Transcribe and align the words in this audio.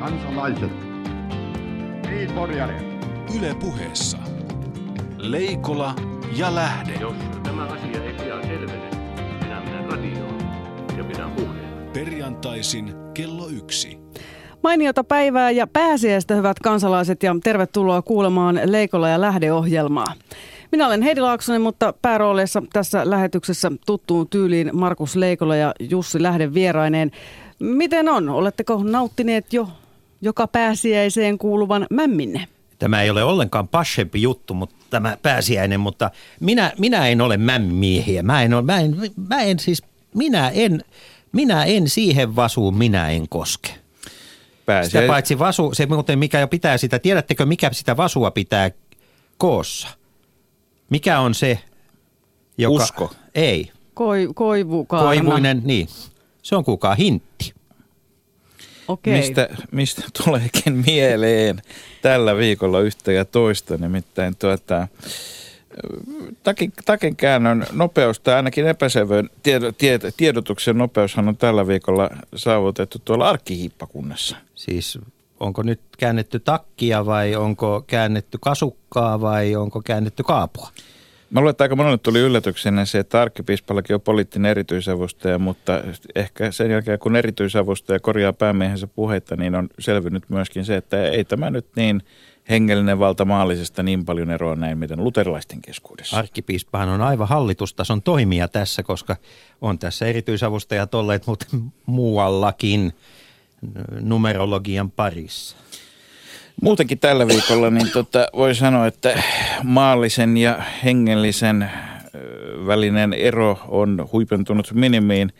kansalaiset, 0.00 0.70
niin 2.10 2.30
Yle 3.38 3.54
puheessa. 3.60 4.18
Leikola 5.18 5.94
ja 6.36 6.54
Lähde. 6.54 6.92
Jos 7.00 7.14
tämä 7.42 7.62
asia 7.62 8.04
ei 8.04 8.12
pian 8.12 8.42
selvene, 8.42 8.90
minä 9.42 9.60
menen 9.60 9.90
radioon 9.90 10.38
ja 10.96 11.04
pidän 11.04 11.30
puheen. 11.30 11.90
Perjantaisin 11.92 12.94
kello 13.14 13.48
yksi. 13.48 13.98
Mainiota 14.62 15.04
päivää 15.04 15.50
ja 15.50 15.66
pääsiäistä 15.66 16.34
hyvät 16.34 16.58
kansalaiset 16.58 17.22
ja 17.22 17.36
tervetuloa 17.44 18.02
kuulemaan 18.02 18.60
Leikola 18.64 19.08
ja 19.08 19.20
Lähde-ohjelmaa. 19.20 20.14
Minä 20.72 20.86
olen 20.86 21.02
Heidi 21.02 21.20
Laaksonen, 21.20 21.62
mutta 21.62 21.94
päärooleissa 22.02 22.62
tässä 22.72 23.10
lähetyksessä 23.10 23.72
tuttuun 23.86 24.28
tyyliin 24.28 24.70
Markus 24.72 25.16
Leikola 25.16 25.56
ja 25.56 25.74
Jussi 25.80 26.22
Lähde 26.22 26.54
vieraineen. 26.54 27.10
Miten 27.58 28.08
on? 28.08 28.28
Oletteko 28.28 28.82
nauttineet 28.82 29.52
jo 29.52 29.68
joka 30.26 30.46
pääsiäiseen 30.46 31.38
kuuluvan 31.38 31.86
mämminne? 31.90 32.48
Tämä 32.78 33.02
ei 33.02 33.10
ole 33.10 33.24
ollenkaan 33.24 33.68
pashempi 33.68 34.22
juttu, 34.22 34.54
mutta 34.54 34.76
tämä 34.90 35.16
pääsiäinen, 35.22 35.80
mutta 35.80 36.10
minä, 36.40 36.72
minä 36.78 37.08
en 37.08 37.20
ole 37.20 37.36
mämmiehiä. 37.36 38.22
Mä 38.22 38.42
en, 38.42 38.54
ole, 38.54 38.62
mä, 38.62 38.80
en, 38.80 38.96
mä 39.28 39.42
en 39.42 39.58
siis, 39.58 39.82
minä 40.14 40.48
en, 40.48 40.84
minä 41.32 41.64
en 41.64 41.88
siihen 41.88 42.36
vasuun, 42.36 42.76
minä 42.76 43.10
en 43.10 43.28
koske. 43.28 43.74
Pääsiä... 44.66 45.00
Sitä 45.00 45.12
paitsi 45.12 45.38
vasu, 45.38 45.74
se 45.74 45.86
muuten 45.86 46.18
mikä 46.18 46.40
jo 46.40 46.48
pitää 46.48 46.78
sitä, 46.78 46.98
tiedättekö 46.98 47.46
mikä 47.46 47.72
sitä 47.72 47.96
vasua 47.96 48.30
pitää 48.30 48.70
koossa? 49.38 49.88
Mikä 50.90 51.20
on 51.20 51.34
se, 51.34 51.58
joka... 52.58 52.84
Usko. 52.84 53.10
Ei. 53.34 53.72
Koi, 53.94 54.28
koivukaarna. 54.34 55.08
Koivuinen, 55.08 55.62
niin. 55.64 55.88
Se 56.42 56.56
on 56.56 56.64
kukaan 56.64 56.96
hintti. 56.96 57.55
Okei. 58.88 59.16
Mistä, 59.16 59.48
mistä 59.72 60.02
tuleekin 60.24 60.84
mieleen 60.86 61.62
tällä 62.02 62.36
viikolla 62.36 62.80
yhtä 62.80 63.12
ja 63.12 63.24
toista, 63.24 63.76
nimittäin 63.76 64.36
tuota, 64.36 64.88
takin, 66.42 66.72
takin 66.84 67.16
käännön 67.16 67.66
nopeus 67.72 68.20
tai 68.20 68.34
ainakin 68.34 68.66
epäselvön 68.66 69.30
tiedo, 69.42 69.72
tied, 69.72 70.00
tiedotuksen 70.16 70.78
nopeushan 70.78 71.28
on 71.28 71.36
tällä 71.36 71.66
viikolla 71.66 72.10
saavutettu 72.34 72.98
tuolla 73.04 73.28
arkkihiippakunnassa. 73.28 74.36
Siis 74.54 74.98
onko 75.40 75.62
nyt 75.62 75.80
käännetty 75.98 76.40
takkia 76.40 77.06
vai 77.06 77.36
onko 77.36 77.84
käännetty 77.86 78.38
kasukkaa 78.40 79.20
vai 79.20 79.56
onko 79.56 79.82
käännetty 79.84 80.22
kaapua? 80.22 80.70
Mä 81.30 81.40
luulen, 81.40 81.50
että 81.50 81.64
aika 81.64 81.76
monelle 81.76 81.98
tuli 81.98 82.18
yllätyksenä 82.18 82.84
se, 82.84 82.98
että 82.98 83.22
arkkipiispallakin 83.22 83.94
on 83.94 84.00
poliittinen 84.00 84.50
erityisavustaja, 84.50 85.38
mutta 85.38 85.82
ehkä 86.14 86.52
sen 86.52 86.70
jälkeen 86.70 86.98
kun 86.98 87.16
erityisavustaja 87.16 88.00
korjaa 88.00 88.32
päämiehensä 88.32 88.86
puheita, 88.86 89.36
niin 89.36 89.54
on 89.54 89.68
selvinnyt 89.78 90.24
myöskin 90.28 90.64
se, 90.64 90.76
että 90.76 91.08
ei 91.08 91.24
tämä 91.24 91.50
nyt 91.50 91.66
niin 91.76 92.02
hengellinen 92.50 92.98
valta 92.98 93.24
maallisesta 93.24 93.82
niin 93.82 94.04
paljon 94.04 94.30
eroa 94.30 94.56
näin, 94.56 94.78
miten 94.78 95.04
luterilaisten 95.04 95.62
keskuudessa. 95.62 96.16
Arkkipiispahan 96.16 96.88
on 96.88 97.00
aivan 97.00 97.28
hallitustason 97.28 98.02
toimija 98.02 98.48
tässä, 98.48 98.82
koska 98.82 99.16
on 99.60 99.78
tässä 99.78 100.06
erityisavustajat 100.06 100.94
olleet 100.94 101.26
mutta 101.26 101.46
muuallakin 101.86 102.92
numerologian 104.00 104.90
parissa. 104.90 105.56
Muutenkin 106.62 106.98
tällä 106.98 107.26
viikolla 107.26 107.70
niin 107.70 107.90
tota, 107.90 108.28
voi 108.36 108.54
sanoa, 108.54 108.86
että 108.86 109.22
maallisen 109.62 110.36
ja 110.36 110.62
hengellisen 110.84 111.70
välinen 112.66 113.12
ero 113.12 113.58
on 113.68 114.08
huipentunut 114.12 114.72
minimiin. 114.72 115.32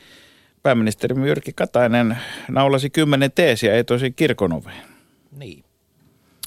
Pääministeri 0.62 1.26
Jyrki 1.26 1.52
Katainen 1.52 2.18
naulasi 2.48 2.90
kymmenen 2.90 3.32
teesiä, 3.32 3.74
ei 3.74 3.84
tosi 3.84 4.10
kirkon 4.10 4.52
oveen. 4.52 4.82
Niin. 5.38 5.64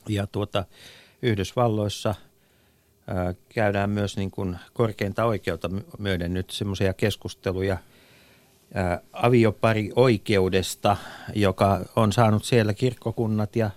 Ja 0.09 0.27
tuota, 0.27 0.65
Yhdysvalloissa 1.21 2.15
ää, 3.07 3.33
käydään 3.49 3.89
myös 3.89 4.17
niin 4.17 4.31
kuin 4.31 4.57
korkeinta 4.73 5.25
oikeutta 5.25 5.69
myöden 5.99 6.33
nyt 6.33 6.49
semmoisia 6.49 6.93
keskusteluja 6.93 7.77
ää, 8.73 9.01
aviopari 9.13 9.91
oikeudesta, 9.95 10.97
joka 11.35 11.79
on 11.95 12.11
saanut 12.11 12.43
siellä 12.43 12.73
kirkkokunnat 12.73 13.55
ja 13.55 13.69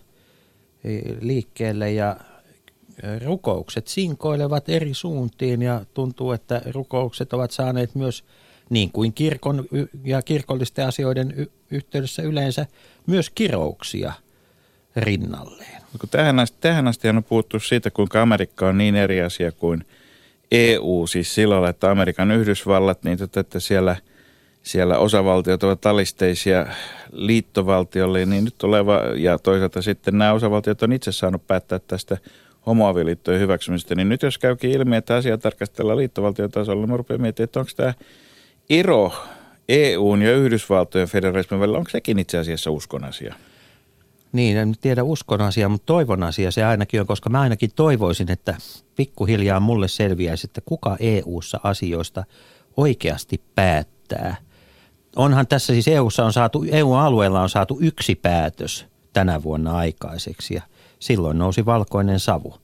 liikkeelle 1.20 1.92
ja 1.92 2.16
rukoukset 3.24 3.88
sinkoilevat 3.88 4.68
eri 4.68 4.94
suuntiin 4.94 5.62
ja 5.62 5.84
tuntuu, 5.94 6.32
että 6.32 6.62
rukoukset 6.70 7.32
ovat 7.32 7.50
saaneet 7.50 7.94
myös 7.94 8.24
niin 8.70 8.92
kuin 8.92 9.12
kirkon 9.12 9.64
ja 10.04 10.22
kirkollisten 10.22 10.86
asioiden 10.86 11.46
yhteydessä 11.70 12.22
yleensä 12.22 12.66
myös 13.06 13.30
kirouksia 13.30 14.12
rinnalleen. 14.96 15.82
Tähän 16.10 16.38
asti, 16.38 16.56
tähän 16.60 16.88
asti 16.88 17.08
on 17.08 17.24
puhuttu 17.24 17.60
siitä, 17.60 17.90
kuinka 17.90 18.22
Amerikka 18.22 18.68
on 18.68 18.78
niin 18.78 18.96
eri 18.96 19.22
asia 19.22 19.52
kuin 19.52 19.84
EU, 20.50 21.06
siis 21.06 21.34
sillä 21.34 21.68
että 21.68 21.90
Amerikan 21.90 22.30
Yhdysvallat, 22.30 23.04
niin 23.04 23.18
että 23.22 23.60
siellä– 23.60 23.96
siellä 24.62 24.98
osavaltiot 24.98 25.62
ovat 25.62 25.86
alisteisia 25.86 26.66
liittovaltiolle, 27.12 28.26
niin 28.26 28.44
nyt 28.44 28.62
oleva, 28.62 29.00
ja 29.16 29.38
toisaalta 29.38 29.82
sitten 29.82 30.18
nämä 30.18 30.32
osavaltiot 30.32 30.82
on 30.82 30.92
itse 30.92 31.12
saanut 31.12 31.46
päättää 31.46 31.78
tästä 31.78 32.18
homoavioliittojen 32.66 33.40
hyväksymisestä, 33.40 33.94
niin 33.94 34.08
nyt 34.08 34.22
jos 34.22 34.38
käykin 34.38 34.70
ilmi, 34.70 34.96
että 34.96 35.16
asia 35.16 35.38
tarkastellaan 35.38 35.98
liittovaltiotasolla, 35.98 36.86
niin 36.86 36.96
rupeaa 36.96 37.18
miettimään, 37.18 37.44
että 37.44 37.60
onko 37.60 37.72
tämä 37.76 37.94
ero 38.70 39.12
EUn 39.68 40.22
ja 40.22 40.36
Yhdysvaltojen 40.36 41.08
federalismin 41.08 41.60
välillä, 41.60 41.78
onko 41.78 41.90
sekin 41.90 42.18
itse 42.18 42.38
asiassa 42.38 42.70
uskon 42.70 43.04
asia? 43.04 43.34
Niin, 44.32 44.56
en 44.56 44.74
tiedä 44.80 45.02
uskon 45.02 45.40
asia, 45.40 45.68
mutta 45.68 45.86
toivon 45.86 46.22
asia 46.22 46.50
se 46.50 46.64
ainakin 46.64 47.00
on, 47.00 47.06
koska 47.06 47.30
mä 47.30 47.40
ainakin 47.40 47.70
toivoisin, 47.76 48.30
että 48.30 48.54
pikkuhiljaa 48.96 49.60
mulle 49.60 49.88
selviäisi, 49.88 50.46
että 50.46 50.60
kuka 50.64 50.96
EU-ssa 51.00 51.60
asioista 51.62 52.24
oikeasti 52.76 53.40
päättää– 53.54 54.36
onhan 55.16 55.46
tässä 55.46 55.72
siis 55.72 55.88
EUssa 55.88 56.24
on 56.24 56.32
saatu, 56.32 56.64
EU-alueella 56.70 57.42
on 57.42 57.48
saatu 57.48 57.78
yksi 57.80 58.14
päätös 58.14 58.86
tänä 59.12 59.42
vuonna 59.42 59.76
aikaiseksi 59.76 60.54
ja 60.54 60.62
silloin 60.98 61.38
nousi 61.38 61.66
valkoinen 61.66 62.20
savu. 62.20 62.54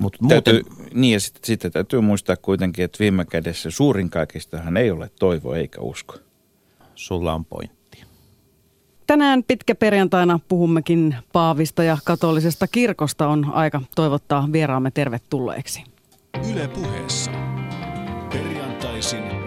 Mut 0.00 0.16
täytyy, 0.28 0.62
muuten... 0.62 0.86
Niin 0.94 1.12
ja 1.12 1.20
sitten, 1.20 1.40
sitten 1.44 1.72
täytyy 1.72 2.00
muistaa 2.00 2.36
kuitenkin, 2.36 2.84
että 2.84 2.98
viime 3.00 3.24
kädessä 3.24 3.70
suurin 3.70 4.10
kaikistahan 4.10 4.76
ei 4.76 4.90
ole 4.90 5.10
toivo 5.18 5.54
eikä 5.54 5.80
usko. 5.80 6.14
Sulla 6.94 7.34
on 7.34 7.44
pointti. 7.44 8.04
Tänään 9.06 9.44
pitkä 9.44 9.74
perjantaina 9.74 10.40
puhummekin 10.48 11.16
Paavista 11.32 11.82
ja 11.82 11.98
katolisesta 12.04 12.66
kirkosta. 12.66 13.28
On 13.28 13.52
aika 13.52 13.82
toivottaa 13.94 14.48
vieraamme 14.52 14.90
tervetulleeksi. 14.90 15.84
Yle 16.50 16.68
puheessa. 16.68 17.30
Perjantaisin. 18.32 19.39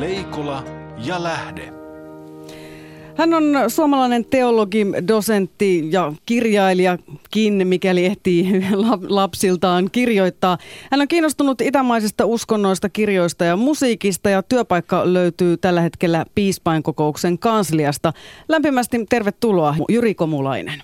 Leikola 0.00 0.64
ja 1.06 1.22
Lähde. 1.22 1.72
Hän 3.16 3.34
on 3.34 3.44
suomalainen 3.68 4.24
teologi, 4.24 4.86
dosentti 5.08 5.88
ja 5.92 6.12
kirjailijakin, 6.26 7.66
mikäli 7.66 8.04
ehtii 8.04 8.64
lapsiltaan 9.08 9.88
kirjoittaa. 9.92 10.58
Hän 10.90 11.00
on 11.00 11.08
kiinnostunut 11.08 11.60
itämaisista 11.60 12.26
uskonnoista, 12.26 12.88
kirjoista 12.88 13.44
ja 13.44 13.56
musiikista 13.56 14.30
ja 14.30 14.42
työpaikka 14.42 15.12
löytyy 15.12 15.56
tällä 15.56 15.80
hetkellä 15.80 16.24
piispainkokouksen 16.34 17.38
kansliasta. 17.38 18.12
Lämpimästi 18.48 19.06
tervetuloa 19.08 19.76
Jyri 19.88 20.14
Komulainen. 20.14 20.82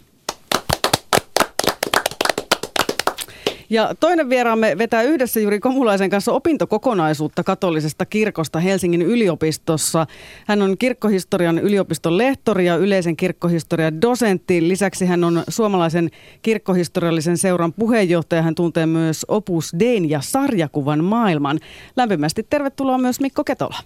Ja 3.70 3.94
toinen 4.00 4.30
vieraamme 4.30 4.78
vetää 4.78 5.02
yhdessä 5.02 5.40
Juri 5.40 5.60
Komulaisen 5.60 6.10
kanssa 6.10 6.32
opintokokonaisuutta 6.32 7.44
katolisesta 7.44 8.06
kirkosta 8.06 8.60
Helsingin 8.60 9.02
yliopistossa. 9.02 10.06
Hän 10.46 10.62
on 10.62 10.78
kirkkohistorian 10.78 11.58
yliopiston 11.58 12.18
lehtori 12.18 12.66
ja 12.66 12.76
yleisen 12.76 13.16
kirkkohistorian 13.16 14.00
dosentti. 14.00 14.68
Lisäksi 14.68 15.06
hän 15.06 15.24
on 15.24 15.44
suomalaisen 15.48 16.10
kirkkohistoriallisen 16.42 17.38
seuran 17.38 17.72
puheenjohtaja. 17.72 18.42
Hän 18.42 18.54
tuntee 18.54 18.86
myös 18.86 19.24
Opus 19.28 19.72
Dein 19.78 20.10
ja 20.10 20.20
sarjakuvan 20.20 21.04
maailman. 21.04 21.60
Lämpimästi 21.96 22.46
tervetuloa 22.50 22.98
myös 22.98 23.20
Mikko 23.20 23.44
Ketola. 23.44 23.78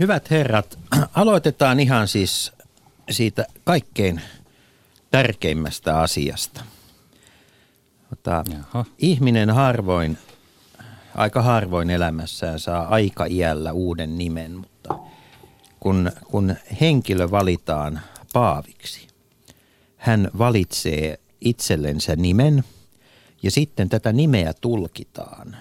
Hyvät 0.00 0.30
herrat, 0.30 0.78
aloitetaan 1.14 1.80
ihan 1.80 2.08
siis 2.08 2.52
siitä 3.10 3.46
kaikkein 3.64 4.20
tärkeimmästä 5.10 5.98
asiasta– 5.98 6.64
Tota, 8.22 8.44
ihminen 8.98 9.50
harvoin, 9.50 10.18
aika 11.14 11.42
harvoin 11.42 11.90
elämässään 11.90 12.60
saa 12.60 12.88
aika 12.88 13.24
iällä 13.24 13.72
uuden 13.72 14.18
nimen, 14.18 14.56
mutta 14.56 14.98
kun, 15.80 16.12
kun 16.30 16.54
henkilö 16.80 17.30
valitaan 17.30 18.00
paaviksi, 18.32 19.08
hän 19.96 20.30
valitsee 20.38 21.20
itsellensä 21.40 22.16
nimen 22.16 22.64
ja 23.42 23.50
sitten 23.50 23.88
tätä 23.88 24.12
nimeä 24.12 24.52
tulkitaan. 24.60 25.56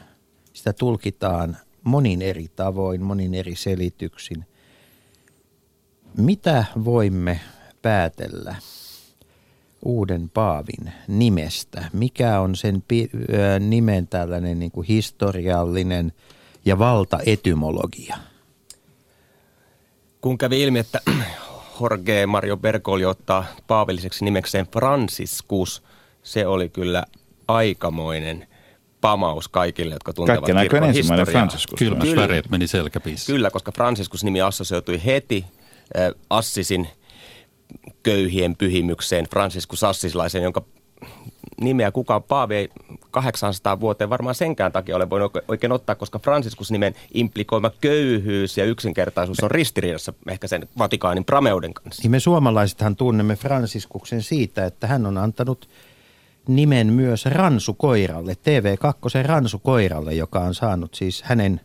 Sitä 0.54 0.74
tulkitaan 0.74 1.58
monin 1.84 2.22
eri 2.22 2.48
tavoin, 2.56 3.02
monin 3.02 3.34
eri 3.34 3.56
selityksin. 3.56 4.46
mitä 6.18 6.66
voimme 6.86 7.40
päätellä 7.82 8.56
uuden 9.82 10.30
paavin 10.30 10.94
nimestä? 11.08 11.86
Mikä 11.94 12.40
on 12.40 12.56
sen 12.56 12.84
pi- 12.88 13.10
ö, 13.34 13.60
nimen 13.60 14.08
tällainen 14.08 14.60
niin 14.60 14.72
kuin 14.72 14.88
historiallinen 14.88 16.14
ja 16.66 16.80
valtaetymologia? 16.80 18.18
Kun 20.22 20.38
kävi 20.38 20.62
ilmi, 20.62 20.80
että 20.80 21.02
Jorge 21.82 22.26
Mario 22.26 22.58
Bergoglio 22.58 23.10
ottaa 23.10 23.46
paavilliseksi 23.68 24.26
nimekseen 24.26 24.68
Franciscus, 24.68 25.84
se 26.24 26.48
oli 26.48 26.70
kyllä 26.70 27.04
aikamoinen 27.48 28.48
pamaus 29.02 29.48
kaikille, 29.48 29.96
jotka 29.96 30.14
tuntevat 30.14 30.46
Kaikkien 30.46 30.58
kirkon 30.70 30.84
ensimmäinen. 30.90 31.28
Franciscus. 31.28 31.80
Kyllä. 31.80 32.00
Kylmäsväreet 32.00 32.50
meni 32.50 32.68
selkäpiissä. 32.68 33.34
Kyllä, 33.34 33.52
koska 33.52 33.72
Franciscus-nimi 33.72 34.42
assosioitui 34.42 35.02
heti 35.06 35.46
äh, 35.98 36.12
Assisin 36.30 36.88
köyhien 38.06 38.56
pyhimykseen, 38.56 39.26
Franciscus 39.30 39.84
Assisilaisen, 39.84 40.44
jonka 40.44 40.62
nimeä 41.62 41.92
kukaan 41.92 42.24
Paavi 42.24 42.56
ei 42.56 42.70
800 43.12 43.80
vuoteen 43.80 44.10
varmaan 44.10 44.36
senkään 44.36 44.72
takia 44.72 44.96
ole 44.96 45.10
voinut 45.10 45.34
oikein 45.48 45.72
ottaa, 45.72 45.96
koska 45.96 46.20
Franciscus-nimen 46.20 46.96
implikoima 47.14 47.72
köyhyys 47.82 48.58
ja 48.58 48.66
yksinkertaisuus 48.66 49.44
on 49.44 49.52
ristiriidassa 49.52 50.14
ehkä 50.30 50.48
sen 50.48 50.68
Vatikaanin 50.78 51.26
prameuden 51.26 51.74
kanssa. 51.74 52.02
Niin 52.02 52.12
me 52.12 52.20
suomalaisethan 52.20 52.96
tunnemme 52.96 53.36
Fransiskuksen 53.36 54.24
siitä, 54.24 54.66
että 54.66 54.88
hän 54.88 55.06
on 55.06 55.18
antanut 55.18 55.70
nimen 56.48 56.94
myös 56.94 57.26
Ransukoiralle, 57.26 58.34
TV2 58.34 59.28
Ransukoiralle, 59.28 60.14
joka 60.14 60.40
on 60.40 60.56
saanut 60.56 60.94
siis 60.96 61.24
hänen, 61.24 61.62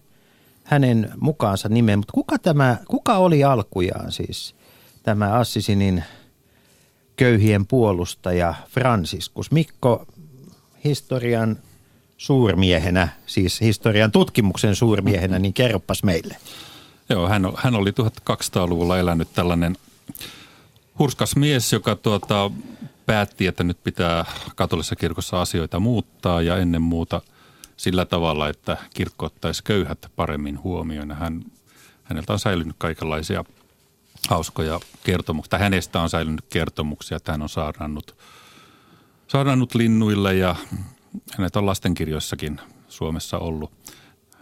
hänen 0.65 1.11
mukaansa 1.21 1.69
nimen. 1.69 1.99
Mutta 1.99 2.13
kuka, 2.13 2.39
tämä, 2.39 2.77
kuka 2.89 3.17
oli 3.17 3.45
alkujaan 3.45 4.13
siis 4.13 4.55
tämä 5.03 5.33
Assisinin 5.35 6.05
köyhien 7.21 7.67
puolustaja 7.67 8.55
Franciscus? 8.69 9.51
Mikko 9.51 10.07
historian 10.85 11.59
suurmiehenä, 12.17 13.09
siis 13.27 13.61
historian 13.61 14.13
tutkimuksen 14.13 14.75
suurmiehenä, 14.77 15.39
niin 15.39 15.55
kerropas 15.55 16.03
meille. 16.03 16.37
Joo, 17.09 17.29
hän, 17.29 17.43
hän 17.57 17.75
oli 17.75 17.91
1200-luvulla 17.91 18.99
elänyt 18.99 19.29
tällainen 19.33 19.77
hurskas 20.99 21.37
mies, 21.37 21.73
joka 21.73 21.97
tuota, 21.97 22.51
päätti, 23.07 23.47
että 23.47 23.65
nyt 23.65 23.85
pitää 23.85 24.25
katolisessa 24.57 24.97
kirkossa 24.97 25.41
asioita 25.41 25.81
muuttaa 25.81 26.43
ja 26.43 26.57
ennen 26.57 26.83
muuta 26.83 27.23
sillä 27.77 28.05
tavalla, 28.05 28.49
että 28.49 28.77
kirkko 28.95 29.27
ottaisi 29.27 29.65
köyhät 29.65 30.07
paremmin 30.17 30.63
huomioon. 30.63 31.13
Hän, 31.13 31.45
häneltä 32.05 32.33
on 32.33 32.39
säilynyt 32.39 32.77
kaikenlaisia 32.79 33.45
hauskoja 34.31 34.81
kertomuksia, 35.05 35.59
hänestä 35.59 36.01
on 36.01 36.11
säilynyt 36.11 36.45
kertomuksia, 36.49 37.17
että 37.17 37.33
hän 37.33 37.43
on 37.43 37.49
saarnannut, 37.49 38.17
saarnannut 39.29 39.75
linnuille 39.75 40.35
ja 40.35 40.57
hänet 41.37 41.57
on 41.57 41.67
lastenkirjoissakin 41.67 42.61
Suomessa 42.89 43.39
ollut. 43.39 43.73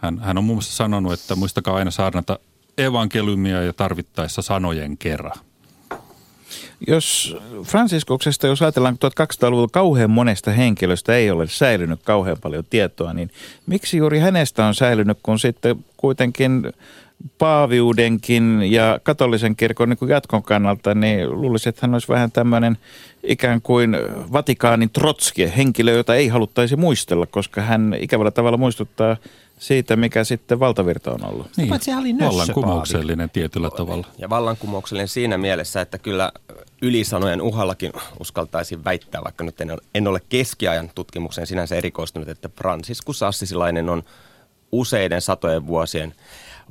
Hän, 0.01 0.19
hän 0.19 0.37
on 0.37 0.43
muun 0.43 0.55
muassa 0.55 0.75
sanonut, 0.75 1.13
että 1.13 1.35
muistakaa 1.35 1.75
aina 1.75 1.91
saarnata 1.91 2.39
evankeliumia 2.77 3.63
ja 3.63 3.73
tarvittaessa 3.73 4.41
sanojen 4.41 4.97
kerran. 4.97 5.37
Jos 6.87 7.37
Franciskuksesta, 7.63 8.47
jos 8.47 8.61
ajatellaan 8.61 8.97
1200-luvulla 9.21 9.69
kauhean 9.71 10.09
monesta 10.09 10.51
henkilöstä 10.51 11.15
ei 11.15 11.31
ole 11.31 11.47
säilynyt 11.47 12.03
kauhean 12.03 12.37
paljon 12.41 12.63
tietoa, 12.69 13.13
niin 13.13 13.31
miksi 13.65 13.97
juuri 13.97 14.19
hänestä 14.19 14.65
on 14.65 14.75
säilynyt, 14.75 15.17
kun 15.23 15.39
sitten 15.39 15.85
kuitenkin 15.97 16.73
paaviudenkin 17.37 18.71
ja 18.71 18.99
katolisen 19.03 19.55
kirkon 19.55 19.89
niin 19.89 19.97
kuin 19.97 20.09
jatkon 20.09 20.43
kannalta, 20.43 20.95
niin 20.95 21.41
luulisin, 21.41 21.69
että 21.69 21.79
hän 21.83 21.93
olisi 21.93 22.07
vähän 22.07 22.31
tämmöinen 22.31 22.77
ikään 23.23 23.61
kuin 23.61 23.97
Vatikaanin 24.33 24.89
trotski, 24.89 25.51
henkilö, 25.57 25.91
jota 25.91 26.15
ei 26.15 26.27
haluttaisi 26.27 26.75
muistella, 26.75 27.25
koska 27.25 27.61
hän 27.61 27.95
ikävällä 27.99 28.31
tavalla 28.31 28.57
muistuttaa 28.57 29.17
siitä, 29.59 29.95
mikä 29.95 30.23
sitten 30.23 30.59
valtavirta 30.59 31.11
on 31.11 31.25
ollut. 31.25 31.47
Niin. 31.57 31.69
Paitsi 31.69 31.91
hän 31.91 31.99
oli 31.99 32.15
vallankumouksellinen 32.19 33.29
tietyllä 33.29 33.69
tavalla. 33.69 34.07
Ja 34.17 34.29
vallankumouksellinen 34.29 35.07
siinä 35.07 35.37
mielessä, 35.37 35.81
että 35.81 35.97
kyllä 35.97 36.31
ylisanojen 36.81 37.41
uhallakin 37.41 37.91
uskaltaisin 38.19 38.85
väittää, 38.85 39.23
vaikka 39.23 39.43
nyt 39.43 39.61
en 39.61 39.71
ole, 39.71 39.81
en 39.95 40.07
ole 40.07 40.21
keskiajan 40.29 40.91
tutkimukseen 40.95 41.47
sinänsä 41.47 41.75
erikoistunut, 41.75 42.29
että 42.29 42.49
Franciscus 42.57 43.23
Assisilainen 43.23 43.89
on 43.89 44.03
useiden 44.71 45.21
satojen 45.21 45.67
vuosien 45.67 46.13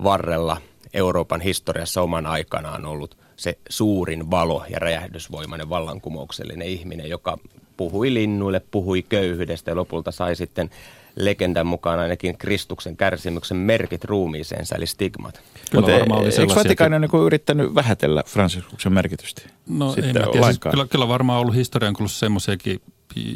varrella 0.03 0.57
Euroopan 0.95 1.41
historiassa 1.41 2.03
oman 2.03 2.27
aikanaan 2.27 2.85
ollut 2.85 3.17
se 3.37 3.59
suurin 3.69 4.31
valo 4.31 4.65
ja 4.71 4.79
räjähdysvoimainen 4.79 5.69
vallankumouksellinen 5.69 6.69
ihminen, 6.69 7.09
joka 7.09 7.39
puhui 7.77 8.15
linnuille, 8.15 8.61
puhui 8.71 9.03
köyhyydestä 9.03 9.71
ja 9.71 9.77
lopulta 9.77 10.11
sai 10.11 10.37
sitten 10.37 10.71
legendan 11.17 11.67
mukaan 11.67 11.99
ainakin 11.99 12.39
Kristuksen 12.39 12.97
kärsimyksen 12.97 13.57
merkit 13.57 14.05
ruumiiseensa, 14.05 14.77
eli 14.77 14.87
stigmat. 14.87 15.43
Kyllä 15.71 15.81
Mutta 15.81 15.93
varmaan 15.99 16.21
oli 16.21 16.29
eikö. 16.39 16.55
Vatikaani 16.55 16.99
niin 16.99 17.27
yrittänyt 17.27 17.75
vähätellä 17.75 18.23
Fransiskuksen 18.27 18.93
merkitystä? 18.93 19.43
No 19.69 19.93
Sitten 19.93 20.17
en 20.17 20.23
mä 20.23 20.33
tiedä. 20.33 20.47
Siis 20.47 20.59
kyllä, 20.59 20.87
kyllä 20.87 21.09
varmaan 21.09 21.41
ollut 21.41 21.55
historian 21.55 21.95
kulussa 21.95 22.19
semmoisiakin, 22.19 22.81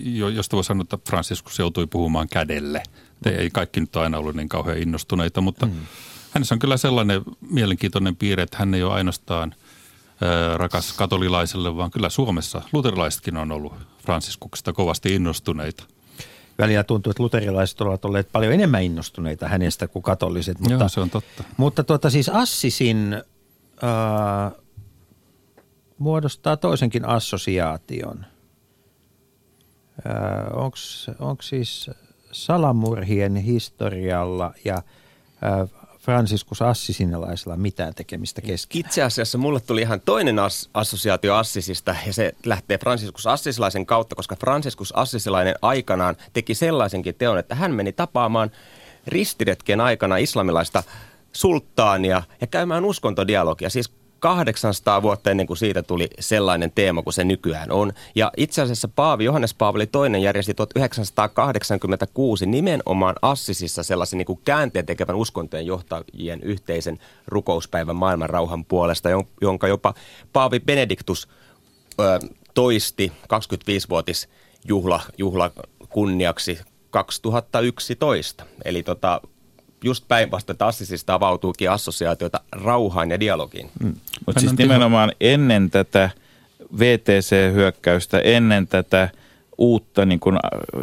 jo- 0.05 0.29
josta 0.29 0.57
voi 0.57 0.65
sanoa, 0.65 0.83
että 0.83 0.99
Franciscus 1.09 1.59
joutui 1.59 1.87
puhumaan 1.87 2.29
kädelle. 2.29 2.83
Te 3.23 3.31
ei 3.31 3.51
kaikki 3.51 3.81
nyt 3.81 3.97
aina 3.97 4.19
ollut 4.19 4.35
niin 4.35 4.49
kauhean 4.49 4.79
innostuneita, 4.79 5.41
mutta 5.41 5.67
mm. 5.67 5.73
Hänessä 6.35 6.55
on 6.55 6.59
kyllä 6.59 6.77
sellainen 6.77 7.23
mielenkiintoinen 7.51 8.17
piirre, 8.17 8.43
että 8.43 8.57
hän 8.59 8.75
ei 8.75 8.83
ole 8.83 8.93
ainoastaan 8.93 9.55
rakas 10.57 10.93
katolilaiselle, 10.93 11.77
vaan 11.77 11.91
kyllä 11.91 12.09
Suomessa 12.09 12.63
luterilaisetkin 12.73 13.37
on 13.37 13.53
ollut 13.53 13.73
Franciskuksesta 14.03 14.73
kovasti 14.73 15.15
innostuneita. 15.15 15.85
Välillä 16.59 16.85
tuntuu, 16.85 17.11
että 17.11 17.23
luterilaiset 17.23 17.81
ovat 17.81 18.05
olleet 18.05 18.33
paljon 18.33 18.53
enemmän 18.53 18.83
innostuneita 18.83 19.49
hänestä 19.49 19.89
kuin 19.89 20.03
katoliset. 20.03 20.61
Mutta, 20.61 20.75
Joo, 20.75 20.89
se 20.89 21.01
on 21.01 21.11
totta. 21.11 21.45
Mutta 21.57 21.85
tuota, 21.85 22.11
siis 22.11 22.29
Assisin 22.29 23.13
äh, 23.15 24.53
muodostaa 25.99 26.57
toisenkin 26.57 27.05
assosiaation. 27.05 28.25
Äh, 30.07 30.59
Onko 31.19 31.43
siis 31.43 31.91
salamurhien 32.33 33.37
historialla 33.37 34.55
ja 34.65 34.77
äh, 34.77 35.82
Franciscus 36.03 36.63
Assisinilaisella 36.63 37.57
mitään 37.57 37.95
tekemistä 37.95 38.41
keskenään? 38.41 38.87
Itse 38.87 39.03
asiassa 39.03 39.39
mulle 39.39 39.61
tuli 39.61 39.81
ihan 39.81 40.01
toinen 40.01 40.39
as- 40.39 40.71
assosiaatio 40.75 41.35
Assisista 41.35 41.97
ja 42.07 42.13
se 42.13 42.33
lähtee 42.47 42.79
Franciscus 42.79 43.27
Assisilaisen 43.27 43.87
kautta, 43.87 44.15
koska 44.15 44.37
Franciscus 44.37 44.93
Assisilainen 44.97 45.55
aikanaan 45.63 46.17
teki 46.33 46.55
sellaisenkin 46.55 47.15
teon, 47.15 47.39
että 47.39 47.55
hän 47.55 47.75
meni 47.75 47.93
tapaamaan 47.93 48.51
ristiretken 49.07 49.81
aikana 49.81 50.17
islamilaista 50.17 50.83
sulttaania 51.33 52.23
ja 52.41 52.47
käymään 52.47 52.85
uskontodialogia. 52.85 53.71
Siis 53.71 53.93
800 54.23 55.03
vuotta 55.03 55.31
ennen 55.31 55.47
kuin 55.47 55.57
siitä 55.57 55.83
tuli 55.83 56.11
sellainen 56.21 56.73
teema 56.75 57.03
kuin 57.03 57.15
se 57.15 57.25
nykyään 57.25 57.73
on. 57.73 57.93
Ja 58.15 58.33
itse 58.37 58.63
asiassa 58.63 58.89
Paavi 58.89 59.25
Johannes 59.25 59.55
Paavali 59.55 59.89
II 60.15 60.23
järjesti 60.23 60.55
1986 60.55 62.47
nimenomaan 62.47 63.17
Assisissa 63.23 63.83
sellaisen 63.83 64.19
niin 64.19 64.27
kuin 64.27 64.41
käänteen 64.45 64.87
tekevän 64.87 65.17
uskontojen 65.17 65.67
johtajien 65.67 66.43
yhteisen 66.43 66.99
rukouspäivän 67.27 67.97
maailman 67.97 68.31
rauhan 68.31 68.65
puolesta, 68.65 69.09
jon- 69.11 69.27
jonka 69.41 69.69
jopa 69.69 69.95
Paavi 70.33 70.61
Benediktus 70.61 71.29
ö, 72.01 72.19
toisti 72.55 73.13
25-vuotis 73.23 74.29
juhla, 74.65 75.01
juhla 75.19 75.51
kunniaksi 75.89 76.59
2011. 76.91 78.47
Eli 78.65 78.83
tota, 78.83 79.21
just 79.83 80.05
päinvastoin, 80.09 80.55
että 80.55 80.67
Assisista 80.67 81.15
avautuukin 81.15 81.71
assosiaatioita 81.71 82.41
rauhaan 82.53 83.11
ja 83.11 83.21
dialogiin. 83.21 83.71
Mm. 83.83 83.95
Mutta 84.27 84.41
siis 84.41 84.59
nimenomaan 84.59 85.13
ennen 85.21 85.71
tätä 85.71 86.11
VTC-hyökkäystä, 86.79 88.19
ennen 88.19 88.67
tätä 88.67 89.09
uutta 89.59 90.07
niin 90.07 90.21
kuin 90.21 90.39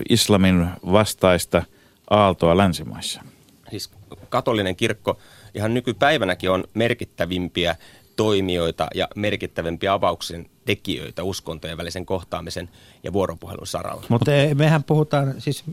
islamin 0.10 0.68
vastaista 0.92 1.64
aaltoa 2.10 2.58
länsimaissa. 2.58 3.22
Siis 3.70 3.92
katolinen 4.30 4.76
kirkko 4.76 5.20
ihan 5.56 5.74
nykypäivänäkin 5.74 6.52
on 6.52 6.64
merkittävimpiä 6.74 7.76
toimijoita 8.16 8.88
ja 8.96 9.08
merkittävimpiä 9.16 9.94
avauksen 9.94 10.46
tekijöitä 10.66 11.24
uskontojen 11.24 11.78
välisen 11.78 12.06
kohtaamisen 12.06 12.70
ja 13.04 13.14
vuoropuhelun 13.14 13.68
saralla. 13.68 14.06
Mutta 14.10 14.32
mehän 14.54 14.84
puhutaan, 14.84 15.36
siis 15.38 15.64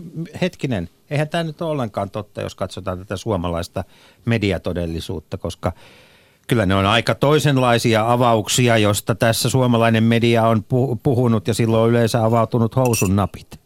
hetkinen, 0.40 0.88
eihän 1.10 1.28
tämä 1.28 1.44
nyt 1.44 1.62
ole 1.62 1.70
ollenkaan 1.70 2.10
totta, 2.10 2.40
jos 2.40 2.54
katsotaan 2.54 2.98
tätä 2.98 3.16
suomalaista 3.16 3.84
mediatodellisuutta, 4.24 5.38
koska 5.38 5.72
kyllä 6.48 6.66
ne 6.66 6.74
on 6.74 6.86
aika 6.86 7.14
toisenlaisia 7.14 8.12
avauksia, 8.12 8.78
josta 8.78 9.14
tässä 9.14 9.50
suomalainen 9.50 10.04
media 10.04 10.48
on 10.48 10.58
pu- 10.58 10.98
puhunut 11.02 11.48
ja 11.48 11.54
silloin 11.54 11.82
on 11.82 11.90
yleensä 11.90 12.24
avautunut 12.24 12.76
housun 12.76 13.16
napit. 13.16 13.60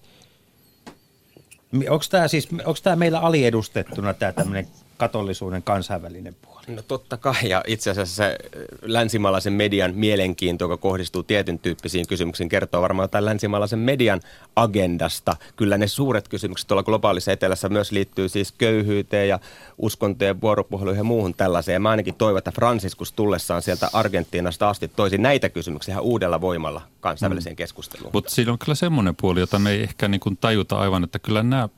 Onko 1.88 2.04
tämä 2.10 2.28
siis, 2.28 2.48
onko 2.52 2.78
tämä 2.82 2.96
meillä 2.96 3.18
aliedustettuna 3.18 4.14
tämä 4.14 4.32
tämmöinen 4.32 4.66
katolisuuden 5.00 5.62
kansainvälinen 5.62 6.36
puoli? 6.42 6.60
No 6.68 6.82
totta 6.82 7.16
kai, 7.16 7.48
ja 7.48 7.64
itse 7.66 7.90
asiassa 7.90 8.14
se 8.14 8.38
länsimaalaisen 8.82 9.52
median 9.52 9.94
mielenkiinto, 9.94 10.64
joka 10.64 10.76
kohdistuu 10.76 11.22
tietyn 11.22 11.58
tyyppisiin 11.58 12.06
kysymyksiin, 12.06 12.48
kertoo 12.48 12.82
varmaan 12.82 13.04
jotain 13.04 13.24
länsimaalaisen 13.24 13.78
median 13.78 14.20
agendasta. 14.56 15.36
Kyllä 15.56 15.78
ne 15.78 15.86
suuret 15.86 16.28
kysymykset 16.28 16.68
tuolla 16.68 16.82
globaalissa 16.82 17.32
etelässä 17.32 17.68
myös 17.68 17.92
liittyy 17.92 18.28
siis 18.28 18.52
köyhyyteen 18.52 19.28
ja 19.28 19.38
uskontojen 19.78 20.40
vuoropuheluihin 20.40 21.00
ja 21.00 21.04
muuhun 21.04 21.34
tällaiseen. 21.34 21.74
Ja 21.74 21.80
mä 21.80 21.90
ainakin 21.90 22.14
toivon, 22.14 22.38
että 22.38 22.52
Franciscus 22.52 23.12
tullessaan 23.12 23.62
sieltä 23.62 23.90
Argentiinasta 23.92 24.68
asti 24.68 24.88
toisi 24.88 25.18
näitä 25.18 25.48
kysymyksiä 25.48 25.92
ihan 25.92 26.04
uudella 26.04 26.40
voimalla 26.40 26.82
kansainväliseen 27.00 27.54
mm. 27.54 27.56
keskusteluun. 27.56 28.10
Mutta 28.12 28.30
siinä 28.30 28.52
on 28.52 28.58
kyllä 28.58 28.74
semmoinen 28.74 29.16
puoli, 29.16 29.40
jota 29.40 29.58
me 29.58 29.70
ei 29.70 29.82
ehkä 29.82 30.08
niin 30.08 30.20
kuin 30.20 30.36
tajuta 30.36 30.78
aivan, 30.78 31.04
että 31.04 31.18
kyllä 31.18 31.42
nämä 31.42 31.68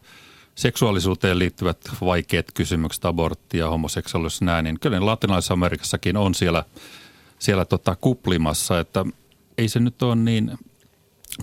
seksuaalisuuteen 0.54 1.38
liittyvät 1.38 1.78
vaikeat 2.00 2.46
kysymykset, 2.54 3.04
abortti 3.04 3.58
ja 3.58 3.68
homoseksuaalisuus 3.68 4.42
näin, 4.42 4.64
niin 4.64 4.80
kyllä 4.80 5.06
latinalaisessa 5.06 5.54
Amerikassakin 5.54 6.16
on 6.16 6.34
siellä, 6.34 6.64
siellä 7.38 7.64
tota 7.64 7.96
kuplimassa, 8.00 8.80
että 8.80 9.04
ei 9.58 9.68
se 9.68 9.80
nyt 9.80 10.02
ole 10.02 10.16
niin 10.16 10.58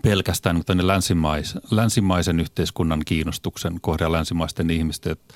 pelkästään 0.02 0.64
tänne 0.66 0.88
länsimais, 0.88 1.56
länsimaisen 1.72 2.40
yhteiskunnan 2.40 3.02
kiinnostuksen 3.06 3.82
kohde 3.82 4.12
länsimaisten 4.12 4.70
ihmisten, 4.70 5.12
että 5.12 5.34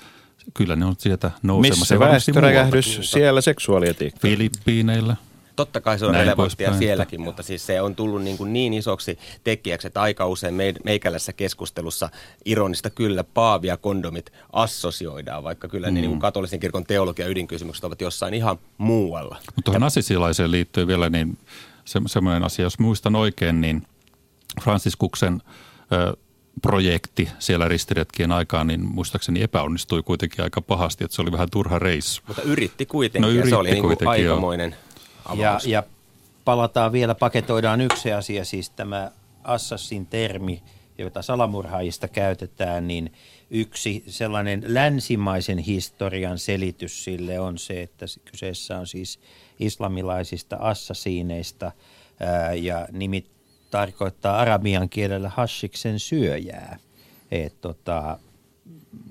kyllä 0.54 0.76
ne 0.76 0.84
on 0.84 0.94
sieltä 0.98 1.30
nousemassa. 1.42 1.80
Missä 1.80 1.98
väestöräjähdys, 1.98 2.98
siellä 3.02 3.40
seksuaalietiikka. 3.40 4.20
Filippiineillä. 4.22 5.16
Totta 5.56 5.80
kai 5.80 5.98
se 5.98 6.06
on 6.06 6.12
Näin 6.12 6.26
relevanttia 6.26 6.78
sielläkin, 6.78 7.20
mutta 7.20 7.42
siis 7.42 7.66
se 7.66 7.80
on 7.80 7.96
tullut 7.96 8.22
niin, 8.22 8.36
kuin 8.38 8.52
niin 8.52 8.74
isoksi 8.74 9.18
tekijäksi, 9.44 9.86
että 9.86 10.02
aika 10.02 10.26
usein 10.26 10.54
meikälässä 10.84 11.32
keskustelussa 11.32 12.08
ironista 12.44 12.90
kyllä 12.90 13.24
paavi 13.24 13.66
ja 13.66 13.76
kondomit 13.76 14.32
assosioidaan, 14.52 15.44
vaikka 15.44 15.68
kyllä 15.68 15.88
mm. 15.88 15.94
niin 15.94 16.08
kuin 16.08 16.20
katolisen 16.20 16.60
kirkon 16.60 16.84
teologia 16.84 17.28
ydinkysymykset 17.28 17.84
ovat 17.84 18.00
jossain 18.00 18.34
ihan 18.34 18.58
muualla. 18.78 19.36
Mutta 19.46 19.62
tuohon 19.64 19.82
asisilaiseen 19.82 20.50
liittyy 20.50 20.86
vielä 20.86 21.10
niin 21.10 21.38
se, 21.84 22.00
semmoinen 22.06 22.44
asia, 22.44 22.62
jos 22.62 22.78
muistan 22.78 23.16
oikein, 23.16 23.60
niin 23.60 23.86
Fransiskuksen 24.62 25.42
ö, 25.92 26.16
projekti 26.62 27.28
siellä 27.38 27.68
ristiretkien 27.68 28.32
aikaan, 28.32 28.66
niin 28.66 28.80
muistaakseni 28.80 29.42
epäonnistui 29.42 30.02
kuitenkin 30.02 30.44
aika 30.44 30.60
pahasti, 30.60 31.04
että 31.04 31.14
se 31.14 31.22
oli 31.22 31.32
vähän 31.32 31.50
turha 31.50 31.78
reissu. 31.78 32.22
Mutta 32.26 32.42
yritti 32.42 32.86
kuitenkin, 32.86 33.22
no, 33.22 33.28
yritti 33.28 33.50
se 33.50 33.56
oli 33.56 33.70
niin 33.70 33.82
kuin 33.82 34.08
aikamoinen 34.08 34.70
jo. 34.70 34.93
Ja, 35.36 35.58
ja 35.66 35.82
palataan 36.44 36.92
vielä, 36.92 37.14
paketoidaan 37.14 37.80
yksi 37.80 38.12
asia, 38.12 38.44
siis 38.44 38.70
tämä 38.70 39.10
assassin 39.44 40.06
termi, 40.06 40.62
jota 40.98 41.22
salamurhaajista 41.22 42.08
käytetään, 42.08 42.88
niin 42.88 43.12
yksi 43.50 44.04
sellainen 44.06 44.64
länsimaisen 44.66 45.58
historian 45.58 46.38
selitys 46.38 47.04
sille 47.04 47.40
on 47.40 47.58
se, 47.58 47.82
että 47.82 48.06
kyseessä 48.24 48.78
on 48.78 48.86
siis 48.86 49.20
islamilaisista 49.60 50.56
assasiineista 50.60 51.72
ää, 52.20 52.54
ja 52.54 52.88
nimi 52.92 53.26
tarkoittaa 53.70 54.38
arabian 54.38 54.88
kielellä 54.88 55.28
hashiksen 55.28 55.98
syöjää. 55.98 56.78
Et, 57.30 57.60
tota, 57.60 58.18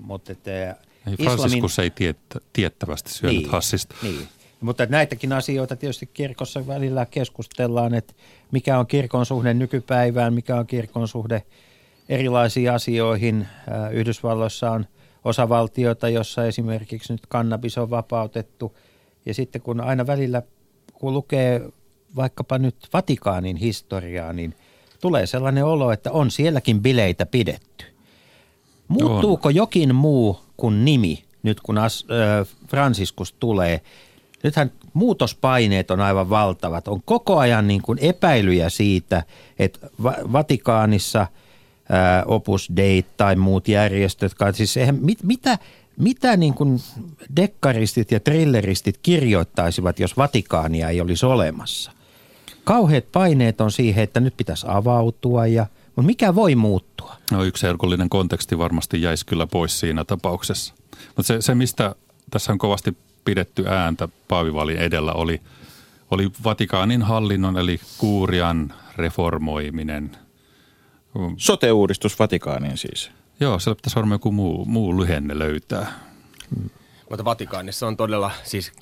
mutta 0.00 0.32
että, 0.32 0.76
Ei, 1.06 1.24
Franciscus 1.24 1.78
ei 1.78 1.90
tiet, 1.90 2.18
tiettävästi 2.52 3.12
syönyt 3.12 3.38
niin, 3.38 3.50
hassista. 3.50 3.94
Niin. 4.02 4.28
Mutta 4.64 4.86
näitäkin 4.86 5.32
asioita 5.32 5.76
tietysti 5.76 6.06
kirkossa 6.06 6.66
välillä 6.66 7.06
keskustellaan, 7.06 7.94
että 7.94 8.14
mikä 8.50 8.78
on 8.78 8.86
kirkon 8.86 9.26
suhde 9.26 9.54
nykypäivään, 9.54 10.34
mikä 10.34 10.56
on 10.56 10.66
kirkon 10.66 11.08
suhde 11.08 11.42
erilaisiin 12.08 12.72
asioihin. 12.72 13.46
Yhdysvalloissa 13.92 14.70
on 14.70 14.86
osavaltioita, 15.24 16.08
jossa 16.08 16.46
esimerkiksi 16.46 17.12
nyt 17.12 17.26
kannabis 17.28 17.78
on 17.78 17.90
vapautettu. 17.90 18.76
Ja 19.26 19.34
sitten 19.34 19.62
kun 19.62 19.80
aina 19.80 20.06
välillä, 20.06 20.42
kun 20.94 21.14
lukee 21.14 21.62
vaikkapa 22.16 22.58
nyt 22.58 22.76
Vatikaanin 22.92 23.56
historiaa, 23.56 24.32
niin 24.32 24.54
tulee 25.00 25.26
sellainen 25.26 25.64
olo, 25.64 25.92
että 25.92 26.12
on 26.12 26.30
sielläkin 26.30 26.82
bileitä 26.82 27.26
pidetty. 27.26 27.84
Muuttuuko 28.88 29.48
on. 29.48 29.54
jokin 29.54 29.94
muu 29.94 30.40
kuin 30.56 30.84
nimi 30.84 31.24
nyt 31.42 31.60
kun 31.60 31.78
As, 31.78 32.04
äh, 32.10 32.46
Franciscus 32.68 33.32
tulee– 33.32 33.80
nythän 34.44 34.72
muutospaineet 34.92 35.90
on 35.90 36.00
aivan 36.00 36.30
valtavat. 36.30 36.88
On 36.88 37.02
koko 37.04 37.38
ajan 37.38 37.66
niin 37.66 37.82
kuin 37.82 37.98
epäilyjä 38.02 38.68
siitä, 38.68 39.22
että 39.58 39.78
Vatikaanissa 40.32 41.26
ää, 41.88 42.24
Opus 42.26 42.68
Dei 42.76 43.04
tai 43.16 43.36
muut 43.36 43.68
järjestöt, 43.68 44.32
siis 44.52 44.76
eihän, 44.76 44.98
mit, 45.00 45.22
mitä, 45.22 45.58
mitä 45.96 46.36
niin 46.36 46.54
kuin 46.54 46.80
dekkaristit 47.36 48.12
ja 48.12 48.20
trilleristit 48.20 48.98
kirjoittaisivat, 49.02 50.00
jos 50.00 50.16
Vatikaania 50.16 50.88
ei 50.88 51.00
olisi 51.00 51.26
olemassa? 51.26 51.92
Kauheat 52.64 53.04
paineet 53.12 53.60
on 53.60 53.72
siihen, 53.72 54.04
että 54.04 54.20
nyt 54.20 54.36
pitäisi 54.36 54.66
avautua 54.68 55.46
ja 55.46 55.66
mutta 55.96 56.06
mikä 56.06 56.34
voi 56.34 56.54
muuttua? 56.54 57.16
No 57.30 57.44
yksi 57.44 57.66
herkullinen 57.66 58.08
konteksti 58.08 58.58
varmasti 58.58 59.02
jäisi 59.02 59.26
kyllä 59.26 59.46
pois 59.46 59.80
siinä 59.80 60.04
tapauksessa. 60.04 60.74
Mutta 61.06 61.22
se, 61.22 61.42
se, 61.42 61.54
mistä 61.54 61.94
tässä 62.30 62.52
on 62.52 62.58
kovasti 62.58 62.96
pidetty 63.24 63.64
ääntä 63.68 64.08
paavivaalin 64.28 64.76
edellä 64.78 65.12
oli, 65.12 65.40
oli 66.10 66.30
Vatikaanin 66.44 67.02
hallinnon 67.02 67.58
eli 67.58 67.80
kuurian 67.98 68.74
reformoiminen. 68.96 70.16
Sote-uudistus 71.36 72.18
Vatikaaniin 72.18 72.78
siis. 72.78 73.10
Joo, 73.40 73.58
siellä 73.58 73.76
pitäisi 73.76 73.96
varmaan 73.96 74.14
joku 74.14 74.32
muu, 74.32 74.64
muu 74.64 75.00
lyhenne 75.00 75.38
löytää. 75.38 75.92
Mutta 77.10 77.24
Vatikaanissa 77.24 77.86
on 77.86 77.96
todella 77.96 78.30
siis 78.44 78.72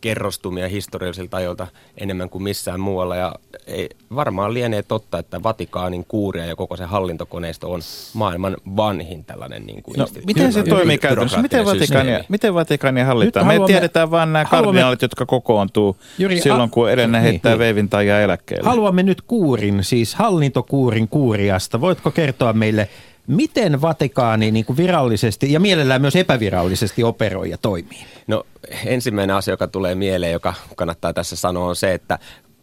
kerrostumia 0.00 0.68
historiallisilta 0.68 1.36
ajoilta 1.36 1.66
enemmän 1.98 2.28
kuin 2.30 2.42
missään 2.42 2.80
muualla. 2.80 3.16
Ja 3.16 3.34
ei, 3.66 3.88
varmaan 4.14 4.54
lienee 4.54 4.82
totta, 4.82 5.18
että 5.18 5.42
Vatikaanin 5.42 6.04
kuuria 6.08 6.46
ja 6.46 6.56
koko 6.56 6.76
se 6.76 6.84
hallintokoneisto 6.84 7.72
on 7.72 7.80
maailman 8.14 8.56
vanhin 8.76 9.24
tällainen 9.24 9.66
niin 9.66 9.82
kuin 9.82 9.98
no, 9.98 10.06
Miten 10.26 10.52
se 10.52 10.62
toimii 10.62 10.98
käytännössä? 10.98 11.42
Miten 11.42 11.64
Vatikaania, 11.64 12.24
miten 12.28 12.54
Vatikaania 12.54 13.04
hallitaan? 13.04 13.46
Me 13.46 13.60
tiedetään 13.66 14.10
vain 14.10 14.32
nämä 14.32 14.44
kardinaalit, 14.44 15.02
jotka 15.02 15.26
kokoontuu 15.26 15.96
Juri, 16.18 16.40
silloin, 16.40 16.70
kun 16.70 16.90
Elena 16.90 17.20
heittää 17.20 17.52
niin, 17.52 17.58
veivin 17.58 17.88
tai 17.88 18.08
eläkkeelle. 18.08 18.68
Haluamme 18.68 19.02
nyt 19.02 19.22
kuurin, 19.22 19.84
siis 19.84 20.14
hallintokuurin 20.14 21.08
kuuriasta. 21.08 21.80
Voitko 21.80 22.10
kertoa 22.10 22.52
meille, 22.52 22.88
Miten 23.26 23.82
Vatikaani 23.82 24.50
niin 24.50 24.64
kuin 24.64 24.76
virallisesti 24.76 25.52
ja 25.52 25.60
mielellään 25.60 26.00
myös 26.00 26.16
epävirallisesti 26.16 27.04
operoi 27.04 27.50
ja 27.50 27.58
toimii? 27.58 28.04
No 28.26 28.44
ensimmäinen 28.84 29.36
asia, 29.36 29.52
joka 29.52 29.68
tulee 29.68 29.94
mieleen, 29.94 30.32
joka 30.32 30.54
kannattaa 30.76 31.12
tässä 31.12 31.36
sanoa, 31.36 31.68
on 31.68 31.76
se, 31.76 31.94
että 31.94 32.18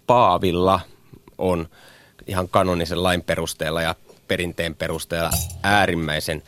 Paavilla 0.07 0.79
on 1.37 1.67
ihan 2.27 2.49
kanonisen 2.49 3.03
lain 3.03 3.21
perusteella 3.21 3.81
ja 3.81 3.95
perinteen 4.27 4.75
perusteella 4.75 5.29
äärimmäisen 5.63 6.43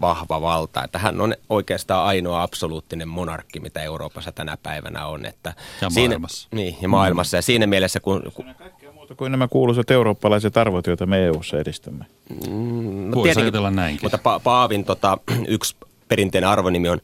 vahva 0.00 0.40
valta. 0.40 0.84
Että 0.84 0.98
hän 0.98 1.20
on 1.20 1.34
oikeastaan 1.48 2.06
ainoa 2.06 2.42
absoluuttinen 2.42 3.08
monarkki, 3.08 3.60
mitä 3.60 3.82
Euroopassa 3.82 4.32
tänä 4.32 4.56
päivänä 4.62 5.06
on. 5.06 5.26
Että 5.26 5.54
ja 5.80 5.90
siinä, 5.90 6.08
maailmassa. 6.08 6.48
Niin, 6.52 6.76
ja 6.82 6.88
maailmassa. 6.88 7.36
Ja 7.36 7.42
siinä 7.42 7.66
mielessä, 7.66 8.00
kun, 8.00 8.32
kun 8.34 8.54
muuta 9.06 9.18
kuin 9.18 9.32
nämä 9.32 9.48
kuuluisat 9.48 9.90
eurooppalaiset 9.90 10.56
arvot, 10.56 10.86
joita 10.86 11.06
me 11.06 11.26
EU-ssa 11.26 11.58
edistämme. 11.58 12.04
Mm, 12.48 13.10
no 13.10 13.14
Voisi 13.14 13.40
ajatella 13.40 13.70
näinkin. 13.70 14.00
Mutta 14.02 14.18
pa- 14.18 14.40
Paavin 14.42 14.84
tota, 14.84 15.18
yksi 15.48 15.76
perinteinen 16.08 16.50
arvonimi 16.50 16.88
on 16.88 17.00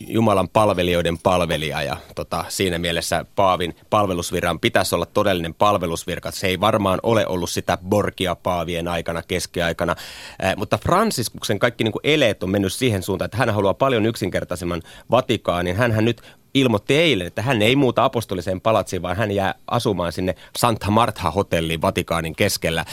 Jumalan 0.00 0.48
palvelijoiden 0.48 1.18
palvelija 1.18 1.82
ja 1.82 1.96
tota, 2.14 2.44
siinä 2.48 2.78
mielessä 2.78 3.24
Paavin 3.36 3.76
palvelusviran 3.90 4.60
pitäisi 4.60 4.94
olla 4.94 5.06
todellinen 5.06 5.54
palvelusvirka. 5.54 6.30
Se 6.30 6.46
ei 6.46 6.60
varmaan 6.60 7.00
ole 7.02 7.26
ollut 7.26 7.50
sitä 7.50 7.78
Borgia 7.88 8.34
Paavien 8.34 8.88
aikana, 8.88 9.22
keskiaikana, 9.22 9.96
äh, 10.44 10.56
mutta 10.56 10.78
Fransiskuksen 10.78 11.58
kaikki 11.58 11.84
niin 11.84 11.92
kuin 11.92 12.06
eleet 12.06 12.42
on 12.42 12.50
mennyt 12.50 12.72
siihen 12.72 13.02
suuntaan, 13.02 13.26
että 13.26 13.36
hän 13.36 13.54
haluaa 13.54 13.74
paljon 13.74 14.06
yksinkertaisemman 14.06 14.82
Vatikaanin. 15.10 15.76
Hänhän 15.76 16.04
nyt 16.04 16.22
ilmoitti 16.54 16.96
eilen, 16.96 17.26
että 17.26 17.42
hän 17.42 17.62
ei 17.62 17.76
muuta 17.76 18.04
apostoliseen 18.04 18.60
palatsiin, 18.60 19.02
vaan 19.02 19.16
hän 19.16 19.30
jää 19.30 19.54
asumaan 19.66 20.12
sinne 20.12 20.34
Santa 20.56 20.90
Martha-hotelliin 20.90 21.82
Vatikaanin 21.82 22.36
keskellä 22.36 22.84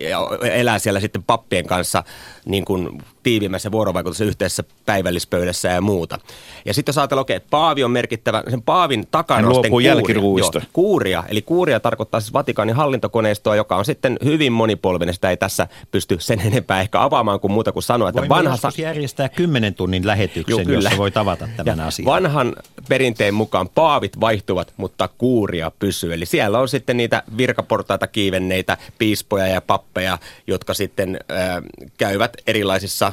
ja 0.00 0.18
elää 0.42 0.78
siellä 0.78 1.00
sitten 1.00 1.22
pappien 1.22 1.66
kanssa 1.66 2.04
niin 2.44 2.64
kuin 2.64 3.02
tiivimmässä 3.22 3.72
vuorovaikutuksessa 3.72 4.24
yhteisessä 4.24 4.64
päivällispöydässä 4.86 5.68
ja 5.68 5.80
muuta. 5.80 6.18
Ja 6.64 6.74
sitten 6.74 6.92
jos 6.92 6.98
ajatellaan, 6.98 7.22
okei, 7.22 7.36
okay, 7.36 7.48
Paavi 7.50 7.84
on 7.84 7.90
merkittävä, 7.90 8.42
sen 8.50 8.62
Paavin 8.62 9.00
sitten 9.00 9.70
kuuria, 9.70 9.94
joo, 9.94 10.62
kuuria. 10.72 11.24
Eli 11.28 11.42
kuuria 11.42 11.80
tarkoittaa 11.80 12.20
siis 12.20 12.32
Vatikaanin 12.32 12.76
hallintokoneistoa, 12.76 13.56
joka 13.56 13.76
on 13.76 13.84
sitten 13.84 14.18
hyvin 14.24 14.52
monipolvinen. 14.52 15.14
Sitä 15.14 15.30
ei 15.30 15.36
tässä 15.36 15.68
pysty 15.90 16.16
sen 16.20 16.40
enempää 16.40 16.80
ehkä 16.80 17.02
avaamaan 17.02 17.40
kuin 17.40 17.52
muuta 17.52 17.72
kuin 17.72 17.82
sanoa, 17.82 18.08
että 18.08 18.20
Voimme 18.28 18.50
vanha... 18.50 18.72
järjestää 18.78 19.28
kymmenen 19.28 19.74
tunnin 19.74 20.06
lähetyksen, 20.06 20.66
joo, 20.68 20.74
jossa 20.74 20.96
voi 20.96 21.10
tavata 21.10 21.48
tämän 21.56 21.78
ja 21.80 21.86
asian. 21.86 22.06
Vanha 22.06 22.39
vanhan 22.40 22.62
perinteen 22.88 23.34
mukaan 23.34 23.68
paavit 23.68 24.20
vaihtuvat, 24.20 24.72
mutta 24.76 25.08
kuuria 25.18 25.72
pysyy. 25.78 26.14
Eli 26.14 26.26
siellä 26.26 26.58
on 26.58 26.68
sitten 26.68 26.96
niitä 26.96 27.22
virkaportaita 27.36 28.06
kiivenneitä 28.06 28.76
piispoja 28.98 29.46
ja 29.46 29.60
pappeja, 29.60 30.18
jotka 30.46 30.74
sitten 30.74 31.20
äh, 31.30 31.62
käyvät 31.98 32.36
erilaisissa 32.46 33.12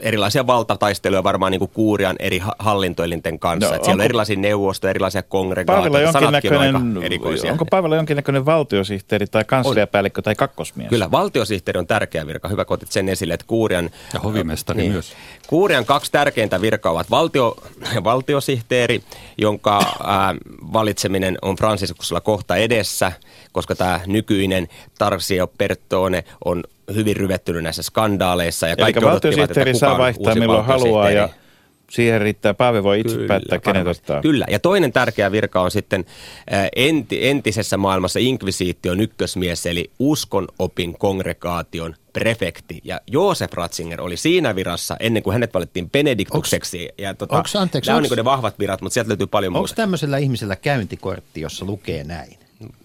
erilaisia 0.00 0.46
valtataisteluja 0.46 1.24
varmaan 1.24 1.52
niin 1.52 1.58
kuin 1.58 1.70
kuurian 1.74 2.16
eri 2.18 2.42
hallintoelinten 2.58 3.38
kanssa. 3.38 3.76
No, 3.76 3.84
siellä 3.84 4.00
on 4.00 4.04
erilaisia 4.04 4.36
neuvostoja, 4.36 4.90
erilaisia 4.90 5.22
kongregaatioita. 5.22 6.12
Sanatkin 6.12 6.54
on 6.54 6.60
aika 6.60 6.80
erikoisia. 7.02 7.52
onko 7.52 7.64
Paavilla 7.64 7.96
jonkinnäköinen 7.96 8.46
valtiosihteeri 8.46 9.26
tai 9.26 9.44
kansliapäällikkö 9.44 10.22
tai 10.22 10.34
kakkosmies? 10.34 10.88
Kyllä, 10.88 11.10
valtiosihteeri 11.10 11.78
on 11.78 11.86
tärkeä 11.86 12.26
virka. 12.26 12.48
Hyvä, 12.48 12.64
kun 12.64 12.74
otit 12.74 12.92
sen 12.92 13.08
esille, 13.08 13.34
että 13.34 13.46
Kuurian... 13.46 13.90
Ja 14.14 14.20
hovimestari 14.20 14.88
myös. 14.88 15.12
Kuurian 15.46 15.84
kaksi 15.84 16.12
tärkeintä 16.12 16.60
virkaa 16.60 16.92
ovat 16.92 17.10
valtio, 17.10 17.56
valtiosihteeri, 18.04 19.02
jonka 19.38 19.80
ää, 20.04 20.34
valitseminen 20.72 21.38
on 21.42 21.56
Franciscusilla 21.56 22.20
kohta 22.20 22.56
edessä, 22.56 23.12
koska 23.52 23.74
tämä 23.74 24.00
nykyinen 24.06 24.68
Tarsio 24.98 25.46
Pertone 25.46 26.24
on 26.44 26.64
hyvin 26.94 27.16
ryvettynyt 27.16 27.62
näissä 27.62 27.82
skandaaleissa. 27.82 28.66
Ja 28.66 28.72
Eli 28.72 28.82
kaikki 28.82 29.04
odottivat, 29.04 29.32
että 29.32 29.32
valtiosihteeri 29.32 29.72
kuka 29.72 29.80
saa 29.80 29.92
on 29.92 29.98
vaihtaa 29.98 30.30
uusi 30.30 30.40
milloin 30.40 30.64
haluaa 30.64 31.10
ja 31.10 31.28
siihen 31.90 32.20
riittää. 32.20 32.54
Paavi 32.54 32.82
voi 32.82 33.00
itse 33.00 33.14
Kyllä, 33.14 33.28
päättää, 33.28 33.58
kenet 33.58 33.76
varmasti. 33.80 34.02
ottaa. 34.02 34.22
Kyllä, 34.22 34.46
ja 34.50 34.58
toinen 34.58 34.92
tärkeä 34.92 35.32
virka 35.32 35.60
on 35.60 35.70
sitten 35.70 36.04
enti, 36.76 37.26
entisessä 37.28 37.76
maailmassa 37.76 38.18
inkvisiition 38.18 39.00
ykkösmies, 39.00 39.66
eli 39.66 39.90
uskonopin 39.98 40.98
kongregaation 40.98 41.94
prefekti. 42.12 42.80
Ja 42.84 43.00
Joosef 43.06 43.52
Ratzinger 43.52 44.00
oli 44.00 44.16
siinä 44.16 44.54
virassa 44.54 44.96
ennen 45.00 45.22
kuin 45.22 45.32
hänet 45.32 45.54
valittiin 45.54 45.90
Benediktukseksi. 45.90 46.88
ja 46.98 47.14
tota, 47.14 47.36
onks- 47.42 47.56
anteeksi, 47.60 47.88
nämä 47.90 47.96
on 47.96 48.02
onks- 48.04 48.10
niin 48.10 48.16
ne 48.16 48.24
vahvat 48.24 48.58
virat, 48.58 48.80
mutta 48.80 48.94
sieltä 48.94 49.08
löytyy 49.08 49.26
paljon 49.26 49.50
Onko 49.50 49.58
muuta. 49.58 49.74
tämmöisellä 49.74 50.18
ihmisellä 50.18 50.56
käyntikortti, 50.56 51.40
jossa 51.40 51.64
lukee 51.64 52.04
näin? 52.04 52.38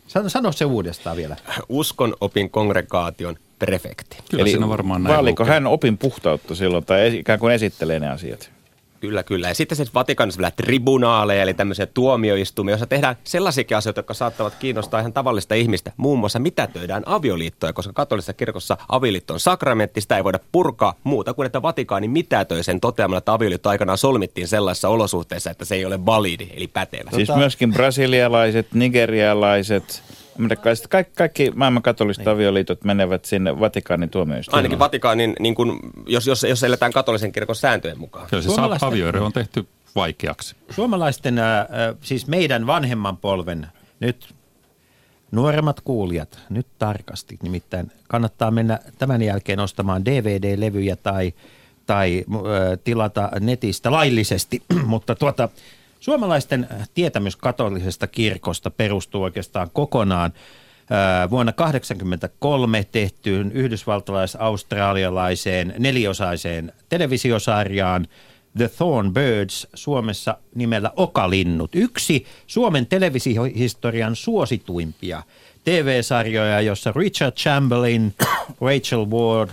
Sano, 0.07 0.29
sano 0.29 0.51
se 0.51 0.65
uudestaan 0.65 1.17
vielä. 1.17 1.35
Uskonopin 1.69 2.49
kongregaation 2.49 3.35
prefekti. 3.65 4.17
Kyllä 4.31 4.45
siinä 4.45 4.69
varmaan 4.69 5.03
näin 5.03 5.15
vaaliko 5.15 5.43
lukee. 5.43 5.53
hän 5.53 5.67
opin 5.67 5.97
puhtautta 5.97 6.55
silloin 6.55 6.85
tai 6.85 7.17
ikään 7.17 7.39
kuin 7.39 7.53
esittelee 7.53 7.99
ne 7.99 8.09
asiat? 8.09 8.51
Kyllä, 8.99 9.23
kyllä. 9.23 9.47
Ja 9.47 9.53
sitten 9.53 9.75
se 9.75 9.85
Vatikanissa 9.93 10.37
vielä 10.37 10.51
tribunaaleja, 10.51 11.41
eli 11.41 11.53
tämmöisiä 11.53 11.85
tuomioistumia, 11.85 12.71
joissa 12.71 12.87
tehdään 12.87 13.15
sellaisiakin 13.23 13.77
asioita, 13.77 13.99
jotka 13.99 14.13
saattavat 14.13 14.55
kiinnostaa 14.55 14.99
ihan 14.99 15.13
tavallista 15.13 15.55
ihmistä. 15.55 15.91
Muun 15.97 16.19
muassa 16.19 16.39
mitätöidään 16.39 17.03
avioliittoja, 17.05 17.73
koska 17.73 17.93
katolisessa 17.93 18.33
kirkossa 18.33 18.77
avioliitto 18.89 19.33
on 19.33 19.39
sakramentti, 19.39 20.01
sitä 20.01 20.17
ei 20.17 20.23
voida 20.23 20.39
purkaa 20.51 20.93
muuta 21.03 21.33
kuin, 21.33 21.45
että 21.45 21.61
Vatikaani 21.61 22.07
mitätöi 22.07 22.63
sen 22.63 22.79
toteamalla, 22.79 23.17
että 23.17 23.33
avioliitto 23.33 23.69
aikanaan 23.69 23.97
solmittiin 23.97 24.47
sellaisissa 24.47 24.89
olosuhteissa, 24.89 25.51
että 25.51 25.65
se 25.65 25.75
ei 25.75 25.85
ole 25.85 26.05
validi, 26.05 26.47
eli 26.53 26.67
pätevä. 26.67 27.11
Siis 27.15 27.35
myöskin 27.35 27.73
brasilialaiset, 27.73 28.67
nigerialaiset, 28.73 30.03
amerikkalaiset, 30.39 30.87
kaikki, 30.87 31.13
kaikki 31.15 31.51
maailman 31.55 31.83
katoliset 31.83 32.27
avioliitot 32.27 32.83
menevät 32.83 33.25
sinne 33.25 33.59
Vatikaanin 33.59 34.09
tuomioistuimeen. 34.09 34.57
Ainakin 34.57 34.79
Vatikaanin, 34.79 35.35
niin 35.39 35.55
kuin, 35.55 35.79
jos, 36.07 36.27
jos, 36.27 36.43
jos 36.43 36.63
eletään 36.63 36.91
katolisen 36.91 37.31
kirkon 37.31 37.55
sääntöjen 37.55 37.99
mukaan. 37.99 38.27
Kyllä 38.29 38.43
se 38.43 38.49
Suomalaisten- 38.49 38.87
avioero 38.87 39.25
on 39.25 39.33
tehty 39.33 39.67
vaikeaksi. 39.95 40.55
Suomalaisten, 40.69 41.39
äh, 41.39 41.59
äh, 41.59 41.67
siis 42.01 42.27
meidän 42.27 42.67
vanhemman 42.67 43.17
polven, 43.17 43.67
nyt 43.99 44.33
nuoremmat 45.31 45.81
kuulijat, 45.81 46.39
nyt 46.49 46.67
tarkasti, 46.79 47.37
nimittäin 47.43 47.91
kannattaa 48.07 48.51
mennä 48.51 48.79
tämän 48.97 49.21
jälkeen 49.21 49.59
ostamaan 49.59 50.05
DVD-levyjä 50.05 50.95
tai, 50.95 51.33
tai 51.85 52.25
äh, 52.33 52.79
tilata 52.83 53.29
netistä 53.39 53.91
laillisesti, 53.91 54.63
mutta 54.85 55.15
tuota, 55.15 55.49
suomalaisten 56.01 56.67
tietämys 56.93 57.35
katolisesta 57.35 58.07
kirkosta 58.07 58.71
perustuu 58.71 59.23
oikeastaan 59.23 59.69
kokonaan 59.73 60.33
äh, 60.33 60.39
vuonna 61.29 61.51
1983 61.51 62.87
tehtyyn 62.91 63.51
yhdysvaltalais-australialaiseen 63.51 65.73
neliosaiseen 65.79 66.73
televisiosarjaan 66.89 68.07
The 68.57 68.67
Thorn 68.67 69.13
Birds 69.13 69.67
Suomessa 69.73 70.37
nimellä 70.55 70.91
Okalinnut. 70.95 71.75
Yksi 71.75 72.25
Suomen 72.47 72.87
televisiohistorian 72.87 74.15
suosituimpia 74.15 75.23
TV-sarjoja, 75.63 76.61
jossa 76.61 76.93
Richard 76.95 77.35
Chamberlain, 77.35 78.13
Rachel 78.67 79.05
Ward 79.05 79.51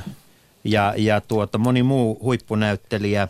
ja, 0.64 0.94
ja 0.96 1.20
tuota, 1.20 1.58
moni 1.58 1.82
muu 1.82 2.18
huippunäyttelijä 2.22 3.22
äh, 3.22 3.28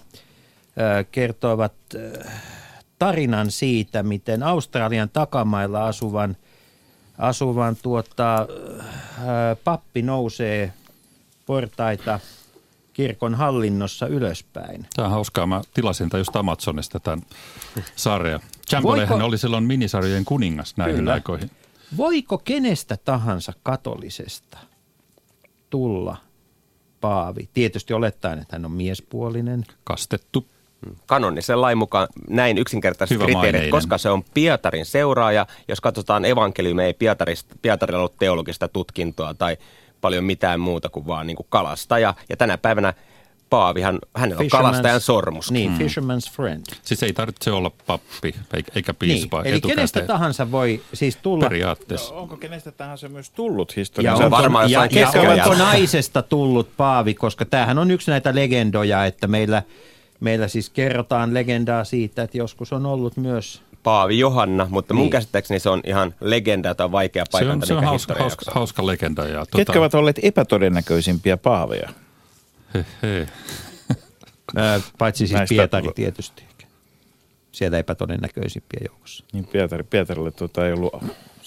kertoivat 1.12 1.74
äh, 1.94 2.57
tarinan 2.98 3.50
siitä, 3.50 4.02
miten 4.02 4.42
Australian 4.42 5.08
takamailla 5.08 5.86
asuvan, 5.86 6.36
asuvan 7.18 7.76
tuota, 7.82 8.36
äh, 8.40 8.46
pappi 9.64 10.02
nousee 10.02 10.72
portaita 11.46 12.20
kirkon 12.92 13.34
hallinnossa 13.34 14.06
ylöspäin. 14.06 14.86
Tämä 14.96 15.06
on 15.06 15.12
hauskaa. 15.12 15.46
Mä 15.46 15.62
tilasin 15.74 16.08
tämän 16.08 16.20
just 16.20 16.36
Amazonista 16.36 17.00
tämän 17.00 17.22
sarjan. 17.96 18.40
Chamberlain 18.68 19.08
Voiko- 19.08 19.24
oli 19.24 19.38
silloin 19.38 19.64
minisarjojen 19.64 20.24
kuningas 20.24 20.74
näihin 20.76 20.96
Kyllä. 20.96 21.12
aikoihin. 21.12 21.50
Voiko 21.96 22.38
kenestä 22.38 22.96
tahansa 23.04 23.52
katolisesta 23.62 24.58
tulla 25.70 26.16
paavi? 27.00 27.48
Tietysti 27.54 27.92
olettaen, 27.92 28.38
että 28.38 28.56
hän 28.56 28.64
on 28.64 28.72
miespuolinen. 28.72 29.64
Kastettu. 29.84 30.46
Kanonisen 31.06 31.60
lain 31.60 31.78
mukaan 31.78 32.08
näin 32.30 32.58
yksinkertaiset 32.58 33.14
Hyvä 33.14 33.24
kriteerit, 33.24 33.70
koska 33.70 33.98
se 33.98 34.10
on 34.10 34.24
Pietarin 34.34 34.86
seuraaja. 34.86 35.46
Jos 35.68 35.80
katsotaan 35.80 36.24
evankeliumia, 36.24 36.86
ei 36.86 36.94
Pietarista, 36.94 37.54
Pietarilla 37.62 37.98
ollut 37.98 38.18
teologista 38.18 38.68
tutkintoa 38.68 39.34
tai 39.34 39.56
paljon 40.00 40.24
mitään 40.24 40.60
muuta 40.60 40.88
kuin 40.88 41.06
vaan 41.06 41.26
niin 41.26 41.36
kuin 41.36 41.46
kalastaja. 41.50 42.14
Ja 42.28 42.36
tänä 42.36 42.58
päivänä 42.58 42.94
Paavihan, 43.50 43.98
hänellä 44.16 44.40
on 44.40 44.46
Fisherman's- 44.46 44.50
kalastajan 44.50 45.00
sormus. 45.00 45.50
Niin, 45.50 45.70
mm. 45.72 45.78
fisherman's 45.78 46.32
friend. 46.32 46.62
Siis 46.82 47.02
ei 47.02 47.12
tarvitse 47.12 47.50
olla 47.50 47.70
pappi 47.86 48.34
eikä- 48.54 48.72
eikä 48.74 48.94
piispa 48.94 49.42
Niin, 49.42 49.52
eli 49.52 49.60
kenestä 49.60 50.00
tahansa 50.00 50.50
voi 50.50 50.82
siis 50.94 51.16
tulla. 51.16 51.44
Periaatteessa. 51.44 52.14
Onko 52.14 52.36
kenestä 52.36 52.72
tahansa 52.72 53.08
myös 53.08 53.30
tullut 53.30 53.70
Ja, 53.70 53.74
historiassa? 53.76 54.24
on 54.24 54.30
varmaan 54.30 54.70
ja, 54.70 54.88
ja 54.92 55.08
onko 55.30 55.54
naisesta 55.54 56.22
tullut 56.22 56.68
paavi, 56.76 57.14
koska 57.14 57.44
tämähän 57.44 57.78
on 57.78 57.90
yksi 57.90 58.10
näitä 58.10 58.34
legendoja, 58.34 59.04
että 59.06 59.26
meillä, 59.26 59.62
meillä 60.20 60.48
siis 60.48 60.70
kerrotaan 60.70 61.34
legendaa 61.34 61.84
siitä, 61.84 62.22
että 62.22 62.38
joskus 62.38 62.72
on 62.72 62.86
ollut 62.86 63.16
myös 63.16 63.62
Paavi 63.82 64.18
Johanna, 64.18 64.66
mutta 64.70 64.94
mun 64.94 65.02
Niin. 65.02 65.10
käsittääkseni 65.10 65.60
se 65.60 65.70
on 65.70 65.80
ihan 65.86 66.14
legenda, 66.20 66.74
on 66.80 66.92
vaikea 66.92 67.24
Se 67.30 67.36
on, 67.36 67.40
paikata. 67.48 67.66
se 67.66 67.72
on 67.74 67.78
mikä 67.78 67.86
hauska, 67.88 68.12
historia 68.12 68.22
hauska, 68.22 68.44
hauska 68.54 68.86
legenda. 68.86 69.24
Ja, 69.24 69.34
tuota, 69.34 69.56
Ketkä 69.56 69.78
ovat 69.78 69.94
olleet 69.94 70.18
epätodennäköisimpiä 70.22 71.36
paaveja? 71.36 71.88
he, 72.74 72.84
he. 73.02 73.28
Paitsi 74.98 75.26
siis 75.26 75.38
Näistä- 75.38 75.52
Pietari 75.54 75.88
tietysti. 75.94 76.42
Sieltä 77.52 77.78
epätodennäköisimpiä 77.78 78.80
joukossa. 78.88 79.24
Niin 79.32 79.46
Pietari, 79.46 79.82
Pietarille 79.84 80.30
tuota 80.30 80.66
ei 80.66 80.72
ollut 80.72 80.92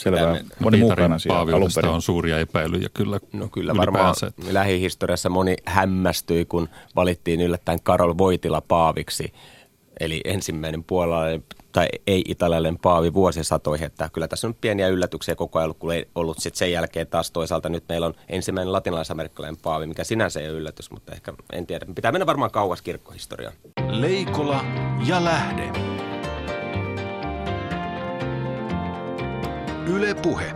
selvää. 0.04 0.22
Tämä- 0.22 0.40
Moni 0.60 0.78
Pietarin 0.78 1.12
paaviudesta 1.28 1.90
on 1.92 2.02
suuria 2.02 2.40
epäilyjä 2.40 2.90
kyllä 2.94 3.20
No 3.34 3.48
kyllä 3.48 3.76
varmaan 3.78 4.16
että- 4.28 4.54
lähihistoriassa 4.54 5.30
moni 5.30 5.56
hämmästyi, 5.66 6.46
kun 6.46 6.70
valittiin 6.96 7.42
yllättäen 7.42 7.80
Karol 7.84 8.14
Voitila 8.18 8.62
paaviksi, 8.62 9.34
eli 10.00 10.22
ensimmäinen 10.26 10.84
puolalainen 10.84 11.44
tai 11.72 11.88
ei-italialainen 12.08 12.78
paavi 12.80 13.14
vuosisatoihin, 13.14 13.86
että 13.88 14.10
kyllä 14.14 14.28
tässä 14.28 14.48
on 14.48 14.56
pieniä 14.62 14.88
yllätyksiä 14.88 15.36
koko 15.36 15.60
ajan 15.60 15.66
ollut, 15.66 15.78
kun 15.78 15.94
ei 15.94 16.06
ollut 16.16 16.40
sit 16.40 16.56
sen 16.56 16.72
jälkeen 16.72 17.08
taas 17.08 17.32
toisaalta 17.32 17.70
nyt 17.70 17.84
meillä 17.90 18.08
on 18.08 18.14
ensimmäinen 18.30 18.72
latinalaisamerikkalainen 18.72 19.62
paavi, 19.64 19.88
mikä 19.88 20.04
sinänsä 20.04 20.40
ei 20.40 20.50
ole 20.50 20.58
yllätys, 20.58 20.92
mutta 20.92 21.12
ehkä 21.12 21.34
en 21.54 21.68
tiedä. 21.68 21.86
Pitää 21.96 22.12
mennä 22.12 22.26
varmaan 22.26 22.52
kauas 22.52 22.82
kirkkohistoriaan. 22.82 23.54
Leikola 23.90 24.66
ja 25.08 25.24
lähde. 25.24 26.01
Yle 29.88 30.16
Puhe. 30.16 30.54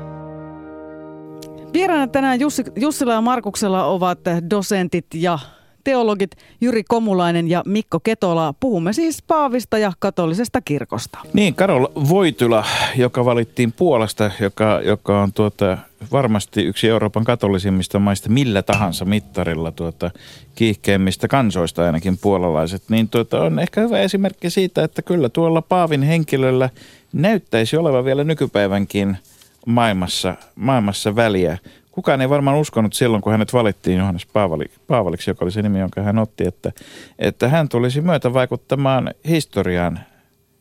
Vieraana 1.73 2.07
tänään 2.07 2.39
Jussi, 2.39 2.63
Jussila 2.75 3.13
ja 3.13 3.21
Markuksella 3.21 3.85
ovat 3.85 4.19
dosentit 4.49 5.05
ja 5.13 5.39
teologit 5.86 6.32
Jyri 6.62 6.84
Komulainen 6.84 7.50
ja 7.50 7.63
Mikko 7.65 8.00
Ketola. 8.00 8.54
Puhumme 8.60 8.93
siis 8.93 9.21
Paavista 9.21 9.78
ja 9.78 9.91
katolisesta 10.00 10.62
kirkosta. 10.62 11.19
Niin, 11.34 11.56
Karol 11.56 11.88
Voityla, 12.10 12.65
joka 12.95 13.26
valittiin 13.26 13.71
Puolasta, 13.71 14.32
joka, 14.39 14.82
joka 14.84 15.21
on 15.21 15.34
tuota, 15.34 15.78
varmasti 16.12 16.63
yksi 16.63 16.89
Euroopan 16.89 17.24
katolisimmista 17.24 18.00
maista 18.00 18.30
millä 18.30 18.62
tahansa 18.62 19.06
mittarilla 19.06 19.71
tuota, 19.71 20.12
kiihkeimmistä 20.56 21.28
kansoista 21.28 21.86
ainakin 21.86 22.17
puolalaiset, 22.17 22.84
niin 22.89 23.10
tuota, 23.10 23.41
on 23.41 23.60
ehkä 23.60 23.82
hyvä 23.82 24.00
esimerkki 24.00 24.50
siitä, 24.50 24.84
että 24.84 25.02
kyllä 25.02 25.30
tuolla 25.30 25.62
Paavin 25.62 26.04
henkilöllä 26.04 26.69
näyttäisi 27.13 27.78
olevan 27.78 28.06
vielä 28.06 28.24
nykypäivänkin 28.24 29.17
maailmassa, 29.65 30.36
maailmassa 30.56 31.15
väliä. 31.15 31.58
Kukaan 31.95 32.21
ei 32.21 32.29
varmaan 32.29 32.58
uskonut 32.58 32.93
silloin, 32.93 33.21
kun 33.21 33.31
hänet 33.31 33.53
valittiin 33.53 33.97
Johannes 33.97 34.25
Paavali, 34.25 34.65
Paavaliksi, 34.88 35.29
joka 35.29 35.45
oli 35.45 35.51
se 35.51 35.62
nimi, 35.62 35.79
jonka 35.79 36.01
hän 36.01 36.19
otti, 36.19 36.47
että, 36.47 36.71
että 37.19 37.49
hän 37.49 37.69
tulisi 37.69 38.01
myötä 38.01 38.34
vaikuttamaan 38.34 39.13
historiaan, 39.27 39.99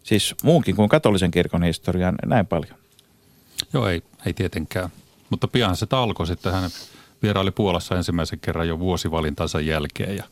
siis 0.03 0.35
muunkin 0.43 0.77
kuin 0.77 0.89
katolisen 0.89 1.31
kirkon 1.31 1.63
historiaan, 1.63 2.15
näin 2.27 2.47
paljon. 2.47 2.75
Joo, 3.73 3.89
ei, 3.89 4.03
ei 4.27 4.33
tietenkään. 4.33 4.89
Mutta 5.31 5.49
pian 5.49 5.77
se 5.77 5.87
alkoi 5.91 6.27
sitten. 6.27 6.53
Hän 6.53 6.71
vieraili 7.23 7.51
Puolassa 7.51 7.97
ensimmäisen 7.97 8.41
kerran 8.41 8.69
jo 8.69 8.79
vuosivalintansa 8.79 9.61
jälkeen 9.61 10.17
ja 10.17 10.25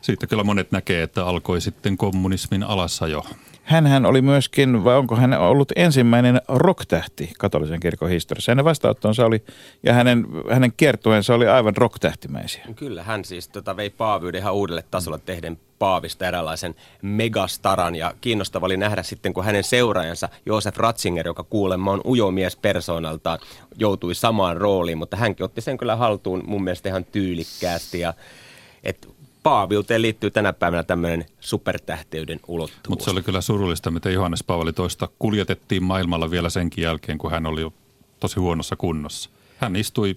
siitä 0.00 0.26
kyllä 0.26 0.44
monet 0.44 0.72
näkee, 0.72 1.02
että 1.02 1.26
alkoi 1.26 1.60
sitten 1.60 1.96
kommunismin 1.96 2.62
alasajo. 2.62 3.24
Hänhän 3.68 4.06
oli 4.06 4.22
myöskin, 4.22 4.84
vai 4.84 4.96
onko 4.96 5.16
hän 5.16 5.32
ollut 5.32 5.72
ensimmäinen 5.76 6.40
rocktähti 6.48 7.32
katolisen 7.38 7.80
kirkon 7.80 8.10
historiassa? 8.10 8.52
Hänen 8.52 8.64
vastaanottonsa 8.64 9.26
oli, 9.26 9.44
ja 9.82 9.92
hänen, 9.92 10.26
hänen 10.50 10.72
kiertueensa 10.76 11.34
oli 11.34 11.48
aivan 11.48 11.76
rocktähtimäisiä. 11.76 12.64
Kyllä, 12.76 13.02
hän 13.02 13.24
siis 13.24 13.48
tota, 13.48 13.76
vei 13.76 13.90
paavyyden 13.90 14.40
ihan 14.40 14.54
uudelle 14.54 14.84
tasolle 14.90 15.18
tehden 15.18 15.58
paavista 15.78 16.28
eräänlaisen 16.28 16.74
megastaran. 17.02 17.94
Ja 17.94 18.14
kiinnostava 18.20 18.66
oli 18.66 18.76
nähdä 18.76 19.02
sitten, 19.02 19.34
kun 19.34 19.44
hänen 19.44 19.64
seuraajansa 19.64 20.28
Joosef 20.46 20.76
Ratzinger, 20.76 21.26
joka 21.26 21.42
kuulemma 21.42 21.92
on 21.92 22.00
ujomies 22.04 22.56
persoonaltaan, 22.56 23.38
joutui 23.76 24.14
samaan 24.14 24.56
rooliin, 24.56 24.98
mutta 24.98 25.16
hänkin 25.16 25.44
otti 25.44 25.60
sen 25.60 25.78
kyllä 25.78 25.96
haltuun 25.96 26.42
mun 26.46 26.64
mielestä 26.64 26.88
ihan 26.88 27.04
tyylikkäästi. 27.04 28.00
Ja, 28.00 28.14
et 28.84 29.08
paaviuteen 29.42 30.02
liittyy 30.02 30.30
tänä 30.30 30.52
päivänä 30.52 30.82
tämmöinen 30.82 31.26
supertähteyden 31.40 32.40
ulottuvuus. 32.48 32.88
Mutta 32.88 33.04
se 33.04 33.10
oli 33.10 33.22
kyllä 33.22 33.40
surullista, 33.40 33.90
miten 33.90 34.12
Johannes 34.12 34.44
Paavali 34.44 34.72
toista 34.72 35.08
kuljetettiin 35.18 35.82
maailmalla 35.82 36.30
vielä 36.30 36.50
senkin 36.50 36.82
jälkeen, 36.84 37.18
kun 37.18 37.30
hän 37.30 37.46
oli 37.46 37.60
jo 37.60 37.72
tosi 38.20 38.40
huonossa 38.40 38.76
kunnossa. 38.76 39.30
Hän 39.58 39.76
istui, 39.76 40.16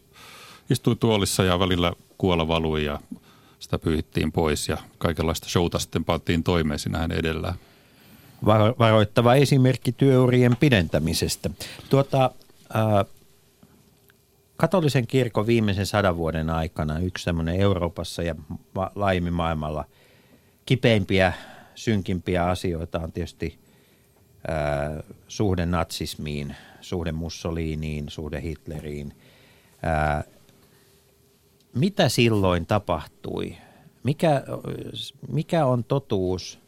istui 0.70 0.96
tuolissa 0.96 1.44
ja 1.44 1.60
välillä 1.60 1.94
kuola 2.18 2.48
valui 2.48 2.86
ja 2.86 3.00
sitä 3.60 3.80
pyyhittiin 3.80 4.32
pois 4.32 4.70
ja 4.70 4.78
kaikenlaista 4.98 5.50
showta 5.50 5.80
sitten 5.80 6.06
pantiin 6.06 6.44
toimeen 6.44 6.80
siinä 6.80 6.98
hänen 6.98 7.20
edellään. 7.20 7.56
Varo, 8.46 8.76
varoittava 8.80 9.36
esimerkki 9.36 9.92
työurien 9.92 10.56
pidentämisestä. 10.56 11.50
Tuota, 11.90 12.32
äh, 12.76 13.06
katolisen 14.62 15.08
kirkon 15.08 15.48
viimeisen 15.48 15.86
sadan 15.86 16.18
vuoden 16.18 16.50
aikana 16.50 17.00
yksi 17.00 17.24
semmoinen 17.24 17.56
Euroopassa 17.56 18.24
ja 18.24 18.36
laajemmin 18.96 19.34
maailmalla 19.34 19.86
kipeimpiä, 20.66 21.34
synkimpiä 21.76 22.46
asioita 22.46 23.00
on 23.00 23.12
tietysti 23.12 23.60
ää, 24.48 25.04
suhde 25.28 25.66
natsismiin, 25.66 26.56
suhde 26.82 27.12
Mussoliniin, 27.12 28.10
suhde 28.10 28.42
Hitleriin. 28.42 29.14
Ää, 29.84 30.24
mitä 31.76 32.10
silloin 32.10 32.66
tapahtui? 32.66 33.58
Mikä, 34.04 34.44
mikä 35.32 35.66
on 35.66 35.84
totuus 35.84 36.60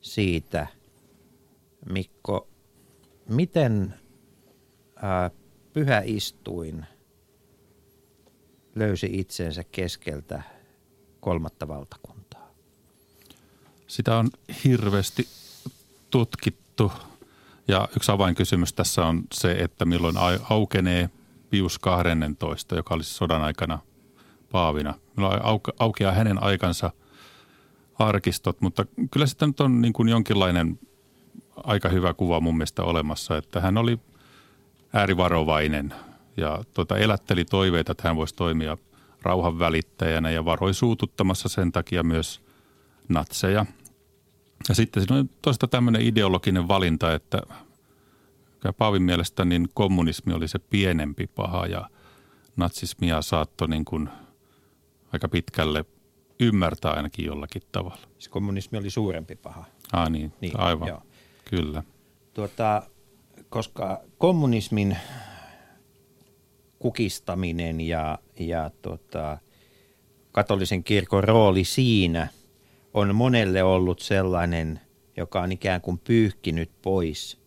siitä, 0.00 0.66
Mikko, 1.90 2.48
miten 3.28 3.94
ää, 4.96 5.30
pyhä 5.72 6.02
istuin– 6.04 6.86
löysi 8.74 9.08
itsensä 9.12 9.64
keskeltä 9.64 10.42
kolmatta 11.20 11.68
valtakuntaa? 11.68 12.50
Sitä 13.86 14.16
on 14.18 14.30
hirveästi 14.64 15.28
tutkittu 16.10 16.92
ja 17.68 17.88
yksi 17.96 18.12
avainkysymys 18.12 18.72
tässä 18.72 19.06
on 19.06 19.22
se, 19.32 19.52
että 19.52 19.84
milloin 19.84 20.16
aukenee 20.50 21.10
Pius 21.50 21.78
12, 21.78 22.76
joka 22.76 22.94
olisi 22.94 23.14
sodan 23.14 23.42
aikana 23.42 23.78
paavina. 24.52 24.94
Milloin 25.16 25.40
aukeaa 25.78 26.12
hänen 26.12 26.42
aikansa 26.42 26.90
arkistot, 27.98 28.60
mutta 28.60 28.86
kyllä 29.10 29.26
sitten 29.26 29.48
nyt 29.48 29.60
on 29.60 29.80
niin 29.80 29.92
kuin 29.92 30.08
jonkinlainen 30.08 30.78
aika 31.56 31.88
hyvä 31.88 32.14
kuva 32.14 32.40
mun 32.40 32.56
mielestä 32.56 32.82
olemassa, 32.82 33.36
että 33.36 33.60
hän 33.60 33.78
oli 33.78 33.98
äärivarovainen– 34.92 35.94
ja 36.36 36.64
tuota, 36.74 36.96
elätteli 36.96 37.44
toiveita, 37.44 37.92
että 37.92 38.08
hän 38.08 38.16
voisi 38.16 38.34
toimia 38.34 38.78
rauhan 39.22 39.58
välittäjänä 39.58 40.30
ja 40.30 40.44
varoi 40.44 40.74
suututtamassa 40.74 41.48
sen 41.48 41.72
takia 41.72 42.02
myös 42.02 42.42
natseja. 43.08 43.66
Ja 44.68 44.74
sitten 44.74 45.02
siinä 45.02 45.16
on 45.16 45.30
toista 45.42 45.68
tämmöinen 45.68 46.02
ideologinen 46.02 46.68
valinta, 46.68 47.14
että 47.14 47.42
Paavin 48.78 49.02
mielestä 49.02 49.44
niin 49.44 49.68
kommunismi 49.74 50.32
oli 50.32 50.48
se 50.48 50.58
pienempi 50.58 51.26
paha 51.26 51.66
ja 51.66 51.90
natsismia 52.56 53.22
saattoi 53.22 53.68
niin 53.68 53.84
kuin 53.84 54.08
aika 55.12 55.28
pitkälle 55.28 55.84
ymmärtää 56.40 56.92
ainakin 56.92 57.26
jollakin 57.26 57.62
tavalla. 57.72 58.06
Siis 58.12 58.28
kommunismi 58.28 58.78
oli 58.78 58.90
suurempi 58.90 59.36
paha. 59.36 59.64
Ah 59.92 60.10
niin, 60.10 60.32
niin 60.40 60.60
aivan, 60.60 60.88
joo. 60.88 61.02
kyllä. 61.44 61.82
Tuota, 62.34 62.82
koska 63.48 64.00
kommunismin 64.18 64.96
kukistaminen 66.82 67.80
ja, 67.80 68.18
ja 68.38 68.70
tota, 68.82 69.38
katolisen 70.32 70.84
kirkon 70.84 71.24
rooli 71.24 71.64
siinä 71.64 72.28
on 72.94 73.14
monelle 73.14 73.62
ollut 73.62 74.00
sellainen, 74.00 74.80
joka 75.16 75.40
on 75.40 75.52
ikään 75.52 75.80
kuin 75.80 75.98
pyyhkinyt 75.98 76.70
pois 76.82 77.38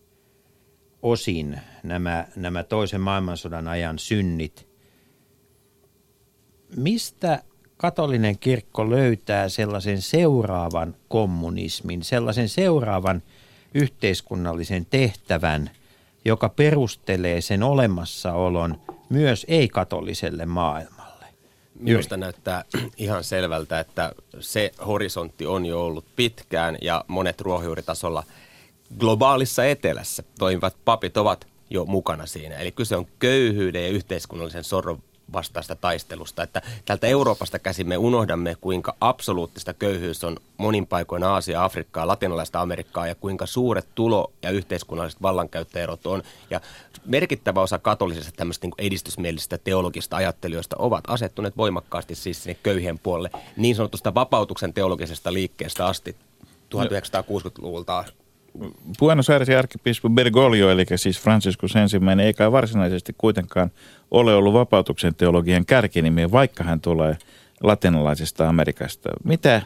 osin 1.02 1.60
nämä, 1.82 2.26
nämä 2.36 2.62
toisen 2.62 3.00
maailmansodan 3.00 3.68
ajan 3.68 3.98
synnit. 3.98 4.68
Mistä 6.76 7.42
katolinen 7.76 8.38
kirkko 8.38 8.90
löytää 8.90 9.48
sellaisen 9.48 10.02
seuraavan 10.02 10.94
kommunismin, 11.08 12.02
sellaisen 12.02 12.48
seuraavan 12.48 13.22
yhteiskunnallisen 13.74 14.86
tehtävän, 14.86 15.70
joka 16.24 16.48
perustelee 16.48 17.40
sen 17.40 17.62
olemassaolon– 17.62 18.78
myös 19.08 19.46
ei-katoliselle 19.48 20.46
maailmalle. 20.46 21.26
Minusta 21.78 22.16
näyttää 22.16 22.64
ihan 22.96 23.24
selvältä, 23.24 23.80
että 23.80 24.12
se 24.40 24.72
horisontti 24.86 25.46
on 25.46 25.66
jo 25.66 25.84
ollut 25.84 26.04
pitkään 26.16 26.78
ja 26.82 27.04
monet 27.08 27.40
ruohonjuuritasolla 27.40 28.24
globaalissa 28.98 29.64
etelässä 29.64 30.22
toimivat 30.38 30.76
papit 30.84 31.16
ovat 31.16 31.46
jo 31.70 31.84
mukana 31.84 32.26
siinä. 32.26 32.56
Eli 32.56 32.72
kyse 32.72 32.96
on 32.96 33.06
köyhyyden 33.18 33.82
ja 33.82 33.88
yhteiskunnallisen 33.88 34.64
sorron 34.64 35.02
vastaista 35.32 35.74
taistelusta. 35.76 36.42
Että 36.42 36.62
tältä 36.84 37.06
Euroopasta 37.06 37.58
käsin 37.58 37.88
me 37.88 37.96
unohdamme, 37.96 38.56
kuinka 38.60 38.94
absoluuttista 39.00 39.74
köyhyys 39.74 40.24
on 40.24 40.36
monin 40.56 40.86
paikoin 40.86 41.22
Aasia, 41.22 41.64
Afrikkaa, 41.64 42.06
latinalaista 42.06 42.60
Amerikkaa 42.60 43.06
ja 43.06 43.14
kuinka 43.14 43.46
suuret 43.46 43.86
tulo- 43.94 44.32
ja 44.42 44.50
yhteiskunnalliset 44.50 45.22
vallankäyttöerot 45.22 46.06
on. 46.06 46.22
Ja 46.50 46.60
merkittävä 47.06 47.60
osa 47.60 47.78
katolisesta 47.78 48.32
tämmöistä 48.36 48.66
niin 48.66 48.74
edistysmielisistä 48.78 49.58
teologista 49.58 50.16
ajattelijoista 50.16 50.76
ovat 50.78 51.04
asettuneet 51.08 51.56
voimakkaasti 51.56 52.14
siis 52.14 52.42
sinne 52.42 52.58
köyhien 52.62 52.98
puolelle 52.98 53.30
niin 53.56 53.76
sanotusta 53.76 54.14
vapautuksen 54.14 54.72
teologisesta 54.72 55.32
liikkeestä 55.32 55.86
asti 55.86 56.16
1960-luvulta 56.74 58.04
Buenos 58.98 59.30
Airesin 59.30 59.58
arkkipiispa 59.58 60.08
Bergoglio, 60.08 60.70
eli 60.70 60.84
siis 60.96 61.20
Franciscus 61.20 61.76
ensimmäinen, 61.76 62.26
eikä 62.26 62.52
varsinaisesti 62.52 63.14
kuitenkaan 63.18 63.70
ole 64.10 64.34
ollut 64.34 64.54
vapautuksen 64.54 65.14
teologian 65.14 65.66
kärkinimi, 65.66 66.32
vaikka 66.32 66.64
hän 66.64 66.80
tulee 66.80 67.18
latinalaisesta 67.62 68.48
Amerikasta. 68.48 69.10
Mitä, 69.24 69.62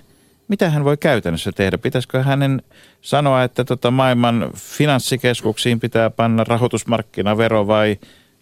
mitä 0.49 0.71
hän 0.71 0.85
voi 0.85 0.97
käytännössä 0.97 1.53
tehdä? 1.53 1.79
Pitäisikö 1.79 2.23
hänen 2.23 2.63
sanoa, 3.01 3.43
että 3.45 3.65
tota 3.65 3.91
maailman 3.91 4.51
finanssikeskuksiin 4.57 5.81
pitää 5.81 6.11
panna 6.11 6.45
rahoitusmarkkinavero 6.45 7.67
vai 7.67 7.99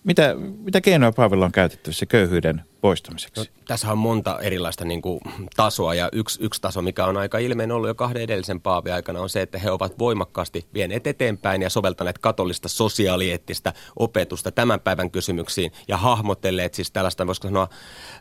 mitä, 0.09 0.35
mitä 0.59 0.81
keinoja 0.81 1.13
Paavilla 1.13 1.45
on 1.45 1.53
käytettävissä 1.53 2.07
köyhyyden 2.07 2.63
poistamiseksi? 2.81 3.41
No, 3.41 3.47
tässä 3.67 3.93
on 3.93 3.99
monta 3.99 4.41
erilaista 4.41 4.85
niin 4.85 5.03
kuin, 5.03 5.21
tasoa 5.57 5.95
ja 5.95 6.09
yksi, 6.13 6.39
yksi 6.43 6.61
taso, 6.61 6.83
mikä 6.83 7.07
on 7.07 7.17
aika 7.17 7.39
ilmeinen 7.39 7.77
ollut 7.77 7.89
jo 7.89 7.95
kahden 7.95 8.23
edellisen 8.23 8.61
paavin 8.61 8.95
aikana, 8.95 9.21
on 9.21 9.31
se, 9.31 9.43
että 9.43 9.59
he 9.59 9.71
ovat 9.71 9.99
voimakkaasti 9.99 10.67
vieneet 10.75 11.07
eteenpäin 11.07 11.63
ja 11.63 11.71
soveltaneet 11.71 12.19
katolista 12.19 12.69
sosiaalieettistä 12.69 13.73
opetusta 13.97 14.53
tämän 14.53 14.81
päivän 14.81 15.11
kysymyksiin 15.11 15.73
ja 15.89 15.97
hahmotelleet 15.97 16.75
siis 16.75 16.91
tällaista, 16.91 17.27
voisiko 17.27 17.49
sanoa, 17.49 17.69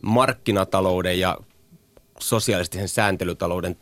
markkinatalouden 0.02 1.20
ja 1.20 1.38
sosiaalistisen 2.20 2.88
sääntelytalouden 2.88 3.78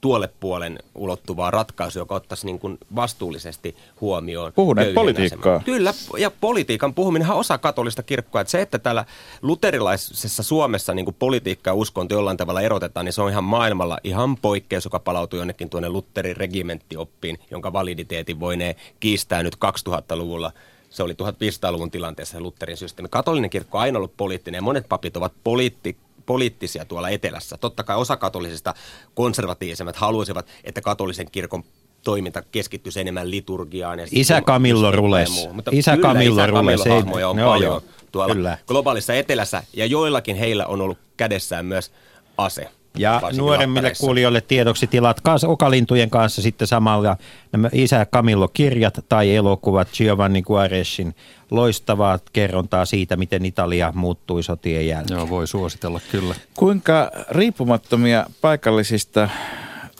tuolle 0.00 0.28
puolen 0.40 0.78
ulottuvaa 0.94 1.50
ratkaisua, 1.50 2.00
joka 2.00 2.14
ottaisi 2.14 2.46
niin 2.46 2.58
kuin 2.58 2.78
vastuullisesti 2.94 3.76
huomioon. 4.00 4.52
Puhuneet 4.52 4.94
politiikkaa. 4.94 5.52
Aseman. 5.52 5.64
Kyllä, 5.64 5.94
ja 6.18 6.30
politiikan 6.30 6.94
puhuminen 6.94 7.30
on 7.30 7.36
osa 7.36 7.58
katolista 7.58 8.02
kirkkoa. 8.02 8.40
Että 8.40 8.50
se, 8.50 8.62
että 8.62 8.78
täällä 8.78 9.04
luterilaisessa 9.42 10.42
Suomessa 10.42 10.94
niin 10.94 11.04
kuin 11.04 11.16
politiikka 11.18 11.70
ja 11.70 11.74
uskonto 11.74 12.14
jollain 12.14 12.36
tavalla 12.36 12.60
erotetaan, 12.60 13.04
niin 13.06 13.12
se 13.12 13.22
on 13.22 13.30
ihan 13.30 13.44
maailmalla 13.44 13.98
ihan 14.04 14.36
poikkeus, 14.36 14.84
joka 14.84 14.98
palautuu 14.98 15.38
jonnekin 15.38 15.70
tuonne 15.70 15.88
Lutherin 15.88 16.36
regimenttioppiin, 16.36 17.38
jonka 17.50 17.72
validiteetin 17.72 18.40
voinee 18.40 18.76
kiistää 19.00 19.42
nyt 19.42 19.56
2000-luvulla 19.56 20.52
Se 20.90 21.02
oli 21.02 21.12
1500-luvun 21.12 21.90
tilanteessa 21.90 22.32
se 22.32 22.40
Lutherin 22.40 22.76
systeemi. 22.76 23.08
Katolinen 23.08 23.50
kirkko 23.50 23.78
on 23.78 23.82
aina 23.82 23.98
ollut 23.98 24.16
poliittinen 24.16 24.58
ja 24.58 24.62
monet 24.62 24.88
papit 24.88 25.16
ovat 25.16 25.32
poliitti, 25.44 25.96
poliittisia 26.26 26.84
tuolla 26.84 27.08
etelässä. 27.08 27.56
Totta 27.56 27.84
kai 27.84 27.96
osa 27.96 28.16
katolisista 28.16 28.74
konservatiivisemmat 29.14 29.96
haluaisivat, 29.96 30.46
että 30.64 30.80
katolisen 30.80 31.30
kirkon 31.32 31.64
toiminta 32.04 32.42
keskittyisi 32.42 33.00
enemmän 33.00 33.30
liturgiaan. 33.30 33.98
Ja 33.98 34.06
Isä 34.10 34.40
Camillo 34.40 34.90
Rules. 34.90 35.48
Mutta 35.52 35.70
Isä 35.74 35.96
kyllä, 35.96 36.08
Camillo 36.08 36.42
isä 36.42 36.46
Rules, 36.46 36.84
hahmoja 36.84 37.28
on 37.28 37.38
joo, 37.38 37.50
paljon 37.50 37.72
joo. 37.72 37.82
tuolla 38.12 38.34
Kyllä. 38.34 38.58
globaalissa 38.66 39.14
etelässä 39.14 39.62
ja 39.72 39.86
joillakin 39.86 40.36
heillä 40.36 40.66
on 40.66 40.80
ollut 40.80 40.98
kädessään 41.16 41.66
myös 41.66 41.92
ase. 42.38 42.68
Ja 42.98 43.20
nuoremmille 43.36 43.92
kuulijoille 44.00 44.40
tiedoksi 44.40 44.86
tilat 44.86 45.20
kanssa 45.20 45.48
okalintujen 45.48 46.10
kanssa 46.10 46.42
sitten 46.42 46.68
samalla 46.68 47.16
nämä 47.52 47.68
isä 47.72 48.06
Camillo 48.12 48.48
kirjat 48.48 49.04
tai 49.08 49.34
elokuvat 49.34 49.88
Giovanni 49.92 50.42
Guareshin 50.42 51.14
loistavaa 51.50 52.18
kerrontaa 52.32 52.84
siitä, 52.84 53.16
miten 53.16 53.44
Italia 53.44 53.92
muuttui 53.94 54.42
sotien 54.42 54.88
jälkeen. 54.88 55.18
Joo, 55.18 55.28
voi 55.28 55.46
suositella 55.46 56.00
kyllä. 56.10 56.34
Kuinka 56.54 57.10
riippumattomia 57.30 58.26
paikallisista, 58.40 59.28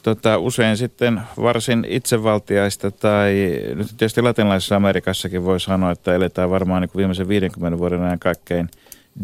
tota, 0.02 0.38
usein 0.38 0.76
sitten 0.76 1.20
varsin 1.42 1.86
itsevaltiaista 1.88 2.90
tai 2.90 3.32
nyt 3.74 3.86
tietysti 3.86 4.22
latinalaisessa 4.22 4.76
Amerikassakin 4.76 5.44
voi 5.44 5.60
sanoa, 5.60 5.90
että 5.90 6.14
eletään 6.14 6.50
varmaan 6.50 6.82
niin 6.82 6.90
kuin 6.90 6.98
viimeisen 6.98 7.28
50 7.28 7.78
vuoden 7.78 8.02
ajan 8.02 8.18
kaikkein 8.18 8.68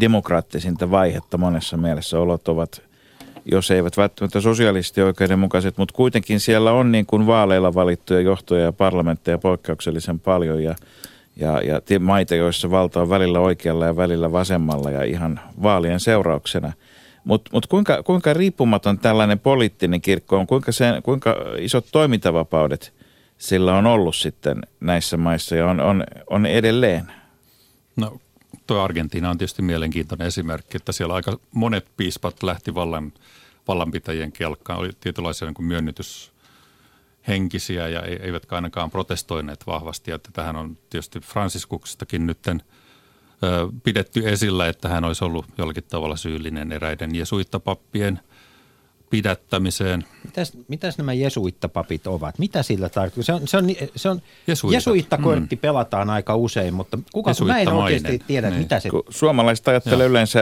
demokraattisinta 0.01 0.91
vaihetta 0.91 1.39
monessa 1.39 1.77
mielessä. 1.77 2.19
Olot 2.19 2.49
ovat, 2.49 2.83
jos 3.45 3.71
eivät 3.71 3.97
välttämättä 3.97 4.41
sosiaalisesti 4.41 5.03
oikeudenmukaiset, 5.03 5.79
mutta 5.79 5.95
kuitenkin 5.95 6.41
siellä 6.41 6.73
on 6.73 6.93
niin 6.93 7.07
kuin 7.07 7.27
vaaleilla 7.27 7.75
valittuja 7.75 8.21
johtoja 8.21 8.65
ja 8.65 8.73
parlamentteja 8.73 9.39
poikkeuksellisen 9.39 10.21
paljon 10.21 10.63
ja 10.63 10.75
ja, 11.37 11.61
ja 11.91 12.01
maita, 12.01 12.35
joissa 12.35 12.71
valta 12.71 13.01
on 13.01 13.09
välillä 13.09 13.41
oikealla 13.41 13.87
ja 13.87 13.97
välillä 13.97 14.33
vasemmalla 14.33 14.91
ja 14.91 15.03
ihan 15.03 15.41
vaalien 15.63 16.01
seurauksena. 16.01 16.73
Mutta 17.25 17.51
mut 17.53 17.67
kuinka, 17.67 18.03
kuinka 18.03 18.35
riippumaton 18.35 18.99
tällainen 18.99 19.39
poliittinen 19.39 20.01
kirkko 20.01 20.39
on, 20.39 20.47
kuinka, 20.47 20.73
se, 20.73 20.85
kuinka 21.03 21.37
isot 21.59 21.87
toimintavapaudet 21.93 22.93
sillä 23.39 23.75
on 23.75 23.87
ollut 23.87 24.17
sitten 24.17 24.59
näissä 24.81 25.17
maissa 25.17 25.57
ja 25.57 25.67
on, 25.67 25.81
on, 25.81 26.05
on 26.31 26.47
edelleen? 26.47 27.13
No, 27.97 28.21
tuo 28.67 28.81
Argentiina 28.81 29.31
on 29.31 29.39
tietysti 29.39 29.63
mielenkiintoinen 29.63 30.27
esimerkki, 30.27 30.77
että 30.77 30.93
siellä 30.93 31.15
aika 31.15 31.39
monet 31.55 31.87
piispat 31.97 32.43
lähti 32.43 32.75
vallan, 32.75 33.13
vallanpitäjien 33.69 34.33
kelkkaan. 34.33 34.79
Oli 34.79 34.91
tietynlaisia 35.01 35.49
niin 35.49 35.67
myönnytyshenkisiä 35.67 37.89
ja 37.89 38.03
ei- 38.03 38.23
eivätkä 38.23 38.55
ainakaan 38.55 38.91
protestoineet 38.91 39.67
vahvasti. 39.67 40.11
Että 40.11 40.31
tähän 40.33 40.57
on 40.57 40.79
tietysti 40.91 41.21
Franciskuksestakin 41.21 42.27
nytten 42.27 42.63
ö, 43.43 43.69
pidetty 43.85 44.29
esillä, 44.29 44.69
että 44.69 44.89
hän 44.89 45.05
olisi 45.05 45.25
ollut 45.25 45.47
jollakin 45.59 45.85
tavalla 45.85 46.17
syyllinen 46.17 46.73
eräiden 46.73 47.15
jesuittapappien 47.15 48.21
pidättämiseen. 49.13 50.05
Mitäs, 50.25 50.53
mitäs 50.69 50.99
nämä 50.99 51.13
jesuittapapit 51.13 52.07
ovat? 52.07 52.39
Mitä 52.39 52.63
sillä 52.63 52.89
tarkoittaa? 52.89 53.23
Se 53.25 53.33
on, 53.33 53.49
se 53.49 53.57
on, 53.57 53.65
se 53.97 54.09
on 54.09 54.23
Jesuitat. 54.47 54.75
jesuittakortti 54.75 55.57
pelataan 55.57 56.11
aika 56.11 56.37
usein, 56.37 56.75
mutta 56.75 56.99
kuka, 57.13 57.31
mä 57.47 57.59
en 57.59 57.69
oikeasti 57.69 58.23
tiedä, 58.27 58.51
Niin. 58.51 58.61
mitä 58.63 58.81
se... 58.81 58.91
Kun 58.91 59.03
suomalaiset 59.09 59.69
ajattelee 59.69 60.07
yleensä 60.07 60.41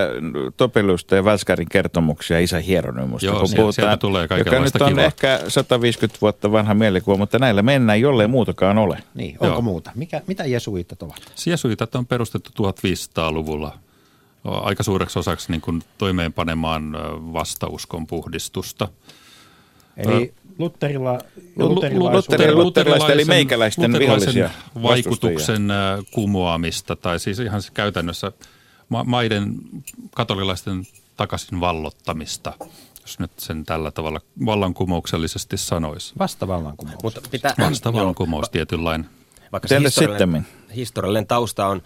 Topeliusta 0.56 1.16
ja 1.16 1.24
Välskärin 1.24 1.68
kertomuksia 1.68 2.38
isä 2.38 2.58
Hieronymusta. 2.58 3.26
Joo, 3.26 3.38
kun 3.38 3.48
sieltä- 3.48 3.72
sieltä 3.72 3.96
tulee 3.96 4.22
joka 4.22 4.60
nyt 4.60 4.76
on 4.82 4.88
kivaa. 4.88 5.04
ehkä 5.04 5.40
150 5.48 6.18
vuotta 6.20 6.52
vanha 6.52 6.74
mielikuva, 6.74 7.16
mutta 7.16 7.38
näillä 7.38 7.62
mennään, 7.62 8.00
jollei 8.00 8.26
muutakaan 8.28 8.78
ole. 8.78 8.98
Niin, 9.14 9.32
onko 9.40 9.46
Joo. 9.46 9.60
muuta? 9.62 9.90
Mikä, 9.94 10.20
mitä 10.26 10.44
jesuitat 10.46 11.02
ovat? 11.02 11.32
Jesuitat 11.46 11.94
on 11.94 12.06
perustettu 12.06 12.50
1500-luvulla 12.62 13.78
aika 14.44 14.82
suureksi 14.82 15.18
osaksi 15.18 15.50
niin 15.50 15.60
kuin 15.60 15.82
toimeenpanemaan 15.98 16.92
vastauskon 17.32 18.06
puhdistusta. 18.06 18.88
Eli 19.96 20.34
Lutterilla, 20.58 21.18
Lu- 21.56 21.68
lu- 21.68 21.74
luterilaisuus- 21.74 22.28
lutteri- 22.28 22.54
luterilaisten 22.54 23.12
eli 23.14 23.24
meikäläisten 23.24 23.92
vihollisia 23.98 24.50
vaikutuksen 24.82 25.68
kumoamista 26.10 26.96
tai 26.96 27.20
siis 27.20 27.38
ihan 27.38 27.62
käytännössä 27.74 28.32
ma- 28.88 29.04
maiden 29.04 29.54
katolilaisten 30.14 30.86
takaisin 31.16 31.60
vallottamista, 31.60 32.52
jos 33.00 33.18
nyt 33.18 33.30
sen 33.38 33.64
tällä 33.64 33.90
tavalla 33.90 34.20
vallankumouksellisesti 34.46 35.56
sanoisi. 35.56 36.14
Vastavallankumous. 36.18 37.02
Mutta 37.02 37.20
pitää, 37.30 37.54
Vastavallankumous 37.60 38.50
tietynlainen. 38.50 39.10
Vaikka 39.52 39.68
se 39.68 39.80
historiallinen, 39.80 40.46
historiallinen 40.76 41.26
tausta 41.26 41.66
on 41.66 41.82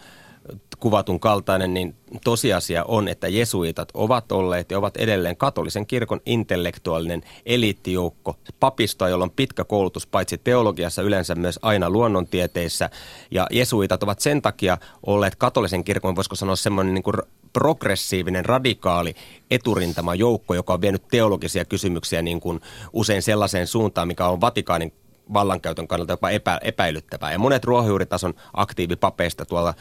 kuvatun 0.79 1.21
kaltainen, 1.21 1.75
niin 1.75 1.97
tosiasia 2.25 2.85
on, 2.85 3.09
että 3.09 3.29
jesuitat 3.29 3.89
ovat 3.95 4.33
olleet 4.33 4.71
ja 4.71 4.79
ovat 4.79 4.97
edelleen 4.97 5.37
katolisen 5.37 5.87
kirkon 5.87 6.21
intellektuaalinen 6.27 7.23
eliittijoukko. 7.47 8.37
Papistoa, 8.61 9.09
jolla 9.09 9.25
on 9.25 9.31
pitkä 9.31 9.65
koulutus 9.65 10.07
paitsi 10.07 10.39
teologiassa, 10.39 11.03
yleensä 11.03 11.35
myös 11.35 11.59
aina 11.63 11.91
luonnontieteissä. 11.91 12.91
Ja 13.31 13.47
jesuitat 13.51 14.03
ovat 14.03 14.21
sen 14.21 14.43
takia 14.43 14.79
olleet 15.07 15.37
katolisen 15.37 15.85
kirkon, 15.85 16.17
voisiko 16.17 16.37
sanoa 16.37 16.57
semmoinen 16.57 16.95
niin 16.95 17.03
kuin 17.03 17.17
progressiivinen, 17.53 18.45
radikaali 18.45 19.15
eturintama 19.51 20.15
joukko, 20.15 20.55
joka 20.55 20.73
on 20.73 20.81
vienyt 20.81 21.09
teologisia 21.09 21.65
kysymyksiä 21.65 22.23
niin 22.23 22.41
kuin 22.41 22.61
usein 22.93 23.23
sellaiseen 23.23 23.67
suuntaan, 23.67 24.09
mikä 24.09 24.27
on 24.27 24.41
Vatikaanin 24.41 24.93
vallankäytön 25.33 25.89
kannalta 25.89 26.13
jopa 26.13 26.31
epä, 26.31 26.61
epäilyttävää. 26.63 27.33
Ja 27.33 27.39
monet 27.39 27.65
ruohonjuuritason 27.65 28.35
aktiivipapeista 28.53 29.45
tuolla 29.45 29.75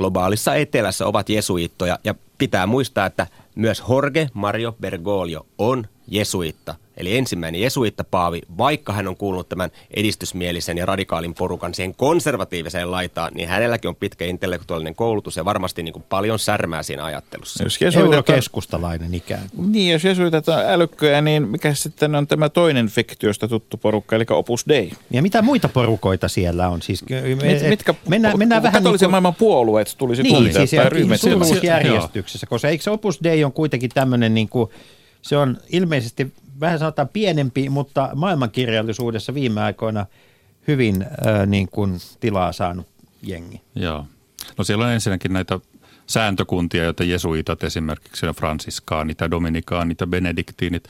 globaalissa 0.00 0.54
etelässä 0.54 1.06
ovat 1.06 1.28
jesuittoja. 1.28 1.98
Ja 2.04 2.14
pitää 2.38 2.66
muistaa, 2.66 3.06
että 3.06 3.26
myös 3.60 3.82
Jorge 3.88 4.28
Mario 4.34 4.76
Bergoglio 4.80 5.46
on 5.58 5.86
jesuitta. 6.10 6.74
Eli 6.96 7.16
ensimmäinen 7.16 7.60
jesuittapaavi, 7.60 8.40
vaikka 8.58 8.92
hän 8.92 9.08
on 9.08 9.16
kuulunut 9.16 9.48
tämän 9.48 9.70
edistysmielisen 9.96 10.78
ja 10.78 10.86
radikaalin 10.86 11.34
porukan 11.34 11.74
siihen 11.74 11.94
konservatiiviseen 11.94 12.90
laitaan, 12.90 13.34
niin 13.34 13.48
hänelläkin 13.48 13.88
on 13.88 13.96
pitkä 13.96 14.24
intellektuaalinen 14.24 14.94
koulutus 14.94 15.36
ja 15.36 15.44
varmasti 15.44 15.82
niin 15.82 15.92
kuin 15.92 16.04
paljon 16.08 16.38
särmää 16.38 16.82
siinä 16.82 17.04
ajattelussa. 17.04 17.64
Jos 17.64 17.96
Eurokeskustalainen 17.96 19.14
ikään 19.14 19.50
kuin. 19.56 19.72
niin, 19.72 19.92
jos 19.92 20.04
jesuitat 20.04 20.48
on 20.48 20.54
älykköjä, 20.66 21.20
niin 21.20 21.48
mikä 21.48 21.74
sitten 21.74 22.14
on 22.14 22.26
tämä 22.26 22.48
toinen 22.48 22.88
fiktiosta 22.88 23.48
tuttu 23.48 23.76
porukka, 23.76 24.16
eli 24.16 24.24
Opus 24.30 24.64
Dei? 24.68 24.92
Ja 25.10 25.22
mitä 25.22 25.42
muita 25.42 25.68
porukoita 25.68 26.28
siellä 26.28 26.68
on? 26.68 26.82
Siis, 26.82 27.04
Mit, 27.42 27.68
mitkä 27.68 27.94
mennään, 28.08 28.38
mennään 28.38 28.62
vähän 28.62 28.82
katolisen 28.82 29.06
niin 29.06 29.06
kuin, 29.06 29.10
maailman 29.10 29.34
puolueet 29.34 29.94
tulisi 29.98 30.22
niin, 30.22 30.36
kuvitella, 30.36 30.66
siis 30.66 30.82
tai 30.82 30.90
ryhmät 30.90 31.20
siellä? 31.20 31.44
suuruusjärjestyksessä, 31.44 32.46
koska 32.46 32.68
eikö 32.68 32.84
se 32.84 32.90
Opus 32.90 33.20
Dei 33.22 33.44
on 33.44 33.49
kuitenkin 33.52 33.90
tämmöinen 33.94 34.34
niin 34.34 34.48
kuin, 34.48 34.70
se 35.22 35.36
on 35.36 35.56
ilmeisesti 35.68 36.32
vähän 36.60 36.78
sanotaan 36.78 37.08
pienempi, 37.08 37.68
mutta 37.68 38.10
maailmankirjallisuudessa 38.14 39.34
viime 39.34 39.62
aikoina 39.62 40.06
hyvin 40.68 41.02
äh, 41.02 41.46
niin 41.46 41.68
kuin 41.68 41.98
tilaa 42.20 42.52
saanut 42.52 42.86
jengi. 43.22 43.60
Joo. 43.74 44.06
No 44.58 44.64
siellä 44.64 44.84
on 44.84 44.92
ensinnäkin 44.92 45.32
näitä 45.32 45.60
sääntökuntia, 46.06 46.84
joita 46.84 47.04
jesuitat 47.04 47.64
esimerkiksi 47.64 48.26
on 48.26 48.34
fransiskaanit 48.34 49.20
ja 49.20 49.30
dominikaanit 49.30 50.00
ja 50.00 50.06
benediktiinit. 50.06 50.84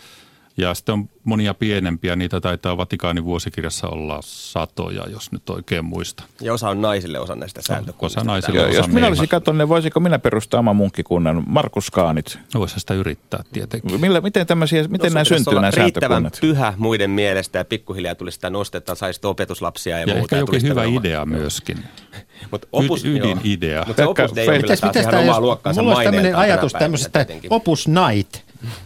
Ja 0.61 0.75
sitten 0.75 0.92
on 0.92 1.09
monia 1.25 1.55
pienempiä, 1.55 2.16
niitä 2.16 2.40
taitaa 2.40 2.77
Vatikaanin 2.77 3.25
vuosikirjassa 3.25 3.88
olla 3.88 4.18
satoja, 4.23 5.05
jos 5.09 5.33
nyt 5.33 5.51
oikein 5.51 5.85
muista. 5.85 6.23
Ja 6.40 6.53
osa 6.53 6.68
on 6.68 6.81
naisille 6.83 7.18
osa 7.18 7.35
näistä 7.35 7.62
sääntökunnista. 7.62 8.20
Osa 8.20 8.27
naisille, 8.27 8.66
osa 8.66 8.77
jos 8.77 8.88
minä 8.88 9.07
olisin 9.07 9.29
katsonen, 9.29 9.68
voisiko 9.68 10.01
minä 10.01 10.18
perustaa 10.18 10.61
oman 10.61 10.77
munkkikunnan, 10.77 11.42
Markus 11.46 11.90
Kaanit? 11.90 12.38
Voisi 12.55 12.81
sitä 12.81 12.94
yrittää 12.94 13.44
tietenkin. 13.53 14.01
Millä, 14.01 14.20
miten 14.20 14.46
tämmöisiä, 14.46 14.85
miten 14.88 15.11
No, 15.12 15.14
nämä 15.14 15.25
syntyy 15.25 15.55
nämä 15.55 15.70
riittävän 15.70 16.09
sääntökunnat? 16.23 16.38
pyhä 16.40 16.75
muiden 16.77 17.11
mielestä 17.11 17.59
ja 17.59 17.64
pikkuhiljaa 17.64 18.14
tulisi 18.14 18.35
sitä 18.35 18.51
nostetta, 18.51 18.94
saisi 18.94 19.20
opetuslapsia 19.25 19.99
ja, 19.99 20.01
Ja 20.01 20.07
muuta. 20.07 20.20
ehkä 20.20 20.37
jokin 20.37 20.46
tulisi 20.46 20.68
hyvä 20.68 20.81
tämmöinen 20.83 21.01
idea 21.07 21.23
oma- 21.23 21.37
myöskin. 21.37 21.79
Mut 22.53 22.66
opus, 22.73 23.05
Yd- 23.05 23.09
joo. 23.09 23.16
ydinidea. 23.31 23.85
Mutta 23.87 24.09
opus 24.09 24.35
Dei 24.37 24.49
on 24.49 24.55
kyllä 24.55 24.62
Mitäs, 24.62 24.81
taas 24.81 24.96
ihan 24.96 25.14
omaa 25.14 25.27
jos, 25.27 25.38
luokkaansa 25.38 25.83
mulla 25.83 25.94
olisi 25.96 26.05
tämmöinen 26.05 26.37
ajatus 26.37 26.73
tämmöisestä. 26.73 27.27
Opus 27.51 27.88
Night, 27.88 28.35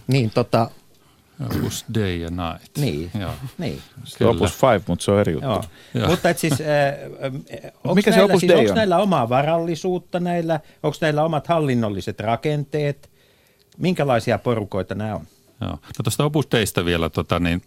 niin 0.06 0.30
tota, 0.30 0.70
Opus 1.40 1.84
Day 1.94 2.16
ja 2.16 2.28
Night. 2.30 2.78
niin, 2.78 3.10
Joo. 3.20 3.32
niin. 3.58 3.82
Kyllä. 4.18 4.30
Opus 4.30 4.62
5, 4.62 4.84
mutta 4.88 5.04
se 5.04 5.10
on 5.10 5.20
eri 5.20 5.32
juttu. 5.32 5.46
Joo. 5.48 5.64
Joo. 5.94 6.08
Mutta 6.08 6.30
et 6.30 6.38
siis, 6.38 6.52
äh, 6.60 6.66
onko 7.84 7.94
Mikä 7.94 8.10
se 8.10 8.16
näillä, 8.16 8.32
Opus 8.32 8.40
siis, 8.40 8.70
on? 8.70 8.76
näillä 8.76 8.98
omaa 8.98 9.28
varallisuutta 9.28 10.20
näillä, 10.20 10.60
onko 10.82 10.96
näillä 11.00 11.24
omat 11.24 11.46
hallinnolliset 11.46 12.20
rakenteet, 12.20 13.10
minkälaisia 13.78 14.38
porukoita 14.38 14.94
nämä 14.94 15.14
on? 15.14 15.26
Joo. 15.60 15.70
No 15.70 15.78
tuosta 16.04 16.24
Opus 16.24 16.46
Deistä 16.52 16.84
vielä, 16.84 17.10
tota, 17.10 17.38
niin 17.38 17.62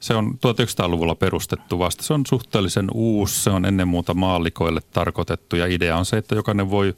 se 0.00 0.14
on 0.14 0.38
1900-luvulla 0.46 1.14
perustettu 1.14 1.78
vasta. 1.78 2.02
Se 2.02 2.14
on 2.14 2.22
suhteellisen 2.28 2.86
uusi, 2.94 3.42
se 3.42 3.50
on 3.50 3.64
ennen 3.64 3.88
muuta 3.88 4.14
maallikoille 4.14 4.80
tarkoitettu 4.92 5.56
ja 5.56 5.66
idea 5.66 5.96
on 5.96 6.04
se, 6.04 6.16
että 6.16 6.34
jokainen 6.34 6.70
voi 6.70 6.94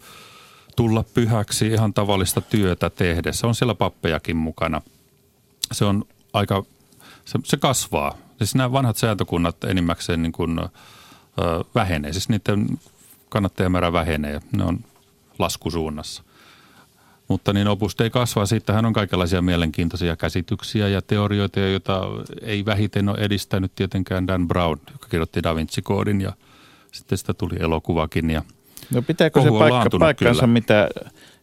tulla 0.77 1.05
pyhäksi 1.15 1.67
ihan 1.67 1.95
tavallista 1.95 2.41
työtä 2.41 2.91
tehdessä. 2.91 3.47
On 3.47 3.55
siellä 3.55 3.75
pappejakin 3.75 4.37
mukana. 4.37 4.83
Se 5.73 5.85
on 5.85 6.05
aika, 6.33 6.65
se, 7.25 7.39
se 7.45 7.57
kasvaa. 7.57 8.15
Siis 8.39 8.55
nämä 8.55 8.73
vanhat 8.73 8.97
sääntökunnat 8.97 9.65
enimmäkseen 9.65 10.23
niin 10.23 10.33
kuin, 10.33 10.59
ö, 10.59 10.69
vähenee. 11.75 12.13
Siis 12.13 12.29
niiden 12.29 12.79
kannattajamäärä 13.29 13.93
vähenee. 13.93 14.41
Ne 14.53 14.65
on 14.65 14.85
laskusuunnassa. 15.39 16.23
Mutta 17.29 17.53
niin 17.53 17.69
Opus 17.69 17.99
Dei 17.99 18.11
kasvaa. 18.11 18.47
Siitähän 18.47 18.87
on 18.87 18.93
kaikenlaisia 18.93 19.43
mielenkiintoisia 19.43 20.17
käsityksiä 20.17 20.89
ja 20.89 21.03
teorioita, 21.03 21.61
joita 21.61 22.03
ei 22.43 22.65
vähiten 22.65 23.09
ole 23.09 23.19
edistänyt 23.19 23.73
tietenkään 23.75 24.27
Dan 24.27 24.49
Brown, 24.49 24.79
joka 24.93 25.09
kirjoitti 25.09 25.43
Da 25.43 25.57
Vinci-koodin 25.57 26.21
ja 26.21 26.33
sitten 26.93 27.19
sitä 27.19 27.35
tuli 27.35 27.55
elokuvakin. 27.61 28.31
Ja 28.31 28.43
no 28.95 29.03
pitääkö 29.03 29.43
se 29.43 29.49
paikka, 29.51 29.99
paikkansa, 29.99 30.41
kyllä. 30.41 30.53
mitä 30.53 30.89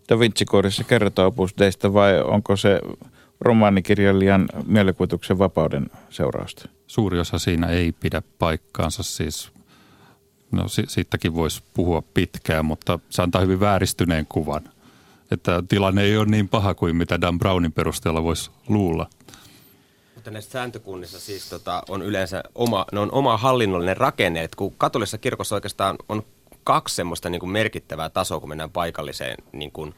Da 0.09 0.19
Vinci-koodissa 0.19 0.83
kerrotaan 0.83 1.27
Opus 1.27 1.53
Deista 1.57 1.93
vai 1.93 2.21
onko 2.21 2.57
se 2.57 2.81
romaanikirjailijan 3.41 4.49
mielikuvituksen 4.65 5.39
vapauden 5.39 5.87
seurausta? 6.09 6.69
Suuri 6.87 7.19
osa 7.19 7.39
siinä 7.39 7.67
ei 7.67 7.91
pidä 7.91 8.21
paikkaansa 8.39 9.03
siis. 9.03 9.51
No 10.51 10.63
siitäkin 10.67 11.35
voisi 11.35 11.63
puhua 11.73 12.01
pitkään, 12.13 12.65
mutta 12.65 12.99
se 13.09 13.21
antaa 13.21 13.41
hyvin 13.41 13.59
vääristyneen 13.59 14.25
kuvan 14.29 14.69
että 15.31 15.63
tilanne 15.67 16.03
ei 16.03 16.17
ole 16.17 16.25
niin 16.25 16.49
paha 16.49 16.73
kuin 16.73 16.95
mitä 16.95 17.21
Dan 17.21 17.39
Brownin 17.39 17.71
perusteella 17.71 18.23
voisi 18.23 18.51
luulla. 18.67 19.09
Mutta 20.15 20.31
näissä 20.31 20.51
sääntökunnissa 20.51 21.19
siis 21.19 21.49
tota, 21.49 21.83
on 21.89 22.01
yleensä 22.01 22.43
oma, 22.55 22.85
ne 22.91 22.99
on 22.99 23.11
oma 23.11 23.37
hallinnollinen 23.37 23.97
rakenne, 23.97 24.43
että 24.43 24.57
kun 24.57 24.73
katolisessa 24.77 25.17
kirkossa 25.17 25.55
oikeastaan 25.55 25.95
on 26.09 26.23
kaksi 26.63 26.95
semmoista 26.95 27.29
niin 27.29 27.39
kuin 27.39 27.49
merkittävää 27.49 28.09
tasoa, 28.09 28.39
kun 28.39 28.49
mennään 28.49 28.71
paikalliseen 28.71 29.37
niin 29.51 29.71
kuin, 29.71 29.95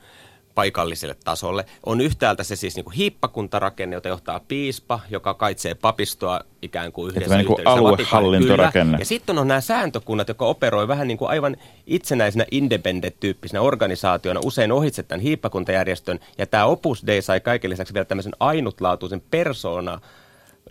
paikalliselle 0.58 1.16
tasolle. 1.24 1.66
On 1.86 2.02
yhtäältä 2.02 2.44
se 2.44 2.56
siis 2.56 2.76
niin 2.76 2.92
hiippakuntarakenne, 2.92 3.96
jota 3.96 4.08
johtaa 4.08 4.42
piispa, 4.48 5.00
joka 5.10 5.34
kaitsee 5.34 5.76
papistoa 5.76 6.42
ikään 6.62 6.92
kuin 6.92 7.12
yhdessä 7.12 7.38
niin 7.38 7.48
kuin 7.48 7.68
aluehallintorakenne. 7.68 8.98
Ja 8.98 9.06
sitten 9.06 9.38
on 9.38 9.48
nämä 9.48 9.62
sääntökunnat, 9.62 10.28
jotka 10.28 10.46
operoi 10.46 10.88
vähän 10.88 11.08
niin 11.08 11.18
kuin 11.18 11.30
aivan 11.30 11.58
itsenäisenä 11.88 12.46
independent-tyyppisenä 12.52 13.62
organisaationa, 13.62 14.40
usein 14.44 14.72
ohitse 14.72 15.04
tämän 15.04 15.22
hiippakuntajärjestön. 15.22 16.20
Ja 16.38 16.46
tämä 16.48 16.66
Opus 16.66 17.06
Dei 17.08 17.22
sai 17.22 17.40
kaiken 17.40 17.72
lisäksi 17.72 17.94
vielä 17.94 18.06
tämmöisen 18.06 18.34
ainutlaatuisen 18.40 19.22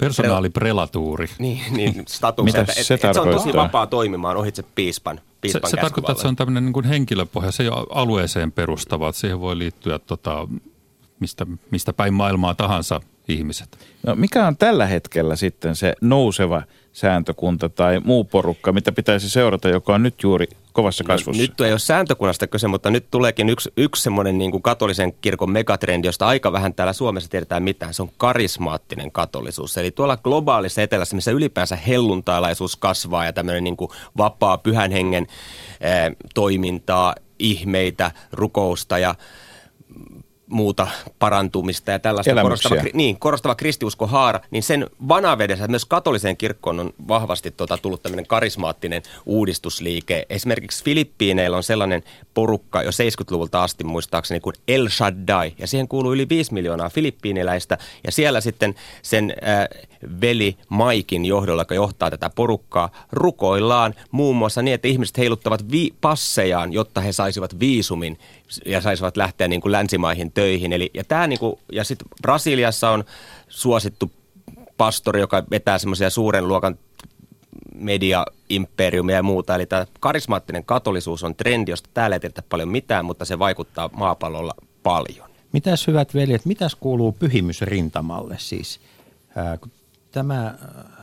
persona, 0.01 0.23
Personaaliprelatuuri. 0.23 1.29
Niin, 1.39 1.61
niin 1.71 2.05
statuksen. 2.09 2.61
Mitä 2.61 2.73
se, 2.73 2.95
et, 2.95 3.05
et 3.05 3.15
se 3.15 3.21
on 3.21 3.31
tosi 3.31 3.53
vapaa 3.53 3.87
toimimaan 3.87 4.37
ohitse 4.37 4.65
piispan 4.75 5.21
se, 5.53 5.61
se 5.65 5.77
tarkoittaa, 5.77 6.13
että 6.13 6.23
se 6.23 6.29
on 6.29 6.37
tämmöinen 6.37 6.65
niin 6.65 6.73
kuin 6.73 6.85
henkilöpohja, 6.85 7.53
se 7.53 7.63
ei 7.63 7.69
ole 7.69 7.87
alueeseen 7.91 8.53
perustava, 8.53 9.09
että 9.09 9.21
siihen 9.21 9.41
voi 9.41 9.59
liittyä 9.59 9.99
tota, 9.99 10.49
mistä, 11.21 11.47
mistä 11.71 11.93
päin 11.93 12.15
maailmaa 12.15 12.55
tahansa 12.55 13.01
ihmiset. 13.29 13.79
No 14.07 14.15
mikä 14.15 14.47
on 14.47 14.57
tällä 14.57 14.87
hetkellä 14.87 15.37
sitten 15.37 15.77
se 15.77 15.95
nouseva 16.01 16.63
sääntökunta 16.97 17.69
tai 17.69 18.01
muu 18.05 18.25
porukka, 18.25 18.73
mitä 18.73 18.93
pitäisi 18.93 19.31
seurata, 19.31 19.69
joka 19.69 19.95
on 19.95 20.03
nyt 20.03 20.23
juuri 20.23 20.47
kovassa 20.73 21.05
no, 21.05 21.09
kasvussa? 21.09 21.43
No, 21.43 21.47
nyt 21.49 21.61
ei 21.61 21.73
ole 21.73 21.79
sääntökunnasta 21.79 22.47
kyse, 22.47 22.69
mutta 22.69 22.91
nyt 22.91 23.07
tuleekin 23.11 23.49
yksi, 23.49 23.73
yksi 23.77 24.03
semmoinen 24.03 24.39
niin 24.39 24.51
kuin 24.51 24.63
katolisen 24.63 25.13
kirkon 25.13 25.51
megatrendi, 25.51 26.09
josta 26.09 26.27
aika 26.27 26.53
vähän 26.53 26.75
täällä 26.75 26.93
Suomessa 26.93 27.31
tiedetään 27.31 27.63
mitään. 27.63 27.95
Se 27.95 28.03
on 28.03 28.11
karismaattinen 28.17 29.13
katolisuus. 29.13 29.79
Eli 29.79 29.91
tuolla 29.91 30.17
globaalissa 30.17 30.83
etelässä, 30.83 31.17
missä 31.17 31.31
ylipäänsä 31.31 31.77
helluntailaisuus 31.77 32.77
kasvaa 32.77 33.25
ja 33.25 33.33
tämmöinen 33.33 33.65
niin 33.65 33.77
kuin 33.77 33.91
vapaa 34.17 34.59
pyhän 34.59 34.91
hengen 34.91 35.27
eh, 35.81 36.17
toimintaa, 36.35 37.15
ihmeitä, 37.39 38.11
rukousta 38.33 38.99
ja 38.99 39.15
muuta 40.51 40.87
parantumista 41.19 41.91
ja 41.91 41.99
tällaista 41.99 42.43
korostava, 42.43 42.75
niin, 42.93 43.19
korostava 43.19 43.55
kristiuskohaara, 43.55 44.41
niin 44.51 44.63
sen 44.63 44.87
vanavedessä 45.09 45.69
myös 45.69 45.85
katoliseen 45.85 46.37
kirkkoon 46.37 46.81
on 46.81 46.93
vahvasti 47.09 47.51
tota, 47.51 47.79
tullut 47.79 48.03
tämmöinen 48.03 48.27
karismaattinen 48.27 49.03
uudistusliike. 49.27 50.27
Esimerkiksi 50.31 50.85
Filippiineillä 50.85 51.57
on 51.57 51.63
sellainen 51.63 52.03
porukka 52.35 52.83
jo 52.83 52.91
70-luvulta 52.91 53.63
asti 53.63 53.85
muistaakseni 53.85 54.41
kuin 54.41 54.55
El 54.69 54.89
Shaddai, 54.89 55.53
ja 55.59 55.67
siihen 55.67 55.89
kuuluu 55.89 56.13
yli 56.13 56.29
5 56.29 56.55
miljoonaa 56.55 56.91
filippiiniläistä, 56.91 57.79
ja 58.05 58.13
siellä 58.13 58.41
sitten 58.41 58.75
sen 59.03 59.35
äh, 59.49 59.87
veli 60.21 60.57
Maikin 60.69 61.25
johdolla, 61.25 61.63
joka 61.63 61.75
johtaa 61.75 62.11
tätä 62.11 62.31
porukkaa, 62.31 62.91
rukoillaan 63.13 63.95
muun 64.11 64.37
muassa 64.37 64.63
niin, 64.63 64.75
että 64.75 64.89
ihmiset 64.89 65.19
heiluttavat 65.19 65.71
vi- 65.71 65.95
passejaan, 66.01 66.73
jotta 66.73 67.01
he 67.01 67.13
saisivat 67.13 67.61
viisumin 67.61 68.19
ja 68.67 68.81
saisivat 68.81 69.17
lähteä 69.17 69.49
niin 69.49 69.61
kuin 69.61 69.73
länsimaihin 69.73 70.33
töihin. 70.37 70.73
Eli, 70.73 70.91
ja 70.95 71.05
tämä 71.05 71.27
niin 71.27 71.39
kuin, 71.39 71.59
ja 71.73 71.85
sitten 71.85 72.09
Brasiliassa 72.23 72.91
on 72.91 73.05
suosittu 73.49 74.13
pastori, 74.77 75.21
joka 75.21 75.43
vetää 75.51 75.79
semmoisia 75.79 76.11
suuren 76.11 76.49
luokan 76.49 76.79
media-imperiumia 77.75 79.17
ja 79.17 79.23
muuta. 79.23 79.55
Eli 79.55 79.67
tämä 79.67 79.87
karismaattinen 80.01 80.65
katolisuus 80.65 81.25
on 81.25 81.35
trendi, 81.35 81.71
josta 81.71 81.91
täällä 81.95 82.17
ei 82.17 82.21
tiedetä 82.21 82.43
paljon 82.49 82.69
mitään, 82.69 83.05
mutta 83.05 83.25
se 83.25 83.39
vaikuttaa 83.39 83.91
maapallolla 83.93 84.55
paljon. 84.83 85.31
Mitäs 85.53 85.87
hyvät 85.87 86.15
veljet, 86.15 86.45
mitäs 86.45 86.75
kuuluu 86.75 87.13
pyhimysrintamalle 87.13 88.37
siis? 88.39 88.81
tämä... 90.13 90.55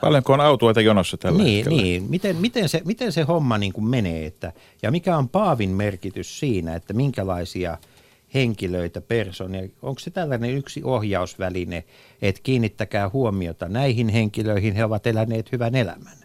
Paljonko 0.02 0.34
on 0.34 0.42
autoita 0.42 0.82
jonossa 0.82 1.18
tällä 1.18 1.44
niin, 1.44 1.56
hetkellä? 1.56 1.82
Niin, 1.82 2.04
miten, 2.04 2.36
miten, 2.36 2.70
se, 2.70 2.82
miten 2.86 3.12
se 3.12 3.22
homma 3.22 3.58
niin 3.58 3.74
kuin 3.74 3.86
menee, 3.86 4.26
että, 4.26 4.54
ja 4.82 4.92
mikä 4.92 5.18
on 5.18 5.30
Paavin 5.30 5.70
merkitys 5.70 6.40
siinä, 6.40 6.76
että 6.76 6.94
minkälaisia 6.94 7.78
henkilöitä, 8.34 9.02
personia, 9.02 9.62
onko 9.82 10.00
se 10.00 10.12
tällainen 10.12 10.52
yksi 10.52 10.82
ohjausväline, 10.84 11.84
että 12.22 12.42
kiinnittäkää 12.44 13.10
huomiota 13.10 13.70
näihin 13.70 14.10
henkilöihin, 14.10 14.76
he 14.76 14.86
ovat 14.86 15.08
eläneet 15.08 15.52
hyvän 15.52 15.76
elämän? 15.76 16.18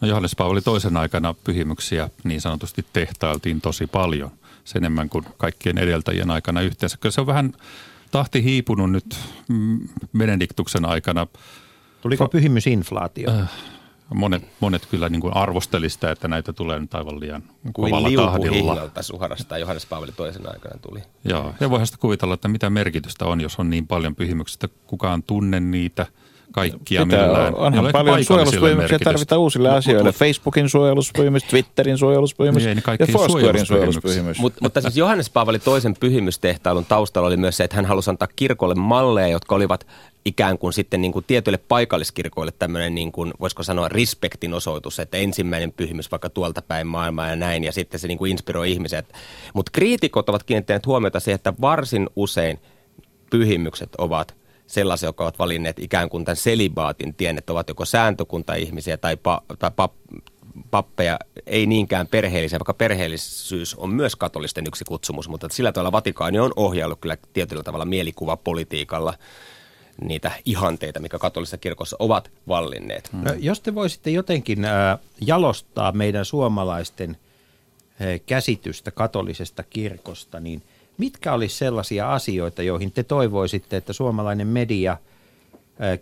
No 0.00 0.08
Johannes 0.08 0.36
Paavali 0.36 0.60
toisen 0.60 0.96
aikana 0.96 1.34
pyhimyksiä 1.44 2.10
niin 2.24 2.40
sanotusti 2.40 2.86
tehtailtiin 2.92 3.60
tosi 3.60 3.86
paljon, 3.86 4.30
sen 4.64 4.82
enemmän 4.82 5.08
kuin 5.08 5.24
kaikkien 5.36 5.78
edeltäjien 5.78 6.30
aikana 6.30 6.60
yhteensä. 6.60 6.96
Kyllä 7.00 7.12
se 7.12 7.20
on 7.20 7.26
vähän 7.26 7.52
tahti 8.10 8.44
hiipunut 8.44 8.92
nyt 8.92 9.16
mm, 9.48 9.88
Benediktuksen 10.18 10.84
aikana– 10.84 11.26
Tuliko 12.06 12.28
pyhimysinflaatio? 12.28 13.30
Äh, 13.30 13.50
monet, 14.14 14.42
monet 14.60 14.86
kyllä 14.86 15.08
niin 15.08 15.20
kuin 15.20 15.36
arvosteli 15.36 15.90
sitä, 15.90 16.10
että 16.10 16.28
näitä 16.28 16.52
tulee 16.52 16.80
nyt 16.80 16.94
aivan 16.94 17.20
liian 17.20 17.42
kuin 17.72 17.90
kovalla 17.90 18.10
tahdilla. 18.26 18.90
suharasta 19.00 19.58
Johannes 19.58 19.86
Paavali 19.86 20.12
toisen 20.12 20.48
aikana 20.52 20.78
tuli. 20.78 21.02
Joo, 21.24 21.54
ja 21.60 21.70
voihan 21.70 21.86
sitä 21.86 21.98
kuvitella, 22.00 22.34
että 22.34 22.48
mitä 22.48 22.70
merkitystä 22.70 23.24
on, 23.24 23.40
jos 23.40 23.58
on 23.58 23.70
niin 23.70 23.86
paljon 23.86 24.14
pyhimyksistä, 24.14 24.68
kukaan 24.86 25.22
tunne 25.22 25.60
niitä 25.60 26.06
kaikkia 26.56 27.04
Pitää, 27.04 27.26
millään. 27.26 27.54
Onhan 27.54 27.88
paljon 27.92 28.24
suojeluspyhimyksiä 28.24 28.98
tarvitaan 28.98 29.40
uusille 29.40 29.68
mut, 29.68 29.78
asioille. 29.78 30.08
Mut, 30.08 30.16
Facebookin 30.16 30.68
suojeluspyhimys, 30.68 31.44
Twitterin 31.44 31.98
suojeluspyhimys 31.98 32.64
niin, 32.64 32.82
ja 32.98 33.06
Foursquarein 33.06 33.66
suojeluspyhimys. 33.66 34.38
Mut, 34.38 34.54
mutta 34.60 34.80
siis 34.80 34.96
Johannes 34.96 35.30
Paavali 35.30 35.58
toisen 35.58 35.96
pyhimystehtailun 36.00 36.84
taustalla 36.84 37.26
oli 37.26 37.36
myös 37.36 37.56
se, 37.56 37.64
että 37.64 37.76
hän 37.76 37.86
halusi 37.86 38.10
antaa 38.10 38.28
kirkolle 38.36 38.74
malleja, 38.74 39.28
jotka 39.28 39.54
olivat 39.54 39.86
ikään 40.24 40.58
kuin 40.58 40.72
sitten 40.72 41.00
niin 41.00 41.12
kuin 41.12 41.24
tietyille 41.28 41.58
paikalliskirkoille 41.68 42.52
tämmöinen, 42.58 42.94
niin 42.94 43.12
kuin, 43.12 43.32
voisiko 43.40 43.62
sanoa, 43.62 43.88
respektin 43.88 44.54
osoitus, 44.54 44.98
että 44.98 45.16
ensimmäinen 45.16 45.72
pyhimys 45.72 46.10
vaikka 46.10 46.30
tuolta 46.30 46.62
päin 46.62 46.86
maailmaa 46.86 47.28
ja 47.28 47.36
näin, 47.36 47.64
ja 47.64 47.72
sitten 47.72 48.00
se 48.00 48.08
niin 48.08 48.18
kuin 48.18 48.30
inspiroi 48.30 48.70
ihmiset. 48.70 49.06
Mutta 49.54 49.70
kriitikot 49.72 50.28
ovat 50.28 50.42
kiinnittäneet 50.42 50.86
huomiota 50.86 51.20
siihen, 51.20 51.34
että 51.34 51.54
varsin 51.60 52.08
usein 52.16 52.58
pyhimykset 53.30 53.90
ovat 53.98 54.34
sellaisia, 54.66 55.08
jotka 55.08 55.24
ovat 55.24 55.38
valinneet 55.38 55.78
ikään 55.78 56.08
kuin 56.08 56.24
tämän 56.24 56.36
selibaatin 56.36 57.14
tien, 57.14 57.38
että 57.38 57.52
ovat 57.52 57.68
joko 57.68 57.84
sääntökunta-ihmisiä 57.84 58.96
tai, 58.96 59.16
pa, 59.16 59.42
tai 59.58 59.70
pa, 59.76 59.88
pappeja, 60.70 61.18
ei 61.46 61.66
niinkään 61.66 62.06
perheellisiä, 62.06 62.58
vaikka 62.58 62.74
perheellisyys 62.74 63.74
on 63.74 63.90
myös 63.90 64.16
katolisten 64.16 64.64
yksi 64.66 64.84
kutsumus, 64.84 65.28
mutta 65.28 65.48
sillä 65.50 65.72
tavalla 65.72 65.92
Vatikaani 65.92 66.38
on 66.38 66.52
ohjaillut 66.56 67.00
kyllä 67.00 67.16
tietyllä 67.32 67.62
tavalla 67.62 67.84
mielikuvapolitiikalla 67.84 69.14
niitä 70.04 70.32
ihanteita, 70.44 71.00
mikä 71.00 71.18
katolisessa 71.18 71.58
kirkossa 71.58 71.96
ovat 71.98 72.30
vallinneet. 72.48 73.10
No, 73.12 73.32
jos 73.38 73.60
te 73.60 73.74
voisitte 73.74 74.10
jotenkin 74.10 74.64
äh, 74.64 74.98
jalostaa 75.20 75.92
meidän 75.92 76.24
suomalaisten 76.24 77.10
äh, 77.10 78.20
käsitystä 78.26 78.90
katolisesta 78.90 79.62
kirkosta, 79.62 80.40
niin 80.40 80.62
mitkä 80.98 81.32
olisi 81.32 81.56
sellaisia 81.56 82.12
asioita, 82.12 82.62
joihin 82.62 82.92
te 82.92 83.02
toivoisitte, 83.02 83.76
että 83.76 83.92
suomalainen 83.92 84.46
media 84.46 84.92
äh, 84.92 84.98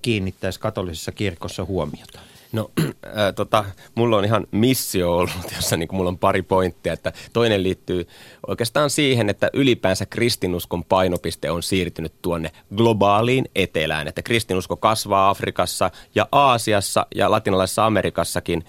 kiinnittäisi 0.02 0.60
katolisessa 0.60 1.12
kirkossa 1.12 1.64
huomiota? 1.64 2.20
No, 2.54 2.70
äh, 2.82 3.34
tota, 3.34 3.64
mulla 3.94 4.16
on 4.16 4.24
ihan 4.24 4.46
missio 4.50 5.16
ollut, 5.16 5.52
jossa 5.56 5.76
niin 5.76 5.88
mulla 5.92 6.08
on 6.08 6.18
pari 6.18 6.42
pointtia. 6.42 6.92
Että 6.92 7.12
toinen 7.32 7.62
liittyy 7.62 8.08
oikeastaan 8.46 8.90
siihen, 8.90 9.30
että 9.30 9.50
ylipäänsä 9.52 10.06
kristinuskon 10.06 10.84
painopiste 10.84 11.50
on 11.50 11.62
siirtynyt 11.62 12.12
tuonne 12.22 12.50
globaaliin 12.76 13.44
etelään. 13.54 14.08
Että 14.08 14.22
kristinusko 14.22 14.76
kasvaa 14.76 15.30
Afrikassa 15.30 15.90
ja 16.14 16.28
Aasiassa 16.32 17.06
ja 17.14 17.30
latinalaisessa 17.30 17.86
Amerikassakin. 17.86 18.64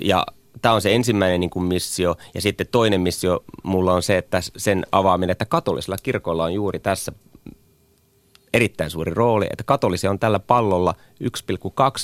Ja 0.00 0.26
tämä 0.62 0.74
on 0.74 0.82
se 0.82 0.94
ensimmäinen 0.94 1.40
niin 1.40 1.50
kuin 1.50 1.64
missio. 1.64 2.16
Ja 2.34 2.40
sitten 2.40 2.66
toinen 2.70 3.00
missio 3.00 3.44
mulla 3.62 3.94
on 3.94 4.02
se, 4.02 4.18
että 4.18 4.40
sen 4.56 4.86
avaaminen, 4.92 5.32
että 5.32 5.44
katolisella 5.44 5.96
kirkolla 6.02 6.44
on 6.44 6.54
juuri 6.54 6.78
tässä 6.78 7.12
erittäin 8.52 8.90
suuri 8.90 9.14
rooli, 9.14 9.46
että 9.50 9.64
katolisia 9.64 10.10
on 10.10 10.18
tällä 10.18 10.38
pallolla 10.38 10.94
1,2 11.24 11.28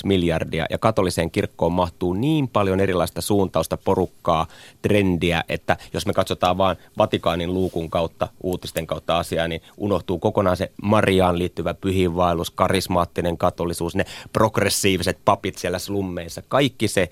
miljardia 0.03 0.65
ja 0.69 0.77
katoliseen 0.77 1.31
kirkkoon 1.31 1.71
mahtuu 1.71 2.13
niin 2.13 2.47
paljon 2.47 2.79
erilaista 2.79 3.21
suuntausta, 3.21 3.77
porukkaa, 3.77 4.47
trendiä, 4.81 5.43
että 5.49 5.77
jos 5.93 6.05
me 6.05 6.13
katsotaan 6.13 6.57
vain 6.57 6.77
Vatikaanin 6.97 7.53
luukun 7.53 7.89
kautta, 7.89 8.27
uutisten 8.43 8.87
kautta 8.87 9.17
asiaa, 9.17 9.47
niin 9.47 9.61
unohtuu 9.77 10.19
kokonaan 10.19 10.57
se 10.57 10.71
Mariaan 10.81 11.39
liittyvä 11.39 11.73
pyhiinvaellus, 11.73 12.51
karismaattinen 12.51 13.37
katolisuus, 13.37 13.95
ne 13.95 14.05
progressiiviset 14.33 15.17
papit 15.25 15.57
siellä 15.57 15.79
slummeissa, 15.79 16.41
kaikki 16.47 16.87
se, 16.87 17.09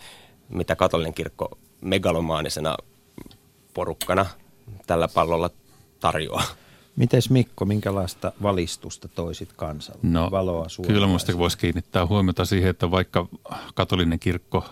mitä 0.49 0.75
katolinen 0.75 1.13
kirkko 1.13 1.57
megalomaanisena 1.81 2.77
porukkana 3.73 4.25
tällä 4.87 5.07
pallolla 5.07 5.49
tarjoaa. 5.99 6.43
Mites 6.95 7.29
Mikko, 7.29 7.65
minkälaista 7.65 8.31
valistusta 8.41 9.07
toisit 9.07 9.53
kansalle? 9.53 9.99
No, 10.03 10.31
Valoa 10.31 10.67
kyllä 10.87 11.07
minusta 11.07 11.37
voisi 11.37 11.57
kiinnittää 11.57 12.05
huomiota 12.05 12.45
siihen, 12.45 12.69
että 12.69 12.91
vaikka 12.91 13.27
katolinen 13.75 14.19
kirkko, 14.19 14.65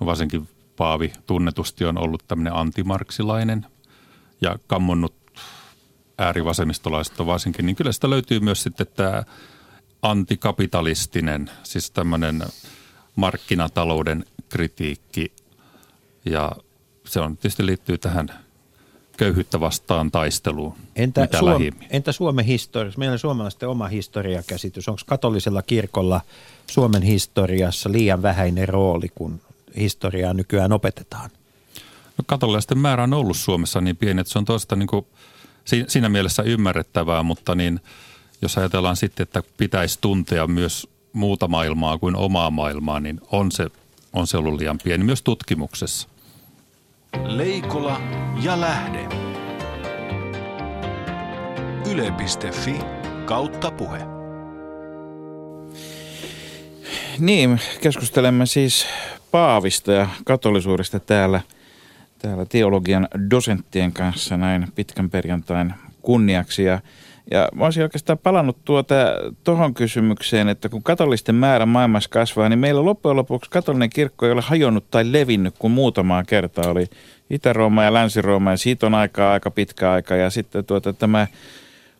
no 0.00 0.06
varsinkin 0.06 0.48
Paavi 0.76 1.12
tunnetusti 1.26 1.84
on 1.84 1.98
ollut 1.98 2.24
tämmöinen 2.28 2.54
antimarksilainen 2.54 3.66
ja 4.40 4.58
kammonnut 4.66 5.14
äärivasemmistolaista 6.18 7.26
varsinkin, 7.26 7.66
niin 7.66 7.76
kyllä 7.76 7.92
sitä 7.92 8.10
löytyy 8.10 8.40
myös 8.40 8.62
sitten 8.62 8.86
tämä 8.94 9.24
antikapitalistinen, 10.02 11.50
siis 11.62 11.90
tämmöinen 11.90 12.42
markkinatalouden 13.16 14.24
kritiikki 14.54 15.32
ja 16.24 16.52
se 17.06 17.20
on 17.20 17.36
tietysti 17.36 17.66
liittyy 17.66 17.98
tähän 17.98 18.28
köyhyyttä 19.16 19.60
vastaan 19.60 20.10
taisteluun. 20.10 20.74
Entä, 20.96 21.28
Suom- 21.38 21.44
lähimmin. 21.44 21.88
entä 21.90 22.12
Suomen 22.12 22.44
historia? 22.44 22.92
Meillä 22.96 23.12
on 23.12 23.18
suomalaisten 23.18 23.68
oma 23.68 23.88
historiakäsitys. 23.88 24.88
Onko 24.88 25.00
katolisella 25.06 25.62
kirkolla 25.62 26.20
Suomen 26.66 27.02
historiassa 27.02 27.92
liian 27.92 28.22
vähäinen 28.22 28.68
rooli, 28.68 29.08
kun 29.14 29.40
historiaa 29.76 30.34
nykyään 30.34 30.72
opetetaan? 30.72 31.30
No, 32.18 32.24
katolilaisten 32.26 32.78
määrä 32.78 33.02
on 33.02 33.14
ollut 33.14 33.36
Suomessa 33.36 33.80
niin 33.80 33.96
pieni, 33.96 34.20
että 34.20 34.32
se 34.32 34.38
on 34.38 34.44
toista 34.44 34.76
niin 34.76 34.86
kuin, 34.86 35.06
siinä 35.88 36.08
mielessä 36.08 36.42
ymmärrettävää, 36.42 37.22
mutta 37.22 37.54
niin, 37.54 37.80
jos 38.42 38.58
ajatellaan 38.58 38.96
sitten, 38.96 39.22
että 39.22 39.42
pitäisi 39.56 39.98
tuntea 40.00 40.46
myös 40.46 40.88
muuta 41.12 41.48
maailmaa 41.48 41.98
kuin 41.98 42.16
omaa 42.16 42.50
maailmaa, 42.50 43.00
niin 43.00 43.20
on 43.32 43.52
se, 43.52 43.70
on 44.14 44.26
se 44.26 44.36
ollut 44.36 44.54
liian 44.54 44.78
pieni 44.84 45.04
myös 45.04 45.22
tutkimuksessa. 45.22 46.08
Leikola 47.24 48.00
ja 48.42 48.60
lähde. 48.60 49.08
Yle.fi 51.90 52.74
kautta 53.24 53.70
puhe. 53.70 53.98
Niin, 57.18 57.60
keskustelemme 57.80 58.46
siis 58.46 58.86
Paavista 59.30 59.92
ja 59.92 60.08
katolisuudesta 60.24 61.00
täällä, 61.00 61.40
täällä 62.18 62.44
teologian 62.44 63.08
dosenttien 63.30 63.92
kanssa 63.92 64.36
näin 64.36 64.72
pitkän 64.74 65.10
perjantain 65.10 65.74
kunniaksi. 66.02 66.64
Ja, 66.64 66.80
ja 67.30 67.48
mä 67.54 67.64
olisin 67.64 67.82
oikeastaan 67.82 68.18
palannut 68.18 68.56
tuota, 68.64 68.94
tuohon 69.44 69.74
kysymykseen, 69.74 70.48
että 70.48 70.68
kun 70.68 70.82
katolisten 70.82 71.34
määrä 71.34 71.66
maailmassa 71.66 72.10
kasvaa, 72.10 72.48
niin 72.48 72.58
meillä 72.58 72.84
loppujen 72.84 73.16
lopuksi 73.16 73.50
katolinen 73.50 73.90
kirkko 73.90 74.26
ei 74.26 74.32
ole 74.32 74.42
hajonnut 74.42 74.90
tai 74.90 75.12
levinnyt, 75.12 75.54
kun 75.58 75.70
muutamaa 75.70 76.24
kertaa 76.24 76.70
oli 76.70 76.86
Itä-Rooma 77.30 77.84
ja 77.84 77.92
Länsi-Rooma, 77.92 78.50
ja 78.50 78.56
siitä 78.56 78.86
on 78.86 78.94
aikaa 78.94 79.32
aika 79.32 79.50
pitkä 79.50 79.92
aika. 79.92 80.16
Ja 80.16 80.30
sitten 80.30 80.64
tuota, 80.64 80.92
tämä 80.92 81.26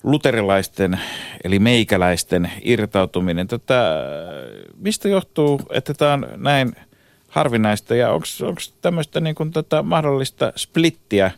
luterilaisten, 0.03 1.01
eli 1.45 1.59
meikäläisten 1.59 2.51
irtautuminen. 2.63 3.49
Tota, 3.49 3.75
mistä 4.77 5.09
johtuu, 5.09 5.61
että 5.71 5.95
tämä 5.95 6.13
on 6.13 6.27
näin 6.37 6.77
harvinaista 7.29 7.95
ja 7.95 8.11
onko 8.11 8.27
tämmöistä 8.83 9.21
niin 9.21 9.35
kuin 9.35 9.51
tota 9.51 9.83
mahdollista 9.83 10.53
splittiä 10.57 11.31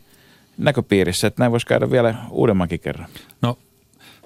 näköpiirissä, 0.57 1.27
että 1.27 1.41
näin 1.41 1.51
voisi 1.51 1.67
käydä 1.67 1.91
vielä 1.91 2.15
uudemmankin 2.31 2.79
kerran? 2.79 3.09
No 3.41 3.57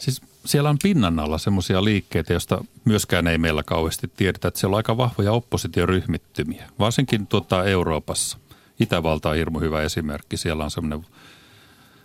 siis 0.02 0.22
siellä 0.45 0.70
on 0.70 0.78
pinnan 0.84 1.20
alla 1.20 1.38
semmoisia 1.38 1.84
liikkeitä, 1.84 2.34
joista 2.34 2.64
myöskään 2.86 3.28
ei 3.28 3.38
meillä 3.38 3.64
kauheasti 3.64 4.12
tiedetä, 4.18 4.47
että 4.47 4.60
siellä 4.60 4.74
on 4.74 4.78
aika 4.78 4.97
vahvoja 4.97 5.32
oppositioryhmittymiä, 5.32 6.70
varsinkin 6.80 7.28
tuota 7.28 7.64
Euroopassa. 7.64 8.38
Itävalta 8.80 9.30
on 9.30 9.36
hirmu 9.36 9.60
hyvä 9.60 9.82
esimerkki, 9.82 10.38
siellä 10.38 10.64
on 10.64 10.72
semmoinen 10.72 11.06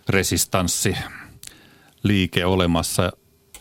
resistanssi 0.09 0.97
liike 2.03 2.45
olemassa. 2.45 3.11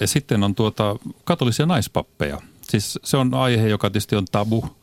Ja 0.01 0.07
sitten 0.07 0.43
on 0.43 0.55
tuota 0.55 0.97
katolisia 1.25 1.67
naispappeja. 1.67 2.41
Siis 2.63 2.99
se 3.05 3.17
on 3.17 3.35
aihe, 3.35 3.69
joka 3.69 3.91
tietysti 3.91 4.17
on 4.17 4.27
tabu 4.33 4.77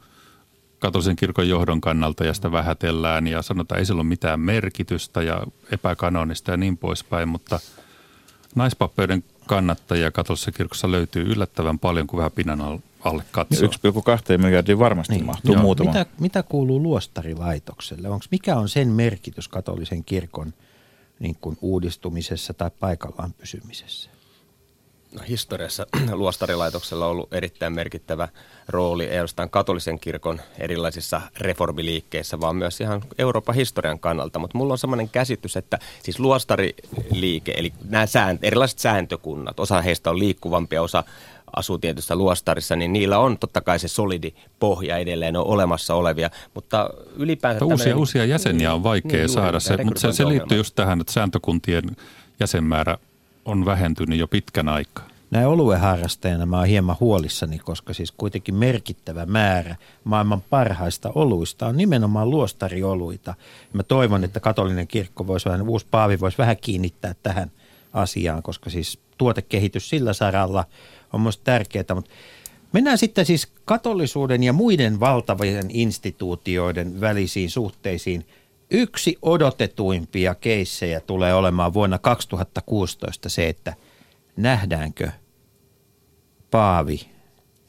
katolisen 0.79 1.15
kirkon 1.15 1.49
johdon 1.49 1.81
kannalta 1.81 2.23
ja 2.23 2.33
sitä 2.33 2.51
vähätellään 2.51 3.27
ja 3.27 3.41
sanotaan, 3.41 3.79
ei 3.79 3.85
sillä 3.85 3.99
ole 3.99 4.07
mitään 4.07 4.39
merkitystä 4.39 5.21
ja 5.21 5.43
epäkanonista 5.71 6.51
ja 6.51 6.57
niin 6.57 6.77
poispäin, 6.77 7.29
mutta 7.29 7.59
naispappeuden 8.55 9.23
kannattajia 9.47 10.11
katolisessa 10.11 10.51
kirkossa 10.51 10.91
löytyy 10.91 11.23
yllättävän 11.23 11.79
paljon, 11.79 12.07
kun 12.07 12.17
vähän 12.17 12.31
pinnan 12.31 12.81
alle 13.03 13.23
katsoo. 13.31 13.67
1,2 13.67 14.37
miljardia 14.37 14.79
varmasti 14.79 15.13
niin, 15.13 15.25
mahtuu 15.25 15.53
joo. 15.53 15.61
muutama. 15.61 15.89
Mitä, 15.89 16.05
mitä 16.19 16.43
kuuluu 16.43 16.83
luostarilaitokselle? 16.83 18.09
Onks, 18.09 18.27
mikä 18.31 18.55
on 18.55 18.69
sen 18.69 18.87
merkitys 18.87 19.47
katolisen 19.47 20.03
kirkon 20.03 20.53
niin 21.19 21.35
kuin 21.41 21.57
uudistumisessa 21.61 22.53
tai 22.53 22.71
paikallaan 22.79 23.33
pysymisessä? 23.33 24.09
Historiassa 25.27 25.87
luostarilaitoksella 26.11 27.05
on 27.05 27.11
ollut 27.11 27.33
erittäin 27.33 27.73
merkittävä 27.73 28.27
rooli, 28.67 29.03
ei 29.03 29.11
ainoastaan 29.11 29.49
katolisen 29.49 29.99
kirkon 29.99 30.41
erilaisissa 30.59 31.21
reformiliikkeissä, 31.37 32.39
vaan 32.39 32.55
myös 32.55 32.81
ihan 32.81 33.03
Euroopan 33.17 33.55
historian 33.55 33.99
kannalta. 33.99 34.39
Mutta 34.39 34.57
mulla 34.57 34.73
on 34.73 34.77
sellainen 34.77 35.09
käsitys, 35.09 35.57
että 35.57 35.79
siis 36.03 36.19
luostariliike, 36.19 37.53
eli 37.57 37.73
nämä 37.89 38.05
sääntö, 38.05 38.47
erilaiset 38.47 38.79
sääntökunnat, 38.79 39.59
osa 39.59 39.81
heistä 39.81 40.09
on 40.09 40.19
liikkuvampia, 40.19 40.81
osa 40.81 41.03
asuu 41.55 41.77
tietyssä 41.77 42.15
luostarissa, 42.15 42.75
niin 42.75 42.93
niillä 42.93 43.19
on 43.19 43.37
totta 43.37 43.61
kai 43.61 43.79
se 43.79 43.87
solidi 43.87 44.33
pohja 44.59 44.97
edelleen 44.97 45.35
on 45.35 45.45
olemassa 45.45 45.95
olevia, 45.95 46.29
mutta 46.53 46.89
ylipäänsä... 47.15 47.65
Uusia, 47.65 47.77
tämmöinen- 47.77 47.99
uusia 47.99 48.25
jäseniä 48.25 48.73
on 48.73 48.83
vaikea 48.83 49.19
Niin, 49.19 49.29
saada, 49.29 49.47
juuri, 49.47 49.61
se, 49.61 49.83
mutta 49.83 50.01
se, 50.01 50.11
se 50.11 50.27
liittyy 50.27 50.57
just 50.57 50.75
tähän, 50.75 51.01
että 51.01 51.13
sääntökuntien 51.13 51.83
jäsenmäärä 52.39 52.97
on 53.45 53.65
vähentynyt 53.65 54.19
jo 54.19 54.27
pitkän 54.27 54.69
aikaa. 54.69 55.07
Näin 55.31 55.47
oluen 55.47 55.79
harrastajana 55.79 56.45
mä 56.45 56.57
oon 56.57 56.67
hieman 56.67 56.95
huolissani, 56.99 57.59
koska 57.59 57.93
siis 57.93 58.11
kuitenkin 58.11 58.55
merkittävä 58.55 59.25
määrä 59.25 59.75
maailman 60.03 60.41
parhaista 60.41 61.11
oluista 61.15 61.67
on 61.67 61.77
nimenomaan 61.77 62.29
luostarioluita. 62.29 63.33
Mä 63.73 63.83
toivon, 63.83 64.23
että 64.23 64.39
katolinen 64.39 64.87
kirkko 64.87 65.27
voisi 65.27 65.49
vähän, 65.49 65.69
uusi 65.69 65.85
paavi 65.91 66.19
voisi 66.19 66.37
vähän 66.37 66.57
kiinnittää 66.57 67.15
tähän 67.23 67.51
asiaan, 67.93 68.43
koska 68.43 68.69
siis 68.69 68.99
tuotekehitys 69.17 69.89
sillä 69.89 70.13
saralla 70.13 70.65
on 71.13 71.21
myös 71.21 71.37
tärkeää, 71.37 71.95
mutta 71.95 72.11
Mennään 72.73 72.97
sitten 72.97 73.25
siis 73.25 73.47
katolisuuden 73.65 74.43
ja 74.43 74.53
muiden 74.53 74.99
valtavien 74.99 75.65
instituutioiden 75.69 77.01
välisiin 77.01 77.49
suhteisiin. 77.49 78.25
Yksi 78.73 79.17
odotetuimpia 79.21 80.35
keissejä 80.35 80.99
tulee 80.99 81.33
olemaan 81.33 81.73
vuonna 81.73 81.97
2016 81.97 83.29
se, 83.29 83.49
että 83.49 83.73
nähdäänkö 84.37 85.09
Paavi 86.51 87.13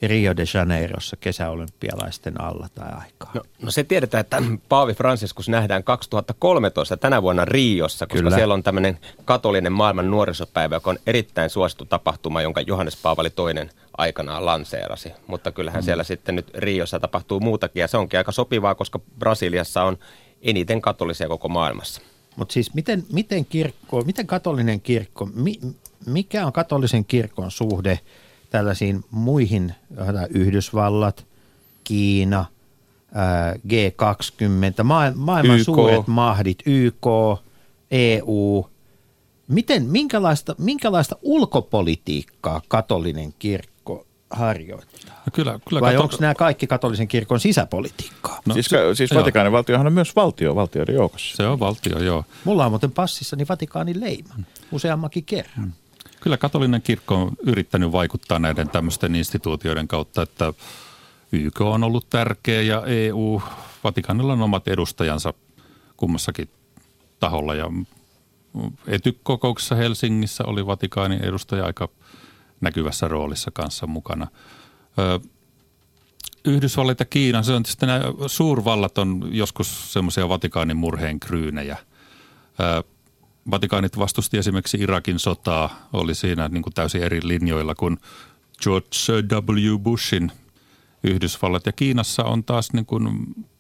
Rio 0.03 0.37
de 0.37 0.45
Janeirossa 0.55 1.17
kesäolympialaisten 1.17 2.41
alla 2.41 2.69
tai 2.75 2.93
aikaa. 2.93 3.31
No, 3.35 3.43
no 3.63 3.71
se 3.71 3.85
tiedetään, 3.85 4.21
että 4.21 4.43
Paavi 4.69 4.95
Franciscus 4.95 5.49
nähdään 5.49 5.85
2013 5.85 6.97
tänä 6.97 7.23
vuonna 7.23 7.45
Riossa, 7.45 8.07
koska 8.07 8.23
Kyllä. 8.23 8.37
siellä 8.37 8.55
on 8.55 8.63
tämmöinen 8.63 8.99
katolinen 9.25 9.73
maailman 9.73 10.11
nuorisopäivä, 10.11 10.77
joka 10.77 10.91
on 10.91 10.99
erittäin 11.07 11.51
suosittu 11.51 11.85
tapahtuma, 11.85 12.43
jonka 12.43 12.61
Johannes 12.61 12.97
Paavali 13.03 13.31
toinen 13.31 13.71
aikanaan 13.97 14.47
lanseerasi. 14.47 15.13
Mutta 15.27 15.53
kyllähän 15.53 15.83
mm. 15.83 15.85
siellä 15.85 16.05
sitten 16.05 16.37
nyt 16.37 16.51
Riossa 16.55 17.01
tapahtuu 17.01 17.41
muutakin 17.41 17.81
ja 17.81 17.89
se 17.89 17.97
onkin 17.97 18.19
aika 18.19 18.33
sopivaa, 18.33 18.75
koska 18.75 19.01
Brasiliassa 19.19 19.83
on 19.83 19.99
eniten 20.45 20.81
katolisia 20.81 21.29
koko 21.29 21.49
maailmassa. 21.49 22.01
Mutta 22.37 22.53
siis 22.53 22.75
miten, 22.75 23.05
miten, 23.13 23.45
kirkko, 23.45 24.03
miten 24.03 24.27
katolinen 24.27 24.81
kirkko, 24.81 25.29
mi, 25.35 25.61
mikä 26.07 26.47
on 26.47 26.53
katolisen 26.53 27.05
kirkon 27.05 27.51
suhde 27.51 28.01
tällaisiin 28.51 29.05
muihin, 29.11 29.75
äh, 30.01 30.09
Yhdysvallat, 30.31 31.27
Kiina, 31.85 32.45
ää, 33.15 33.55
G20, 33.55 34.83
maa, 34.85 35.13
maailman 35.15 35.59
YK. 35.59 35.65
suuret 35.65 36.07
mahdit, 36.07 36.59
YK, 36.67 37.07
EU. 37.91 38.65
Miten, 39.49 39.83
minkälaista, 39.83 40.55
minkälaista 40.59 41.17
ulkopolitiikkaa 41.23 42.63
katolinen 42.69 43.35
kirkko 43.39 43.74
harjoittaa? 44.31 45.15
No 45.15 45.31
kyllä, 45.33 45.59
kyllä 45.69 45.81
Vai 45.81 45.93
kato- 45.93 46.03
onko 46.03 46.17
nämä 46.21 46.35
kaikki 46.35 46.67
katolisen 46.67 47.09
kirkon 47.09 47.41
sisäpolitiikkaa? 47.41 48.41
No, 48.47 48.55
siis 48.55 48.67
se- 48.67 48.95
siis 48.95 49.11
joo. 49.11 49.21
Vatikaanin 49.21 49.53
valtiohan 49.53 49.87
on 49.87 49.93
myös 49.93 50.17
valtio 50.17 50.55
valtioiden 50.55 50.95
joukossa. 50.95 51.37
Se 51.37 51.47
on 51.47 51.61
valtio, 51.61 51.99
joo. 51.99 52.25
Mulla 52.45 52.65
on 52.67 52.73
muuten 52.73 52.93
passissani 52.93 53.47
Vatikaanin 53.49 54.01
leima 54.01 54.35
useammankin 54.73 55.25
kerran. 55.25 55.75
Kyllä 56.21 56.37
katolinen 56.37 56.83
kirkko 56.83 57.15
on 57.15 57.31
yrittänyt 57.43 57.93
vaikuttaa 57.93 58.39
näiden 58.39 58.69
tämmöisten 58.69 59.15
instituutioiden 59.15 59.89
kautta, 59.89 60.23
että 60.23 60.53
YK 61.33 61.61
on 61.61 61.85
ollut 61.85 62.11
tärkeä 62.11 62.63
ja 62.63 62.83
EU, 62.87 63.43
Vatikanilla 63.85 64.33
on 64.33 64.43
omat 64.43 64.69
edustajansa 64.69 65.35
kummassakin 65.97 66.49
taholla 67.21 67.55
ja 67.55 67.71
etykokouksessa 68.87 69.75
Helsingissä 69.75 70.45
oli 70.47 70.67
Vatikaanin 70.67 71.25
edustaja 71.25 71.67
aika 71.67 71.89
näkyvässä 72.65 73.09
roolissa 73.09 73.51
kanssa 73.51 73.87
mukana. 73.87 74.27
Ö, 74.99 75.21
Yhdysvallat 76.45 77.01
ja 77.01 77.07
Kiina, 77.07 77.43
se 77.43 77.53
on 77.53 77.63
tietysti 77.63 77.87
nämä 77.87 78.03
suurvallat 78.27 78.99
on 78.99 79.29
joskus 79.31 79.93
semmoisia 79.93 80.29
Vatikaanin 80.29 80.77
murheen 80.77 81.21
kryynejä. 81.21 81.77
Ö, 82.61 82.83
Vatikaanit 83.51 83.99
vastusti 83.99 84.39
esimerkiksi 84.39 84.77
Irakin 84.81 85.19
sotaa, 85.19 85.89
oli 85.93 86.15
siinä 86.15 86.49
niin 86.49 86.63
kuin 86.63 86.75
täysin 86.75 87.03
eri 87.03 87.21
linjoilla 87.23 87.75
kuin 87.75 87.99
George 88.63 88.89
W. 89.33 89.79
Bushin 89.79 90.33
Yhdysvallat. 91.05 91.67
Ja 91.67 91.73
Kiinassa 91.73 92.25
on 92.25 92.45
taas 92.45 92.73
niin 92.73 92.87
kuin 92.87 93.09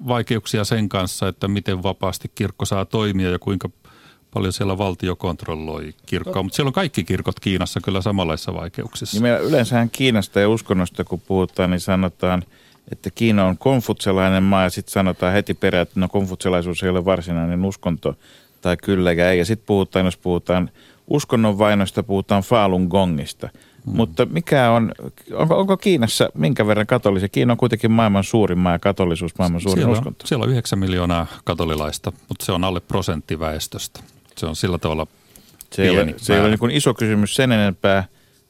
vaikeuksia 0.09 0.65
sen 0.65 0.89
kanssa, 0.89 1.29
että 1.29 1.49
miten 1.49 1.83
vapaasti 1.83 2.31
kirkko 2.35 2.65
saa 2.65 2.85
toimia 2.85 3.31
ja 3.31 3.39
kuinka 3.39 3.69
paljon 4.35 4.53
siellä 4.53 4.79
valtio 4.79 5.17
kontrolloi 5.17 5.95
kirkkoa. 6.07 6.43
Mutta 6.43 6.57
siellä 6.57 6.69
on 6.69 6.73
kaikki 6.73 7.05
kirkot 7.05 7.41
Kiinassa 7.41 7.81
kyllä 7.81 8.01
samanlaisissa 8.01 8.55
vaikeuksissa. 8.55 9.17
Niin 9.17 9.23
meillä 9.23 9.39
yleensähän 9.39 9.91
Kiinasta 9.91 10.41
ja 10.41 10.49
uskonnosta 10.49 11.05
kun 11.05 11.21
puhutaan, 11.21 11.71
niin 11.71 11.81
sanotaan, 11.81 12.43
että 12.93 13.11
Kiina 13.11 13.47
on 13.47 13.59
konfutselainen 13.59 14.43
maa 14.43 14.63
ja 14.63 14.71
sitten 14.71 14.93
sanotaan 14.93 15.33
heti 15.33 15.55
perään, 15.55 15.83
että 15.83 16.01
no 16.01 16.09
konfutselaisuus 16.09 16.83
ei 16.83 16.89
ole 16.89 17.05
varsinainen 17.05 17.65
uskonto 17.65 18.15
tai 18.61 18.77
kyllä 18.77 19.13
ja 19.13 19.31
ei. 19.31 19.39
Ja 19.39 19.45
sitten 19.45 19.67
puhutaan, 19.67 20.05
jos 20.05 20.17
puhutaan 20.17 20.71
uskonnon 21.09 21.59
vainoista, 21.59 22.03
puhutaan 22.03 22.43
Falun 22.43 22.87
Gongista. 22.91 23.49
Hmm. 23.87 23.97
Mutta 23.97 24.27
mikä 24.27 24.71
on, 24.71 24.93
onko, 25.33 25.59
onko 25.59 25.77
Kiinassa 25.77 26.29
minkä 26.35 26.67
verran 26.67 26.87
katolisia? 26.87 27.29
Kiina 27.29 27.53
on 27.53 27.57
kuitenkin 27.57 27.91
maailman 27.91 28.25
suurin 28.25 28.59
maa 28.59 28.73
ja 28.73 28.79
katolisuus 28.79 29.39
maailman 29.39 29.61
suurin 29.61 29.79
siellä 29.79 29.93
on, 29.93 29.99
uskonto. 29.99 30.27
Siellä 30.27 30.45
on 30.45 30.51
9 30.51 30.79
miljoonaa 30.79 31.27
katolilaista, 31.45 32.13
mutta 32.29 32.45
se 32.45 32.53
on 32.53 32.65
alle 32.65 32.81
prosentti 32.81 33.39
väestöstä. 33.39 34.01
Se 34.39 34.47
on 34.47 34.57
sillä 34.57 34.79
tavalla 34.79 35.07
Se 35.73 35.83
ei 35.83 35.91
pieni 35.91 36.13
ole, 36.13 36.19
se 36.19 36.35
ei 36.35 36.41
ole 36.41 36.49
niin 36.49 36.59
kuin 36.59 36.71
iso 36.71 36.95
kysymys 36.95 37.37
sen 37.37 37.53
enempää 37.53 38.05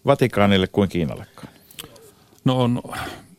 Vatikaanille 0.07 0.67
kuin 0.67 0.89
Kiinallekaan. 0.89 1.49
No 2.45 2.61
on, 2.61 2.83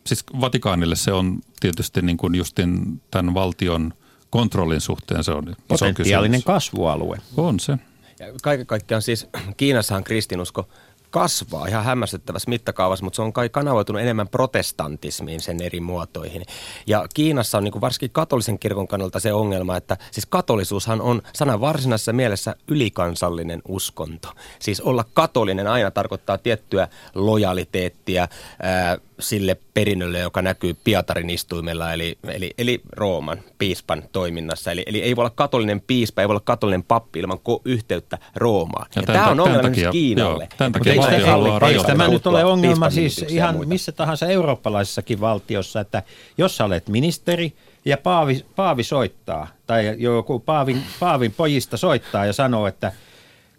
siis 0.06 0.24
Vatikaanille 0.42 0.96
se 0.96 1.12
on 1.14 1.40
tietysti 1.60 2.02
niin 2.02 2.18
kuin 2.18 2.36
justin 2.36 3.02
tämän 3.12 3.34
valtion 3.34 3.94
kontrollin 4.30 4.82
suhteen 4.82 5.24
se 5.24 5.32
on 5.32 5.44
iso 5.50 5.58
Potentiaalinen 5.68 6.32
kysymys. 6.40 6.46
kasvualue. 6.46 7.18
On 7.38 7.60
se. 7.60 7.78
Ja 8.20 8.26
kaiken 8.44 8.66
kaikkiaan 8.66 9.02
siis 9.02 9.28
Kiinassahan 9.58 10.04
kristinusko 10.04 10.68
kasvaa 11.10 11.68
ihan 11.68 11.84
hämmästyttävässä 11.84 12.50
mittakaavassa, 12.50 13.06
mutta 13.06 13.16
se 13.16 13.22
on 13.22 13.34
kai 13.34 13.50
kanavoitunut 13.50 14.02
enemmän 14.02 14.28
protestantismiin 14.28 15.42
sen 15.42 15.62
eri 15.62 15.80
muotoihin. 15.80 16.46
Ja 16.88 17.06
Kiinassa 17.14 17.58
on 17.58 17.64
niin 17.64 17.72
kuin 17.72 17.82
varsinkin 17.82 18.12
katolisen 18.12 18.60
kirkon 18.60 18.88
kannalta 18.88 19.20
se 19.20 19.34
ongelma, 19.34 19.78
että 19.78 19.98
siis 20.12 20.26
katolisuushan 20.26 21.02
on 21.02 21.22
sanan 21.34 21.62
varsinaisessa 21.62 22.14
mielessä 22.14 22.56
ylikansallinen 22.68 23.62
uskonto. 23.68 24.28
Siis 24.60 24.82
olla 24.82 25.06
katolinen 25.14 25.68
aina 25.68 25.92
tarkoittaa 25.92 26.38
tiettyä 26.38 26.88
lojaliteettia 27.16 28.28
ää, 28.62 28.98
sille 29.20 29.58
perinnölle, 29.74 30.20
joka 30.20 30.42
näkyy 30.42 30.76
Pietarin 30.84 31.30
istuimella, 31.30 31.94
eli, 31.94 32.18
eli, 32.28 32.52
eli 32.58 32.82
Rooman 32.92 33.40
piispan 33.58 34.04
toiminnassa. 34.12 34.72
Eli, 34.72 34.84
eli 34.88 35.02
ei 35.02 35.16
voi 35.16 35.22
olla 35.22 35.34
katolinen 35.36 35.82
piispa, 35.82 36.22
ei 36.22 36.28
voi 36.28 36.34
olla 36.34 36.42
katolinen 36.46 36.84
pappi 36.84 37.20
ilman 37.20 37.38
ko- 37.38 37.62
yhteyttä 37.66 38.18
Roomaan. 38.36 38.88
Ja, 38.96 39.02
Ja 39.02 39.06
tämä 39.14 39.28
on 39.30 39.40
ongelma 39.40 39.62
takia- 39.70 39.92
Kiinalle. 39.92 40.44
joo, 40.44 40.58
tämän 40.58 40.72
Mutta 40.72 40.90
takia 40.90 41.68
eikö 41.70 41.84
tämä 41.84 42.08
nyt 42.08 42.28
ole 42.28 42.46
ongelma 42.46 42.90
siis 42.90 43.26
ihan 43.30 43.56
muita? 43.56 43.70
missä 43.70 43.92
tahansa 43.92 44.28
eurooppalaisessakin 44.28 45.20
valtiossa, 45.22 45.80
että 45.80 46.04
jos 46.38 46.58
sä 46.58 46.66
olet 46.66 46.90
ministeri 46.90 47.54
ja 47.86 47.98
paavi, 47.98 48.46
paavi 48.56 48.84
soittaa 48.84 49.48
tai 49.68 49.96
joku 49.98 50.40
paavin, 50.40 50.84
paavin 51.00 51.32
pojista 51.32 51.78
soittaa 51.78 52.26
ja 52.26 52.34
sanoo, 52.34 52.68
että 52.68 52.92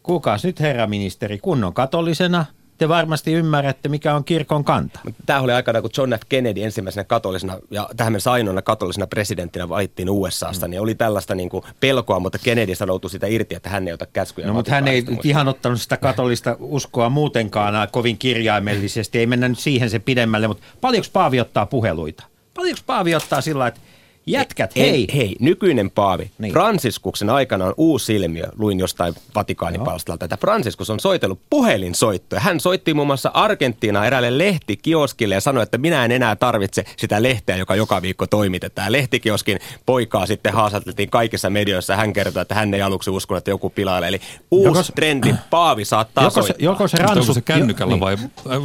kuukaas 0.02 0.44
nyt 0.44 0.60
herra 0.60 0.86
ministeri, 0.86 1.38
kunnon 1.38 1.74
katolisena, 1.74 2.44
te 2.78 2.88
varmasti 2.88 3.32
ymmärrätte, 3.32 3.88
mikä 3.88 4.14
on 4.14 4.24
kirkon 4.24 4.64
kanta. 4.64 5.00
Tämä 5.26 5.40
oli 5.40 5.52
aikana, 5.52 5.82
kun 5.82 5.90
John 5.96 6.12
F. 6.12 6.22
Kennedy 6.28 6.62
ensimmäisenä 6.62 7.04
katolisena 7.04 7.58
ja 7.70 7.88
tähän 7.96 8.12
mennessä 8.12 8.32
ainoana 8.32 8.62
katolisena 8.62 9.06
presidenttinä 9.06 9.68
valittiin 9.68 10.10
USAsta, 10.10 10.66
mm. 10.66 10.70
niin 10.70 10.80
oli 10.80 10.94
tällaista 10.94 11.34
niin 11.34 11.48
kuin 11.48 11.64
pelkoa, 11.80 12.20
mutta 12.20 12.38
Kennedy 12.38 12.74
sanoutui 12.74 13.10
sitä 13.10 13.26
irti, 13.26 13.54
että 13.54 13.70
hän 13.70 13.88
ei 13.88 13.94
ota 13.94 14.06
käskyjä. 14.06 14.46
No 14.46 14.54
mutta 14.54 14.70
hän 14.70 14.88
ei 14.88 15.02
nyt 15.08 15.24
ihan 15.24 15.48
ottanut 15.48 15.80
sitä 15.80 15.96
katolista 15.96 16.56
uskoa 16.60 17.08
muutenkaan 17.08 17.88
kovin 17.92 18.18
kirjaimellisesti, 18.18 19.18
ei 19.18 19.26
mennä 19.26 19.48
nyt 19.48 19.58
siihen 19.58 19.90
se 19.90 19.98
pidemmälle, 19.98 20.48
mutta 20.48 20.64
paljonko 20.80 21.08
Paavi 21.12 21.40
ottaa 21.40 21.66
puheluita? 21.66 22.24
Paljonko 22.54 22.80
Paavi 22.86 23.14
ottaa 23.14 23.40
sillä 23.40 23.66
että 23.66 23.80
jätkät, 24.26 24.72
Ei, 24.76 24.90
hei, 24.90 25.06
hei, 25.16 25.36
nykyinen 25.40 25.90
paavi. 25.90 26.30
Niin. 26.38 26.52
Franciskuksen 26.52 27.30
aikana 27.30 27.64
on 27.64 27.74
uusi 27.76 28.14
ilmiö, 28.16 28.46
luin 28.58 28.78
jostain 28.78 29.14
Vatikaanipalstalta, 29.34 30.24
että 30.24 30.36
Franciscus 30.36 30.90
on 30.90 31.00
soitellut 31.00 31.40
puhelinsoittoja. 31.50 32.40
Hän 32.40 32.60
soitti 32.60 32.94
muun 32.94 33.06
muassa 33.06 33.30
Argentiinaan 33.34 34.06
eräälle 34.06 34.38
lehtikioskille 34.38 35.34
ja 35.34 35.40
sanoi, 35.40 35.62
että 35.62 35.78
minä 35.78 36.04
en 36.04 36.12
enää 36.12 36.36
tarvitse 36.36 36.84
sitä 36.96 37.22
lehteä, 37.22 37.56
joka 37.56 37.76
joka 37.76 38.02
viikko 38.02 38.26
toimitetaan. 38.26 38.92
Lehtikioskin 38.92 39.58
poikaa 39.86 40.26
sitten 40.26 40.52
haastateltiin 40.52 41.10
kaikissa 41.10 41.50
medioissa 41.50 41.92
ja 41.92 41.96
hän 41.96 42.12
kertoi, 42.12 42.42
että 42.42 42.54
hän 42.54 42.74
ei 42.74 42.82
aluksi 42.82 43.10
uskonut, 43.10 43.38
että 43.38 43.50
joku 43.50 43.70
pilailee. 43.70 44.08
Eli 44.08 44.20
uusi 44.50 44.68
Joko- 44.68 44.78
joko, 44.78 44.88
trendi, 44.94 45.34
paavi 45.50 45.84
saattaa 45.84 46.24
joko 46.24 46.42
se, 46.42 46.46
soittaa. 46.46 46.64
joko 46.64 46.88
se 46.88 46.96
Mutta 46.96 47.02
onko 47.10 47.14
ransut, 47.14 47.34
se 47.34 47.40
kännykällä 47.40 47.94
jo- 47.94 48.00
vai, 48.00 48.16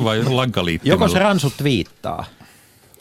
vai 0.04 0.24
lankaliittimellä? 0.24 0.94
Joko 1.04 1.08
se 1.14 1.20
ransut 1.20 1.54
viittaa? 1.64 2.26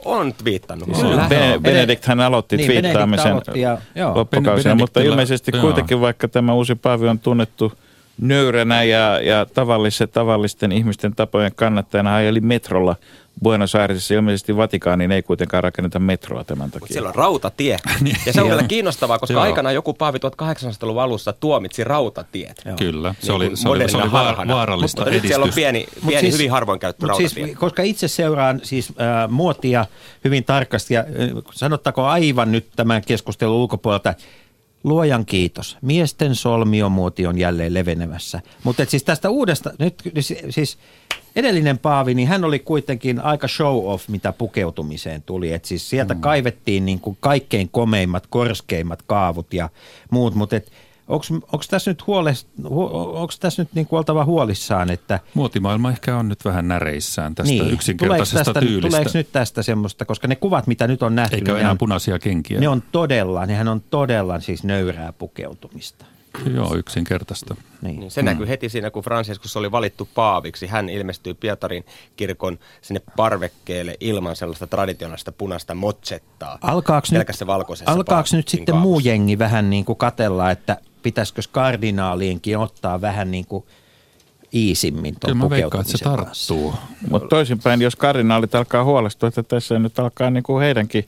On 0.05 0.35
twiittannut. 0.35 0.89
Kyllä. 1.01 1.27
Be- 1.29 1.59
Benedikt 1.63 2.05
hän 2.05 2.21
aloitti 2.21 2.57
Niin, 2.57 2.67
twiittaamisen 2.71 3.33
aloitti 3.33 3.61
ja- 3.61 3.79
joo. 3.95 4.15
loppukausina, 4.15 4.75
Ben- 4.75 4.79
mutta 4.79 5.01
ilmeisesti 5.01 5.51
joo. 5.55 5.63
kuitenkin 5.63 6.01
vaikka 6.01 6.29
tämä 6.29 6.55
uusi 6.55 6.75
paavi 6.75 7.09
on 7.09 7.19
tunnettu 7.19 7.73
nöyränä 8.19 8.83
ja, 8.83 9.21
ja 9.21 9.47
tavallisen, 9.55 10.09
tavallisten 10.09 10.73
ihmisten 10.73 11.15
tapojen 11.15 11.53
kannattajana 11.55 12.15
ajeli 12.15 12.41
metrolla 12.41 12.97
Buenos 13.43 13.75
Airesissa. 13.75 14.15
Ilmeisesti 14.15 14.57
Vatikaaniin 14.57 15.13
ei 15.13 15.23
kuitenkaan 15.23 15.63
rakenneta 15.63 15.99
metroa 15.99 16.45
tämän 16.45 16.65
Mutta 16.67 16.79
takia. 16.81 16.93
siellä 16.93 17.09
on 17.09 17.15
rautatie. 17.15 17.77
ja 18.27 18.33
se 18.33 18.41
on 18.43 18.49
vielä 18.49 18.63
kiinnostavaa, 18.63 19.19
koska 19.19 19.33
Joo. 19.33 19.43
aikanaan 19.43 19.75
joku 19.75 19.95
paavi 19.95 20.19
1800-luvun 20.19 21.03
alussa 21.03 21.33
tuomitsi 21.33 21.85
rautatiet. 21.85 22.63
Kyllä, 22.79 23.15
se 23.21 23.27
Niin 23.33 23.37
oli, 23.37 23.57
se 23.57 23.69
oli, 23.69 23.89
se 23.89 23.97
oli 23.97 24.13
vaar, 24.13 24.49
vaarallista 24.49 25.01
Mutta 25.01 25.15
nyt 25.15 25.23
siellä 25.27 25.45
on 25.45 25.53
pieni, 25.55 25.87
pieni 26.07 26.21
siis- 26.21 26.35
hyvin 26.35 26.51
harvoin 26.51 26.81
käyttö 26.81 27.03
Mut 27.07 27.09
rautatie. 27.09 27.29
siis, 27.29 27.59
koska 27.59 27.83
itse 27.83 28.09
seuraan 28.09 28.61
siis 28.63 28.89
äh, 28.91 29.31
muotia 29.31 29.87
hyvin 30.25 30.45
tarkasti 30.45 30.95
ja 30.95 31.01
äh, 31.01 31.07
sanottaako 31.53 32.05
aivan 32.07 32.53
nyt 32.53 32.67
tämän 32.77 33.03
keskustelun 33.07 33.57
ulkopuolelta, 33.57 34.15
luojan 34.85 35.27
kiitos. 35.27 35.79
Miesten 35.83 36.35
solmiomuoti 36.35 37.27
on 37.27 37.39
jälleen 37.39 37.75
levenemässä. 37.75 38.41
Mutta 38.65 38.85
siis 38.85 39.05
tästä 39.05 39.31
uudesta, 39.31 39.73
nyt 39.79 40.03
siis 40.51 40.79
edellinen 41.37 41.79
paavi, 41.79 42.15
niin 42.15 42.29
hän 42.29 42.45
oli 42.45 42.59
kuitenkin 42.59 43.21
aika 43.21 43.49
show 43.49 43.87
off, 43.87 44.09
mitä 44.09 44.33
pukeutumiseen 44.33 45.23
tuli. 45.23 45.53
Et 45.53 45.65
siis 45.65 45.91
sieltä 45.91 46.15
mm. 46.15 46.21
kaivettiin 46.21 46.87
niin 46.87 47.01
kuin 47.01 47.17
kaikkein 47.21 47.69
komeimmat, 47.69 48.27
korskeimmat 48.27 49.03
kaavut 49.03 49.55
ja 49.55 49.69
muut, 50.11 50.35
mutta 50.35 50.61
onko 51.11 51.65
tässä 51.71 51.91
nyt, 51.91 52.07
huolest, 52.07 52.49
hu, 52.69 52.91
onks 53.15 53.39
tässä 53.39 53.63
nyt 53.63 53.69
niin 53.75 53.87
kuin 53.87 53.99
oltava 53.99 54.25
huolissaan, 54.25 54.91
että 54.91 55.21
Muotimaailma 55.35 55.91
ehkä 55.91 56.17
on 56.17 56.29
nyt 56.29 56.45
vähän 56.45 56.69
näreissään 56.69 57.35
tästä 57.35 57.53
niin, 57.53 57.71
yksinkertaisesta 57.71 58.45
tuleeko 58.45 58.53
tästä, 58.53 58.67
tyylistä. 58.67 58.89
Tuleeko 58.89 59.11
nyt 59.15 59.33
tästä 59.33 59.63
semmoista, 59.63 60.05
koska 60.05 60.29
ne 60.29 60.37
kuvat, 60.37 60.67
mitä 60.67 60.87
nyt 60.87 61.03
on 61.03 61.15
nähty, 61.15 61.37
Eikä 61.37 61.45
niin 61.45 61.55
ne 61.55 61.61
enää 61.61 61.71
on, 61.71 61.79
punaisia 61.79 62.19
kenkiä. 62.19 62.61
ne 62.61 62.69
on 62.69 62.83
todella, 62.93 63.47
nehän 63.47 63.69
on 63.69 63.81
todella 63.81 64.41
siis 64.41 64.65
nöyrää 64.65 65.13
pukeutumista. 65.13 66.05
Joo, 66.55 66.75
yksinkertaista. 66.75 67.57
Niin. 67.83 68.01
Niin 68.01 68.11
se 68.11 68.23
näkyy 68.23 68.49
heti 68.49 68.69
siinä, 68.69 68.91
kun 68.91 69.03
Franciscus 69.03 69.57
oli 69.57 69.73
valittu 69.73 70.09
paaviksi. 70.15 70.67
Hän 70.67 70.89
ilmestyy 70.89 71.35
Pietarin 71.35 71.85
kirkon 72.17 72.59
sinne 72.83 73.01
parvekkeelle 73.17 73.97
ilman 74.01 74.37
sellaista 74.37 74.67
traditionaalista 74.67 75.33
punaista 75.33 75.75
motsettaa. 75.75 76.59
Alkaaks 76.63 77.13
nyt, 77.13 77.29
alkaaks 77.87 78.33
nyt 78.33 78.49
sitten 78.49 78.73
kaavussa. 78.73 78.89
muu 78.89 79.01
jengi 79.01 79.39
vähän 79.39 79.71
niin 79.71 79.85
kuin 79.85 79.97
katella, 79.97 80.51
että 80.51 80.77
pitäisikö 81.03 81.43
kardinaalienkin 81.53 82.59
ottaa 82.59 83.01
vähän 83.01 83.31
niin 83.31 83.47
kuin 83.47 83.65
iisimmin 84.55 85.17
tuon 85.21 85.33
Kyllä 85.33 85.45
mä 85.45 85.51
veikkaan, 85.51 85.83
että 85.83 85.99
se 85.99 86.05
tarttuu. 86.05 86.75
Mutta 87.11 87.29
toisinpäin, 87.29 87.83
jos 87.83 87.97
kardinaalit 87.97 88.55
alkaa 88.55 88.85
huolestua, 88.85 89.29
että 89.29 89.43
tässä 89.43 89.79
nyt 89.79 89.99
alkaa 89.99 90.31
niin 90.31 90.43
kuin 90.43 90.63
heidänkin 90.63 91.07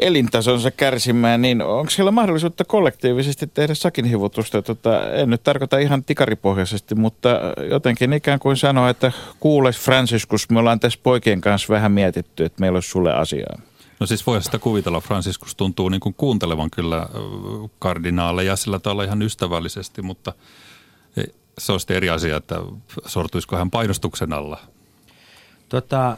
elintasonsa 0.00 0.70
kärsimään, 0.70 1.42
niin 1.42 1.62
onko 1.62 1.90
siellä 1.90 2.10
mahdollisuutta 2.10 2.64
kollektiivisesti 2.64 3.46
tehdä 3.46 3.74
sakinhivutusta? 3.74 4.62
Tota, 4.62 5.10
en 5.10 5.30
nyt 5.30 5.42
tarkoita 5.42 5.78
ihan 5.78 6.04
tikaripohjaisesti, 6.04 6.94
mutta 6.94 7.28
jotenkin 7.70 8.12
ikään 8.12 8.38
kuin 8.38 8.56
sanoa, 8.56 8.90
että 8.90 9.12
kuules 9.40 9.78
Franciscus, 9.78 10.50
me 10.50 10.58
ollaan 10.58 10.80
tässä 10.80 10.98
poikien 11.02 11.40
kanssa 11.40 11.72
vähän 11.72 11.92
mietitty, 11.92 12.44
että 12.44 12.60
meillä 12.60 12.76
olisi 12.76 12.88
sulle 12.90 13.12
asiaa. 13.14 13.60
No 14.00 14.06
siis 14.06 14.26
voi 14.26 14.42
sitä 14.42 14.58
kuvitella, 14.58 15.00
Franciscus 15.00 15.54
tuntuu 15.54 15.88
niin 15.88 16.00
kuin 16.00 16.14
kuuntelevan 16.14 16.70
kyllä 16.70 17.08
kardinaaleja 17.78 18.56
sillä 18.56 18.78
tavalla 18.78 19.04
ihan 19.04 19.22
ystävällisesti, 19.22 20.02
mutta 20.02 20.32
e, 21.16 21.22
se 21.58 21.72
on 21.72 21.80
eri 21.88 22.10
asia, 22.10 22.36
että 22.36 22.56
sortuisiko 23.06 23.56
hän 23.56 23.70
painostuksen 23.70 24.32
alla. 24.32 24.60
Tota, 25.70 26.16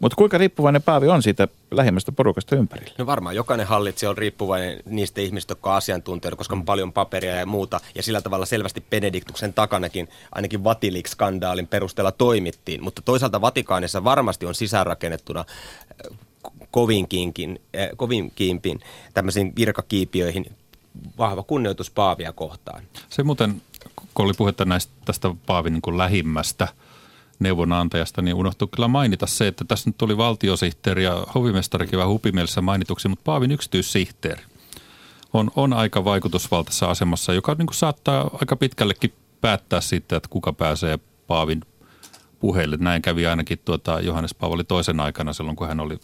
Mutta 0.00 0.16
kuinka 0.16 0.38
riippuvainen 0.38 0.82
Paavi 0.82 1.08
on 1.08 1.22
siitä 1.22 1.48
lähimmästä 1.70 2.12
porukasta 2.12 2.56
ympärillä? 2.56 2.94
No 2.98 3.06
varmaan 3.06 3.36
jokainen 3.36 3.66
hallitsija 3.66 4.10
on 4.10 4.18
riippuvainen 4.18 4.82
niistä 4.84 5.20
ihmistä, 5.20 5.50
jotka 5.50 5.70
on 5.70 5.76
asiantuntijoita, 5.76 6.36
koska 6.36 6.56
on 6.56 6.64
paljon 6.64 6.92
paperia 6.92 7.36
ja 7.36 7.46
muuta. 7.46 7.80
Ja 7.94 8.02
sillä 8.02 8.20
tavalla 8.20 8.46
selvästi 8.46 8.84
Benediktuksen 8.90 9.52
takanakin 9.52 10.08
ainakin 10.32 10.64
Vatilix-skandaalin 10.64 11.66
perusteella 11.66 12.12
toimittiin. 12.12 12.82
Mutta 12.82 13.02
toisaalta 13.02 13.40
Vatikaanissa 13.40 14.04
varmasti 14.04 14.46
on 14.46 14.54
sisäänrakennettuna 14.54 15.40
äh, 15.40 16.18
kovinkiinkin, 16.70 17.60
äh, 17.76 17.88
kovinkiimpin 17.96 18.80
tämmöisiin 19.14 19.52
virkakiipiöihin 19.56 20.46
vahva 21.18 21.42
kunnioitus 21.42 21.90
Paavia 21.90 22.32
kohtaan. 22.32 22.82
Se 23.10 23.22
muuten, 23.22 23.62
kun 24.14 24.24
oli 24.24 24.32
puhetta 24.36 24.64
näistä, 24.64 24.92
tästä 25.04 25.34
Paavin 25.46 25.72
niin 25.72 25.98
lähimmästä 25.98 26.68
neuvonantajasta, 27.42 28.22
niin 28.22 28.34
unohtui 28.34 28.68
kyllä 28.68 28.88
mainita 28.88 29.26
se, 29.26 29.46
että 29.46 29.64
tässä 29.64 29.90
nyt 29.90 29.98
tuli 29.98 30.16
valtiosihteeri 30.16 31.04
ja 31.04 31.26
hovimestarikin 31.34 31.98
vähän 31.98 32.10
hupimielessä 32.10 32.60
mainituksi, 32.60 33.08
mutta 33.08 33.22
Paavin 33.24 33.52
yksityissihteeri 33.52 34.42
on, 35.32 35.50
on 35.56 35.72
aika 35.72 36.04
vaikutusvaltaisessa 36.04 36.90
asemassa, 36.90 37.32
joka 37.32 37.54
niin 37.58 37.66
kuin 37.66 37.76
saattaa 37.76 38.30
aika 38.40 38.56
pitkällekin 38.56 39.12
päättää 39.40 39.80
siitä, 39.80 40.16
että 40.16 40.28
kuka 40.28 40.52
pääsee 40.52 40.98
Paavin 41.26 41.60
puheille. 42.40 42.76
Näin 42.80 43.02
kävi 43.02 43.26
ainakin 43.26 43.58
tuota 43.64 44.00
Johannes 44.00 44.34
Paavali 44.34 44.64
toisen 44.64 45.00
aikana 45.00 45.32
silloin, 45.32 45.56
kun 45.56 45.68
hän 45.68 45.80
oli, 45.80 46.00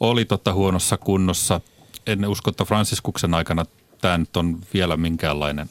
oli 0.00 0.24
tota 0.24 0.52
huonossa 0.52 0.96
kunnossa. 0.96 1.60
En 2.06 2.28
usko, 2.28 2.50
että 2.50 2.64
Fransiskuksen 2.64 3.34
aikana 3.34 3.64
tämä 4.00 4.18
nyt 4.18 4.36
on 4.36 4.58
vielä 4.74 4.96
minkäänlainen 4.96 5.70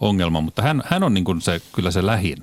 ongelma, 0.00 0.40
mutta 0.40 0.62
hän, 0.62 0.82
hän 0.86 1.02
on 1.02 1.14
niin 1.14 1.24
kuin 1.24 1.40
se, 1.40 1.60
kyllä 1.72 1.90
se 1.90 2.06
lähin 2.06 2.38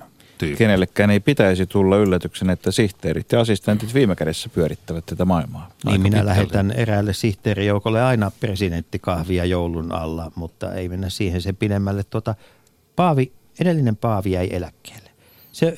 tyyppi. 0.46 0.58
Kenellekään 0.58 1.10
ei 1.10 1.20
pitäisi 1.20 1.66
tulla 1.66 1.96
yllätyksen, 1.96 2.50
että 2.50 2.70
sihteerit 2.70 3.32
ja 3.32 3.40
assistentit 3.40 3.94
viime 3.94 4.16
kädessä 4.16 4.48
pyörittävät 4.48 5.06
tätä 5.06 5.24
maailmaa. 5.24 5.70
niin 5.84 5.92
Aika 5.92 6.02
minä 6.02 6.04
pitkälle. 6.16 6.30
lähetän 6.30 6.70
eräälle 6.72 7.12
sihteerijoukolle 7.12 8.02
aina 8.02 8.30
presidenttikahvia 8.40 9.44
joulun 9.44 9.92
alla, 9.92 10.32
mutta 10.34 10.74
ei 10.74 10.88
mennä 10.88 11.08
siihen 11.10 11.42
sen 11.42 11.56
pidemmälle. 11.56 12.04
Tuota, 12.04 12.34
paavi, 12.96 13.32
edellinen 13.60 13.96
paavi 13.96 14.30
jäi 14.32 14.48
eläkkeelle. 14.52 15.10
Se, 15.52 15.76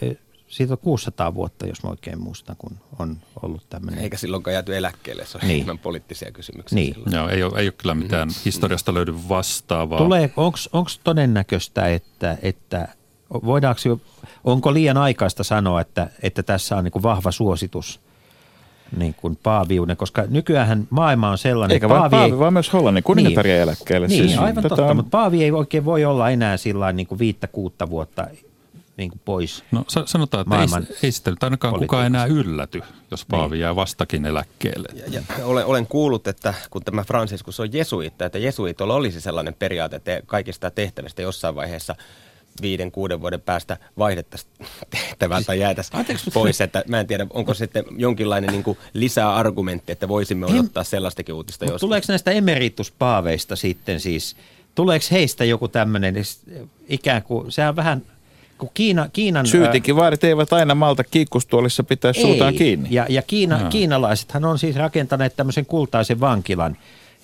siitä 0.49 0.75
on 0.75 0.79
600 0.79 1.35
vuotta, 1.35 1.67
jos 1.67 1.83
mä 1.83 1.91
oikein 1.91 2.21
muistan, 2.21 2.57
kun 2.59 2.79
on 2.99 3.17
ollut 3.43 3.69
tämmöinen. 3.69 4.01
Eikä 4.05 4.17
silloinkaan 4.17 4.53
jääty 4.55 4.77
eläkkeelle, 4.77 5.25
se 5.27 5.39
on 5.39 5.49
Niin. 5.49 5.55
enemmän 5.55 5.79
poliittisia 5.79 6.31
kysymyksiä 6.31 6.77
Niin. 6.77 6.95
silloin. 6.95 7.12
Joo, 7.12 7.29
ei 7.29 7.43
ole, 7.43 7.59
ei 7.61 7.67
ole 7.67 7.75
kyllä 7.79 7.95
mitään 7.95 8.29
historiasta 8.45 8.95
löydy 8.95 9.14
vastaavaa. 9.29 9.99
Tulee, 9.99 10.31
onko 10.73 10.89
todennäköistä, 11.05 11.89
että, 11.89 12.39
että 12.43 12.89
voidaanko, 13.31 13.81
jo- 13.85 14.01
onko 14.45 14.74
liian 14.74 14.97
aikaista 14.97 15.45
sanoa, 15.45 15.81
että, 15.81 16.11
että 16.22 16.43
tässä 16.43 16.77
on 16.77 16.85
niin 16.85 16.93
kuin 16.93 17.03
vahva 17.03 17.33
suositus 17.33 18.01
niin 18.97 19.14
kuin 19.14 19.39
paaviuden, 19.43 19.97
koska 19.97 20.24
nykyään 20.29 20.87
maailma 20.91 21.31
on 21.31 21.39
sellainen, 21.39 21.74
Eikä 21.74 21.87
että 21.87 21.99
vain 22.01 22.11
Paavi, 22.11 22.39
vaan 22.39 22.53
myös 22.53 22.72
Hollannin 22.72 23.05
kuningatar 23.05 23.47
jäi 23.47 23.59
eläkkeelle. 23.59 24.07
Niin, 24.07 24.29
Siis 24.29 24.39
aivan 24.39 24.55
tätä 24.55 24.68
totta, 24.68 24.87
on- 24.87 24.97
mutta 24.97 25.11
Paavi 25.11 25.45
ei 25.45 25.51
oikein 25.53 25.85
voi 25.85 26.05
olla 26.05 26.31
enää 26.31 26.57
sillä 26.57 26.93
niin 26.93 27.07
kuin 27.07 27.18
viittä 27.18 27.47
kuutta 27.47 27.91
vuotta 27.91 28.27
niin 28.97 29.11
kuin 29.11 29.20
pois. 29.24 29.64
No 29.70 29.85
sa- 29.89 30.07
sanotaan, 30.07 30.41
että 30.43 30.55
Maailman 30.55 30.87
ei, 30.91 30.97
ei 31.03 31.12
sitä 31.12 31.31
nyt 31.31 31.43
ainakaan 31.43 31.79
kukaan 31.79 32.07
enää 32.07 32.27
ylläty, 32.27 32.83
jos 33.11 33.24
Paavi 33.24 33.61
jää 33.61 33.77
vastakin 33.77 34.24
eläkkeelle. 34.27 34.89
Ja, 34.95 35.05
ja 35.11 35.45
olen, 35.45 35.66
olen 35.66 35.87
kuullut, 35.87 36.27
että 36.29 36.55
kun 36.70 36.83
tämä 36.85 37.05
Franciscus 37.05 37.61
on 37.61 37.72
jesuitta, 37.72 38.24
että 38.24 38.39
jesuitolla 38.39 38.95
olisi 38.95 39.20
sellainen 39.20 39.55
periaate, 39.55 39.97
että 39.97 40.20
kaikista 40.27 40.70
tehtävistä 40.70 41.22
jossain 41.22 41.55
vaiheessa 41.55 41.95
viiden, 42.63 42.93
kuuden 42.93 43.21
vuoden 43.21 43.41
päästä 43.41 43.77
vaihdettaisiin 43.99 44.53
tehtävää 44.91 45.43
tai 45.43 45.61
jäätäisiin 45.61 46.05
pois. 46.35 46.61
Että 46.61 46.85
mä 46.89 47.01
en 47.01 47.07
tiedä, 47.07 47.27
onko 47.31 47.55
sitten 47.55 47.85
jonkinlainen 47.97 48.51
niin 48.51 48.63
kuin 48.63 48.79
lisäargumentti, 48.93 49.93
että 49.93 50.09
voisimme 50.09 50.47
odottaa 50.47 50.85
sellaistakin 50.85 51.35
uutista 51.35 51.65
joskus. 51.65 51.81
tuleeko 51.81 52.05
näistä 52.09 52.31
emerituspaaveista 52.31 53.57
sitten 53.57 54.01
siis, 54.01 54.37
tuleeko 54.75 55.07
heistä 55.11 55.45
joku 55.45 55.69
tämmöinen 55.69 56.15
ikään 56.89 57.23
kuin, 57.23 57.53
sehän 57.53 57.69
on 57.69 57.77
vähän, 57.77 58.03
kun 58.59 58.71
Kiina, 58.75 59.09
Kiinan... 59.13 59.47
Syytinkin 59.47 59.97
vaarit 59.97 60.25
eivät 60.25 60.53
aina 60.53 60.75
malta 60.75 61.05
kiikkustuolissa 61.05 61.85
pitää 61.85 62.13
suutaan 62.13 62.55
kiinni. 62.55 62.89
Ja, 62.93 63.07
ja 63.09 63.23
Kiina, 63.23 63.61
Jaa. 63.61 63.71
kiinalaisethan 63.71 64.45
on 64.45 64.59
siis 64.59 64.77
rakentaneet 64.77 65.37
tämmöisen 65.37 65.67
kultaisen 65.67 66.21
vankilan 66.21 66.77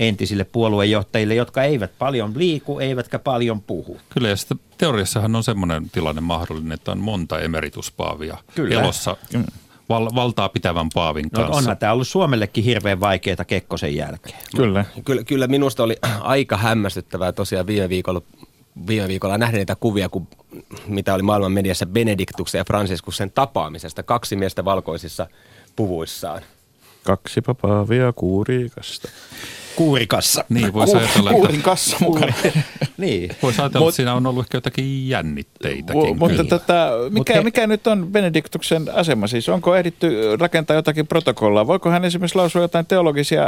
entisille 0.09 0.45
puoluejohtajille, 0.45 1.35
jotka 1.35 1.63
eivät 1.63 1.91
paljon 1.99 2.33
liiku, 2.37 2.79
eivätkä 2.79 3.19
paljon 3.19 3.61
puhu. 3.61 4.01
Kyllä, 4.09 4.29
ja 4.29 4.37
sitten 4.37 4.61
teoriassahan 4.79 5.37
on 5.37 5.45
semmoinen 5.45 5.91
tilanne 5.91 6.21
mahdollinen, 6.21 6.73
että 6.73 6.93
on 6.93 6.99
monta 6.99 7.41
emerituspaavia 7.41 8.37
Kyllä. 8.55 8.81
elossa 8.81 9.17
val, 9.89 10.09
valtaa 10.15 10.49
pitävän 10.49 10.89
paavin 10.95 11.25
No 11.25 11.31
kanssa. 11.41 11.57
onhan 11.57 11.77
tämä 11.79 11.93
ollut 11.93 12.09
Suomellekin 12.09 12.65
hirveän 12.65 13.01
vaikeaa 13.01 13.45
Kekkosen 13.47 13.95
jälkeen. 13.97 14.39
Kyllä. 14.57 14.85
Kyllä, 15.05 15.25
kyllä 15.25 15.47
minusta 15.47 15.83
oli 15.83 15.97
aika 16.21 16.57
hämmästyttävää 16.57 17.33
tosiaan 17.33 17.67
viime 17.67 17.89
viikolla, 17.89 18.23
viime 18.87 19.09
viikolla 19.09 19.39
nähdä 19.39 19.59
niitä 19.59 19.77
kuvia, 19.77 20.09
kun, 20.09 20.29
mitä 20.87 21.15
oli 21.15 21.23
maailman 21.23 21.53
mediassa 21.53 21.87
Benediktuksen 21.87 22.59
ja 22.59 22.65
Franciskusen 22.65 23.31
tapaamisesta. 23.31 24.03
Kaksi 24.03 24.37
miestä 24.37 24.65
valkoisissa 24.65 25.27
puvuissaan. 25.77 26.43
Kaksi 27.05 27.41
papaavia 27.41 28.13
kuurikasta. 28.13 29.09
Kuurikassa. 29.77 30.45
Niin, 30.49 30.73
voisi 30.73 30.97
ajatella, 30.97 31.31
että, 31.31 31.41
Kuurin 31.41 31.63
kassa 31.63 31.97
mukana. 32.01 32.33
Niin. 32.97 33.31
vois 33.43 33.61
ajatella, 33.61 33.85
Mut- 33.85 33.89
että 33.89 33.97
siinä 33.97 34.15
on 34.15 34.27
ollut 34.27 34.45
ehkä 34.47 34.57
jotakin 34.57 35.09
jännitteitäkin. 35.09 36.03
Mu- 36.03 36.15
mutta 36.19 36.45
tätä, 36.45 36.91
mikä, 37.11 37.35
he- 37.35 37.43
mikä 37.43 37.67
nyt 37.67 37.87
on 37.87 38.07
Benediktuksen 38.13 38.95
asema? 38.95 39.27
Siis 39.27 39.49
onko 39.49 39.77
ehditty 39.77 40.37
rakentaa 40.41 40.77
jotakin 40.77 41.07
protokollaa? 41.07 41.67
Voiko 41.67 41.91
hän 41.91 42.05
esimerkiksi 42.05 42.39
lausua 42.39 42.63
jotain 42.63 42.87
teologisia 42.87 43.45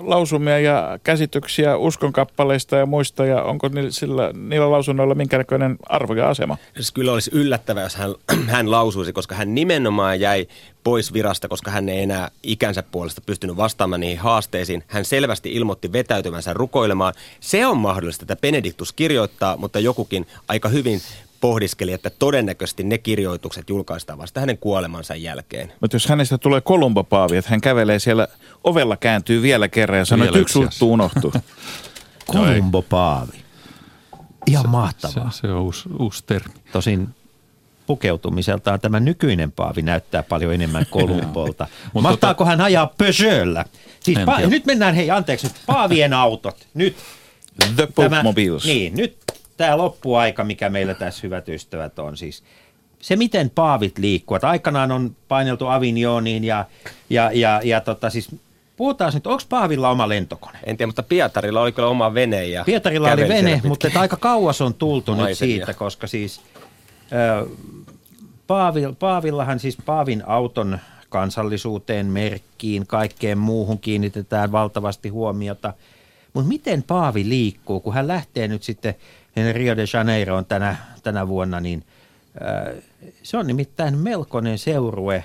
lausumia 0.00 0.58
ja 0.58 0.98
käsityksiä 1.04 1.76
uskonkappaleista 1.76 2.76
ja 2.76 2.86
muista? 2.86 3.24
Ja 3.26 3.42
onko 3.42 3.68
niillä, 3.68 3.90
sillä, 3.90 4.32
niillä 4.48 4.70
lausunnoilla 4.70 5.14
minkäännäköinen 5.14 5.76
arvo 5.88 6.14
ja 6.14 6.28
asema? 6.28 6.56
Siis 6.74 6.92
kyllä 6.92 7.12
olisi 7.12 7.30
yllättävää, 7.34 7.82
jos 7.82 7.96
hän, 7.96 8.14
hän 8.46 8.70
lausuisi, 8.70 9.12
koska 9.12 9.34
hän 9.34 9.54
nimenomaan 9.54 10.20
jäi 10.20 10.46
pois 10.84 11.12
virasta, 11.12 11.48
koska 11.48 11.70
hän 11.70 11.88
ei 11.88 12.02
enää 12.02 12.30
ikänsä 12.42 12.82
puolesta 12.82 13.20
pystynyt 13.26 13.56
vastaamaan 13.56 14.00
niihin 14.00 14.18
haasteisiin. 14.18 14.84
Hän 14.86 15.04
selvästi 15.04 15.49
ilmoitti 15.52 15.92
vetäytymänsä 15.92 16.52
rukoilemaan. 16.52 17.14
Se 17.40 17.66
on 17.66 17.78
mahdollista, 17.78 18.24
että 18.24 18.36
Benediktus 18.36 18.92
kirjoittaa, 18.92 19.56
mutta 19.56 19.78
jokukin 19.80 20.26
aika 20.48 20.68
hyvin 20.68 21.00
pohdiskeli, 21.40 21.92
että 21.92 22.10
todennäköisesti 22.10 22.82
ne 22.82 22.98
kirjoitukset 22.98 23.70
julkaistaan 23.70 24.18
vasta 24.18 24.40
hänen 24.40 24.58
kuolemansa 24.58 25.14
jälkeen. 25.14 25.72
Mutta 25.80 25.94
jos 25.94 26.06
hänestä 26.06 26.38
tulee 26.38 26.60
Kolumbo-paavi, 26.60 27.36
että 27.36 27.50
hän 27.50 27.60
kävelee 27.60 27.98
siellä 27.98 28.28
ovella, 28.64 28.96
kääntyy 28.96 29.42
vielä 29.42 29.68
kerran 29.68 29.98
ja 29.98 30.04
sanoo, 30.04 30.26
että 30.26 30.38
yksi 30.38 30.58
juttu 30.58 30.92
unohtuu. 30.92 31.32
Kolumbo 32.32 32.82
Paavi. 32.82 33.44
Ihan 34.46 34.68
mahtavaa. 34.68 35.30
Se, 35.30 35.40
se 35.40 35.52
on 35.52 35.60
uusi, 35.60 35.88
uusi 35.98 36.24
termi. 36.26 36.54
Tosin 36.72 37.08
pukeutumiseltaan 37.90 38.80
tämä 38.80 39.00
nykyinen 39.00 39.52
paavi 39.52 39.82
näyttää 39.82 40.22
paljon 40.22 40.54
enemmän 40.54 40.86
Kolumbolta. 40.90 41.66
Mahtaako 42.02 42.44
hän 42.44 42.60
ajaa 42.60 42.92
Peugeotlla? 42.98 43.64
Siis 44.00 44.18
pa- 44.18 44.46
nyt 44.46 44.66
mennään, 44.66 44.94
hei 44.94 45.10
anteeksi, 45.10 45.46
nyt 45.46 45.56
paavien 45.66 46.12
autot. 46.12 46.66
Nyt 46.74 46.96
The 47.76 48.22
Mobiles. 48.22 48.64
Niin, 48.64 48.96
nyt 48.96 49.16
tämä 49.56 49.76
loppuaika, 49.76 50.44
mikä 50.44 50.68
meillä 50.68 50.94
tässä 50.94 51.20
hyvät 51.22 51.48
ystävät 51.48 51.98
on 51.98 52.16
siis. 52.16 52.44
Se, 53.00 53.16
miten 53.16 53.50
paavit 53.50 53.98
liikkuvat. 53.98 54.44
Aikanaan 54.44 54.92
on 54.92 55.16
paineltu 55.28 55.66
Avignoniin 55.66 56.44
ja, 56.44 56.64
ja, 57.10 57.30
ja, 57.34 57.60
ja 57.64 57.80
tota, 57.80 58.10
siis 58.10 58.28
puhutaan 58.76 59.12
nyt, 59.14 59.26
onko 59.26 59.42
paavilla 59.48 59.90
oma 59.90 60.08
lentokone? 60.08 60.58
En 60.64 60.76
tiedä, 60.76 60.88
mutta 60.88 61.02
Pietarilla 61.02 61.62
oli 61.62 61.72
kyllä 61.72 61.88
oma 61.88 62.14
vene. 62.14 62.46
Ja 62.46 62.64
Pietarilla 62.64 63.12
oli 63.12 63.28
vene, 63.28 63.52
pitkin. 63.52 63.68
mutta 63.68 63.88
aika 63.94 64.16
kauas 64.16 64.60
on 64.60 64.74
tultu 64.74 65.14
nyt 65.14 65.38
siitä, 65.38 65.74
koska 65.74 66.06
siis 66.06 66.40
Paavil, 68.46 68.94
Paavillahan 68.98 69.60
siis 69.60 69.78
Paavin 69.86 70.22
auton 70.26 70.78
kansallisuuteen, 71.08 72.06
merkkiin, 72.06 72.86
kaikkeen 72.86 73.38
muuhun 73.38 73.78
kiinnitetään 73.78 74.52
valtavasti 74.52 75.08
huomiota. 75.08 75.74
Mutta 76.32 76.48
miten 76.48 76.82
Paavi 76.82 77.28
liikkuu, 77.28 77.80
kun 77.80 77.94
hän 77.94 78.08
lähtee 78.08 78.48
nyt 78.48 78.62
sitten 78.62 78.94
Rio 79.52 79.76
de 79.76 79.84
Janeiroon 79.94 80.44
tänä, 80.44 80.76
tänä 81.02 81.28
vuonna, 81.28 81.60
niin 81.60 81.84
se 83.22 83.36
on 83.36 83.46
nimittäin 83.46 83.98
melkoinen 83.98 84.58
seurue. 84.58 85.24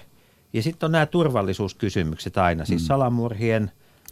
Ja 0.54 0.64
sitten 0.64 0.88
on 0.88 0.92
nämä 0.92 1.06
turvallisuuskysymykset 1.06 2.38
aina, 2.38 2.66
siis 2.66 2.88
salamurhien 2.88 3.72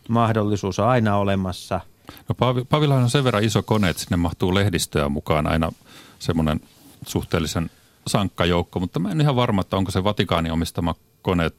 mahdollisuus 0.10 0.80
on 0.80 0.88
aina 0.88 1.18
olemassa– 1.18 1.80
No 2.30 2.36
Paavi, 2.36 2.64
Paavillahan 2.70 3.04
on 3.04 3.10
sen 3.10 3.24
verran 3.24 3.44
iso 3.44 3.64
kone, 3.64 3.90
että 3.90 4.04
sinne 4.04 4.18
mahtuu 4.18 4.56
lehdistöä 4.56 5.10
mukaan 5.10 5.48
aina 5.48 5.72
semmoinen 6.20 6.60
suhteellisen 7.08 7.70
sankka 8.08 8.46
joukko, 8.46 8.80
mutta 8.80 9.00
mä 9.00 9.12
en 9.12 9.22
ihan 9.22 9.36
varma, 9.36 9.62
että 9.62 9.78
onko 9.78 9.92
se 9.92 10.04
Vatikaanin 10.04 10.52
omistama 10.52 10.96
kone, 11.22 11.52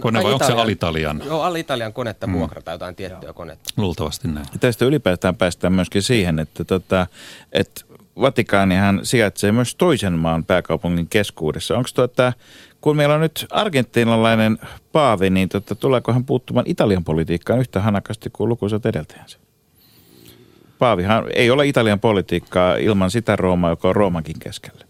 kone 0.00 0.22
vai 0.22 0.32
onko 0.32 0.46
se 0.46 0.52
Alitalian? 0.52 1.22
Joo, 1.24 1.42
Alitalian 1.42 1.92
konetta 1.92 2.26
mm. 2.26 2.32
vuokrata 2.32 2.70
jotain 2.70 2.94
tiettyä 2.94 3.32
konetta. 3.32 3.70
Luultavasti 3.76 4.28
näin. 4.28 4.46
Ja 4.52 4.58
tästä 4.58 4.84
ylipäätään 4.84 5.36
päästään 5.36 5.72
myöskin 5.72 6.02
siihen, 6.02 6.38
että, 6.38 6.64
tota, 6.64 7.06
että 7.52 7.80
Vatikaanihan 8.20 9.00
sijaitsee 9.02 9.52
myös 9.52 9.74
toisen 9.74 10.12
maan 10.12 10.44
pääkaupungin 10.44 11.08
keskuudessa. 11.08 11.76
Onko 11.76 11.88
tuota, 11.94 12.32
kun 12.80 12.96
meillä 12.96 13.14
on 13.14 13.20
nyt 13.20 13.46
argentiinalainen 13.50 14.58
paavi, 14.92 15.30
niin 15.30 15.48
tota, 15.48 15.74
tuleeko 15.74 16.12
hän 16.12 16.24
puuttumaan 16.24 16.66
Italian 16.68 17.04
politiikkaan 17.04 17.60
yhtä 17.60 17.80
hanakasti 17.80 18.30
kuin 18.30 18.48
lukuisat 18.48 18.86
edeltäjänsä? 18.86 19.38
Paavihan 20.78 21.24
ei 21.34 21.50
ole 21.50 21.66
Italian 21.66 22.00
politiikkaa 22.00 22.76
ilman 22.76 23.10
sitä 23.10 23.36
Roomaa, 23.36 23.70
joka 23.70 23.88
on 23.88 23.96
Roomankin 23.96 24.38
keskellä. 24.38 24.88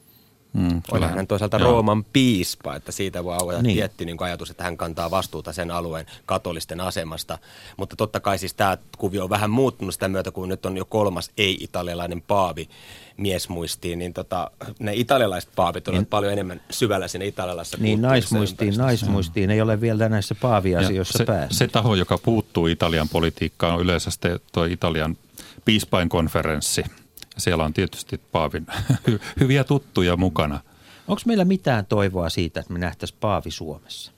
Mm, 0.53 0.83
Olihan 0.93 1.17
hän 1.17 1.27
toisaalta 1.27 1.57
joo. 1.57 1.71
Rooman 1.71 2.05
piispa, 2.05 2.75
että 2.75 2.93
siitä 2.93 3.25
voi 3.25 3.37
avata 3.41 3.63
niin. 3.63 3.77
tietty 3.77 4.05
niin 4.05 4.17
ajatus, 4.21 4.51
että 4.51 4.65
hän 4.65 4.77
kantaa 4.77 5.11
vastuuta 5.11 5.53
sen 5.53 5.71
alueen 5.71 6.07
katolisten 6.27 6.81
asemasta. 6.81 7.39
Mutta 7.77 7.97
totta 7.97 8.21
kai 8.21 8.39
siis 8.39 8.55
tämä 8.55 8.79
kuvio 8.99 9.25
on 9.25 9.31
vähän 9.31 9.51
muuttunut 9.51 9.95
sitä 9.95 10.09
myötä, 10.09 10.31
kun 10.31 10.49
nyt 10.49 10.67
on 10.67 10.77
jo 10.77 10.85
kolmas 10.85 11.31
ei-italialainen 11.39 12.23
paavi 12.23 12.69
miesmuistiin, 13.17 13.99
niin 13.99 14.15
tota, 14.15 14.51
ne 14.79 14.93
italialaiset 14.95 15.51
paavit 15.57 15.89
ovat 15.89 15.99
niin, 15.99 16.07
paljon 16.07 16.33
enemmän 16.33 16.61
syvällä 16.71 17.09
siinä 17.09 17.25
italialaisessa 17.25 17.79
Niin 17.81 18.03
naismuistiin, 18.03 18.75
naismuistiin 18.77 19.51
ei 19.51 19.61
ole 19.61 19.81
vielä 19.81 20.09
näissä 20.09 20.35
paaviasioissa 20.35 21.25
päässyt. 21.25 21.59
Se, 21.59 21.65
se 21.65 21.69
taho, 21.69 21.95
joka 21.95 22.19
puuttuu 22.19 22.67
Italian 22.67 23.09
politiikkaan 23.09 23.75
on 23.75 23.81
yleensä 23.81 24.11
tuo 24.53 24.65
Italian 24.65 25.17
piispainkonferenssi– 25.65 26.85
siellä 27.39 27.65
on 27.65 27.73
tietysti 27.73 28.21
Paavin 28.33 28.67
hyviä 29.41 29.65
tuttuja 29.65 30.17
mukana. 30.17 30.61
Onko 31.09 31.23
meillä 31.27 31.45
mitään 31.45 31.87
toivoa 31.87 32.29
siitä, 32.29 32.61
että 32.61 32.73
me 32.73 32.79
nähtäisiin 32.79 33.19
Paavi 33.21 33.51
Suomessa? 33.51 34.13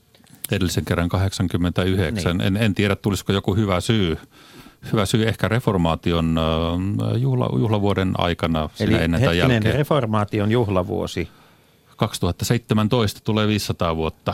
Edellisen 0.51 0.85
kerran 0.85 1.09
89. 1.09 2.37
Niin. 2.37 2.47
En, 2.47 2.63
en 2.63 2.75
tiedä, 2.75 2.95
tulisiko 2.95 3.33
joku 3.33 3.55
hyvä 3.55 3.81
syy. 3.81 4.17
Hyvä 4.91 5.05
syy 5.05 5.27
ehkä 5.27 5.47
reformaation 5.47 6.39
juhla, 7.17 7.49
juhlavuoden 7.59 8.13
aikana. 8.17 8.69
Eli 8.79 8.93
ennen 8.93 9.21
tai 9.21 9.37
jälkeen. 9.37 9.63
reformaation 9.63 10.51
juhlavuosi. 10.51 11.29
2017 11.97 13.19
tulee 13.23 13.47
500 13.47 13.95
vuotta. 13.95 14.33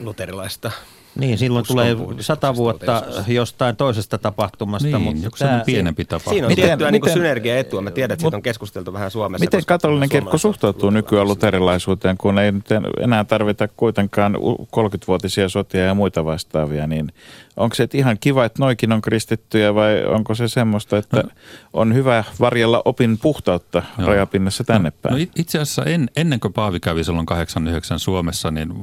Luterilaista 0.00 0.70
niin, 1.16 1.38
silloin 1.38 1.66
tulee 1.68 1.96
sata 2.20 2.56
vuotta 2.56 3.02
jostain 3.26 3.76
toisesta 3.76 4.18
tapahtumasta. 4.18 4.88
Niin, 4.88 5.00
mutta 5.02 5.24
joku 5.24 5.36
tämä, 5.38 5.62
pienempi 5.66 6.04
tapahtuma. 6.04 6.34
Siinä 6.34 6.46
on 6.46 6.52
miten, 6.52 6.64
tiettyä 6.64 6.90
niin 6.90 7.12
synergiaetua. 7.12 7.80
Mä 7.80 7.90
tiedän, 7.90 8.14
että 8.14 8.22
siitä 8.22 8.36
on 8.36 8.42
keskusteltu 8.42 8.92
vähän 8.92 9.10
Suomessa. 9.10 9.44
Miten 9.44 9.64
katolinen 9.66 10.08
kirkko 10.08 10.38
suhtautuu 10.38 10.90
nykyään 10.90 11.28
luterilaisuuteen, 11.28 12.16
kun 12.16 12.38
ei 12.38 12.52
enää 13.00 13.24
tarvita 13.24 13.68
kuitenkaan 13.68 14.34
30-vuotisia 14.76 15.48
sotia 15.48 15.84
ja 15.84 15.94
muita 15.94 16.24
vastaavia, 16.24 16.86
niin 16.86 17.12
onko 17.56 17.74
se 17.74 17.88
ihan 17.94 18.18
kiva, 18.20 18.44
että 18.44 18.62
noikin 18.62 18.92
on 18.92 19.02
kristittyjä 19.02 19.74
vai 19.74 20.04
onko 20.04 20.34
se 20.34 20.48
semmoista, 20.48 20.98
että 20.98 21.16
no. 21.16 21.28
on 21.72 21.94
hyvä 21.94 22.24
varjella 22.40 22.82
opin 22.84 23.18
puhtautta 23.18 23.82
Joo. 23.98 24.08
rajapinnassa 24.08 24.64
tänne 24.64 24.88
no, 24.88 24.96
päin? 25.02 25.14
No 25.14 25.26
itse 25.36 25.58
asiassa 25.58 25.84
en, 25.84 26.10
ennen 26.16 26.40
kuin 26.40 26.52
Paavi 26.52 26.80
kävi 26.80 27.04
silloin 27.04 27.26
89 27.26 27.98
Suomessa, 27.98 28.50
niin 28.50 28.74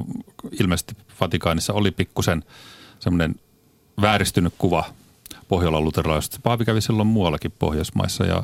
ilmeisesti 0.59 0.95
Vatikaanissa 1.21 1.73
oli 1.73 1.91
pikkusen 1.91 2.43
semmoinen 2.99 3.35
vääristynyt 4.01 4.53
kuva 4.57 4.83
Pohjolan 5.47 5.83
luterilaisesta. 5.83 6.39
Paavi 6.43 6.65
kävi 6.65 6.81
silloin 6.81 7.07
muuallakin 7.07 7.53
Pohjoismaissa 7.59 8.25
ja, 8.25 8.43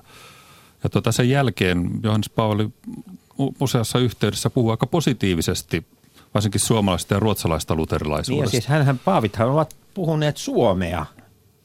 ja 0.84 0.90
tota 0.90 1.12
sen 1.12 1.30
jälkeen 1.30 1.90
Johannes 2.04 2.30
Paavali 2.30 2.70
useassa 3.60 4.00
yhteydessä 4.00 4.50
puhuu 4.50 4.72
aika 4.72 4.88
positiivisesti 4.88 5.86
varsinkin 6.34 6.62
suomalaista 6.62 7.14
ja 7.14 7.20
ruotsalaista 7.20 7.76
luterilaisuudesta. 7.76 8.52
Niin 8.52 8.58
ja 8.58 8.62
siis 8.62 8.68
hänhän, 8.68 9.00
paavithan 9.00 9.50
ovat 9.50 9.76
puhuneet 9.98 10.38
suomea, 10.38 11.06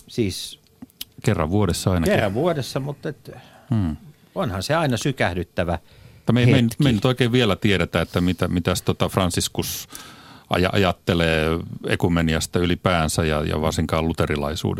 siis 0.09 0.61
Kerran 1.25 1.51
vuodessa 1.51 1.93
ainakin. 1.93 2.15
Kerran 2.15 2.35
vuodessa, 2.35 2.81
mutta 2.81 3.09
et, 3.09 3.31
hmm. 3.71 3.97
onhan 4.35 4.63
se 4.63 4.75
aina 4.75 4.97
sykähdyttävä 4.97 5.79
me, 6.33 6.47
me, 6.47 6.63
me 6.79 6.89
ei 6.89 6.93
nyt 6.93 7.05
oikein 7.05 7.33
vielä 7.33 7.57
tiedetä, 7.57 8.01
että 8.01 8.21
mitä, 8.21 8.49
mitäs 8.49 8.83
tota 8.83 9.09
Franciscus 9.09 9.89
aj- 10.57 10.69
ajattelee 10.73 11.59
ekumeniasta 11.87 12.59
ylipäänsä 12.59 13.25
ja, 13.25 13.43
ja 13.45 13.61
varsinkaan 13.61 14.09
luterilaisuudeda. 14.09 14.73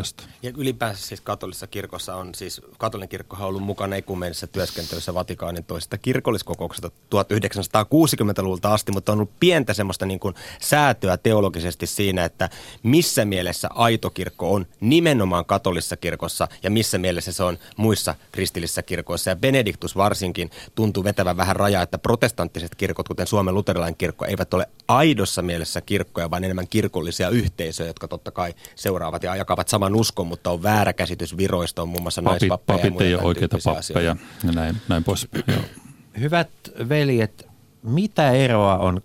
Ja 0.43 0.51
ylipäänsä 0.57 1.07
siis 1.07 1.21
katolisessa 1.21 1.67
kirkossa 1.67 2.15
on 2.15 2.35
siis, 2.35 2.61
katolinen 2.77 3.09
kirkko 3.09 3.35
on 3.39 3.43
ollut 3.43 3.63
mukana 3.63 3.95
ekumenisessa 3.95 4.47
työskentelyssä 4.47 5.13
Vatikaanin 5.13 5.63
toisesta 5.63 5.97
kirkolliskokouksesta 5.97 6.91
1960-luvulta 7.15 8.73
asti, 8.73 8.91
mutta 8.91 9.11
on 9.11 9.17
ollut 9.17 9.39
pientä 9.39 9.73
semmoista 9.73 10.05
niin 10.05 10.19
kuin 10.19 10.35
säätöä 10.61 11.17
teologisesti 11.17 11.87
siinä, 11.87 12.25
että 12.25 12.49
missä 12.83 13.25
mielessä 13.25 13.69
aito 13.75 14.09
kirkko 14.09 14.53
on 14.53 14.65
nimenomaan 14.79 15.45
katolisessa 15.45 15.97
kirkossa 15.97 16.47
ja 16.63 16.69
missä 16.69 16.97
mielessä 16.97 17.31
se 17.31 17.43
on 17.43 17.57
muissa 17.77 18.15
kristillisissä 18.31 18.83
kirkoissa. 18.83 19.29
Ja 19.29 19.35
Benediktus 19.35 19.95
varsinkin 19.95 20.51
tuntuu 20.75 21.03
vetävän 21.03 21.37
vähän 21.37 21.55
rajaa, 21.55 21.83
että 21.83 21.97
protestanttiset 21.97 22.75
kirkot, 22.75 23.07
kuten 23.07 23.27
Suomen 23.27 23.53
luterilainen 23.53 23.97
kirkko, 23.97 24.25
eivät 24.25 24.53
ole 24.53 24.69
aidossa 24.87 25.41
mielessä 25.41 25.62
mielessä 25.63 25.81
kirkkoja, 25.81 26.31
vaan 26.31 26.43
enemmän 26.43 26.67
kirkollisia 26.67 27.29
yhteisöjä, 27.29 27.89
jotka 27.89 28.07
totta 28.07 28.31
kai 28.31 28.53
seuraavat 28.75 29.23
ja 29.23 29.35
jakavat 29.35 29.67
saman 29.67 29.95
uskon, 29.95 30.27
mutta 30.27 30.51
on 30.51 30.63
väärä 30.63 30.93
käsitys 30.93 31.37
viroista, 31.37 31.81
on 31.81 31.89
muun 31.89 32.01
muassa 32.01 32.21
papit, 32.21 32.41
naispappeja 32.41 32.77
papit 32.77 32.99
ja 32.99 33.05
ei 33.05 33.15
ole 33.15 33.23
oikeita 33.23 33.57
pappeja 33.63 34.15
ja 34.43 34.51
näin, 34.51 34.77
näin 34.87 35.03
pois. 35.03 35.27
Hyvät 36.19 36.49
veljet, 36.89 37.47
mitä 37.83 38.31
eroa 38.31 38.77
on 38.77 39.01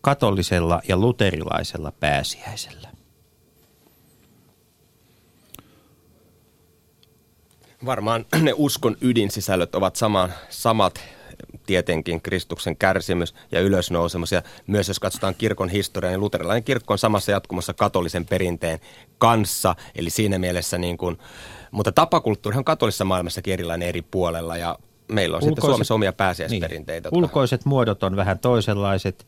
katolisella 0.00 0.82
ja 0.88 0.96
luterilaisella 0.96 1.92
pääsiäisellä? 1.92 2.88
Varmaan 7.84 8.26
ne 8.40 8.52
uskon 8.56 8.96
ydinsisällöt 9.00 9.74
ovat 9.74 9.96
sama, 9.96 10.28
samat 10.50 11.00
tietenkin 11.66 12.20
Kristuksen 12.20 12.76
kärsimys 12.76 13.34
ja 13.52 13.60
ylösnousemus. 13.60 14.32
Ja 14.32 14.42
myös 14.66 14.88
jos 14.88 15.00
katsotaan 15.00 15.34
kirkon 15.34 15.68
historiaa, 15.68 16.10
niin 16.10 16.20
luterilainen 16.20 16.64
kirkko 16.64 16.94
on 16.94 16.98
samassa 16.98 17.32
jatkumassa 17.32 17.74
katolisen 17.74 18.26
perinteen 18.26 18.78
kanssa. 19.18 19.74
Eli 19.94 20.10
siinä 20.10 20.38
mielessä, 20.38 20.78
niin 20.78 20.96
kuin, 20.96 21.18
mutta 21.70 21.92
tapakulttuuri 21.92 22.58
on 22.58 22.64
katolisessa 22.64 23.04
maailmassakin 23.04 23.52
erilainen 23.52 23.88
eri 23.88 24.02
puolella 24.02 24.56
ja 24.56 24.78
meillä 25.08 25.36
on 25.36 25.38
ulkoiset, 25.38 25.54
sitten 25.56 25.70
Suomessa 25.70 25.94
omia 25.94 26.12
pääsiäisperinteitä. 26.12 27.08
Niin, 27.08 27.18
ulkoiset 27.18 27.64
muodot 27.64 28.02
on 28.02 28.16
vähän 28.16 28.38
toisenlaiset. 28.38 29.26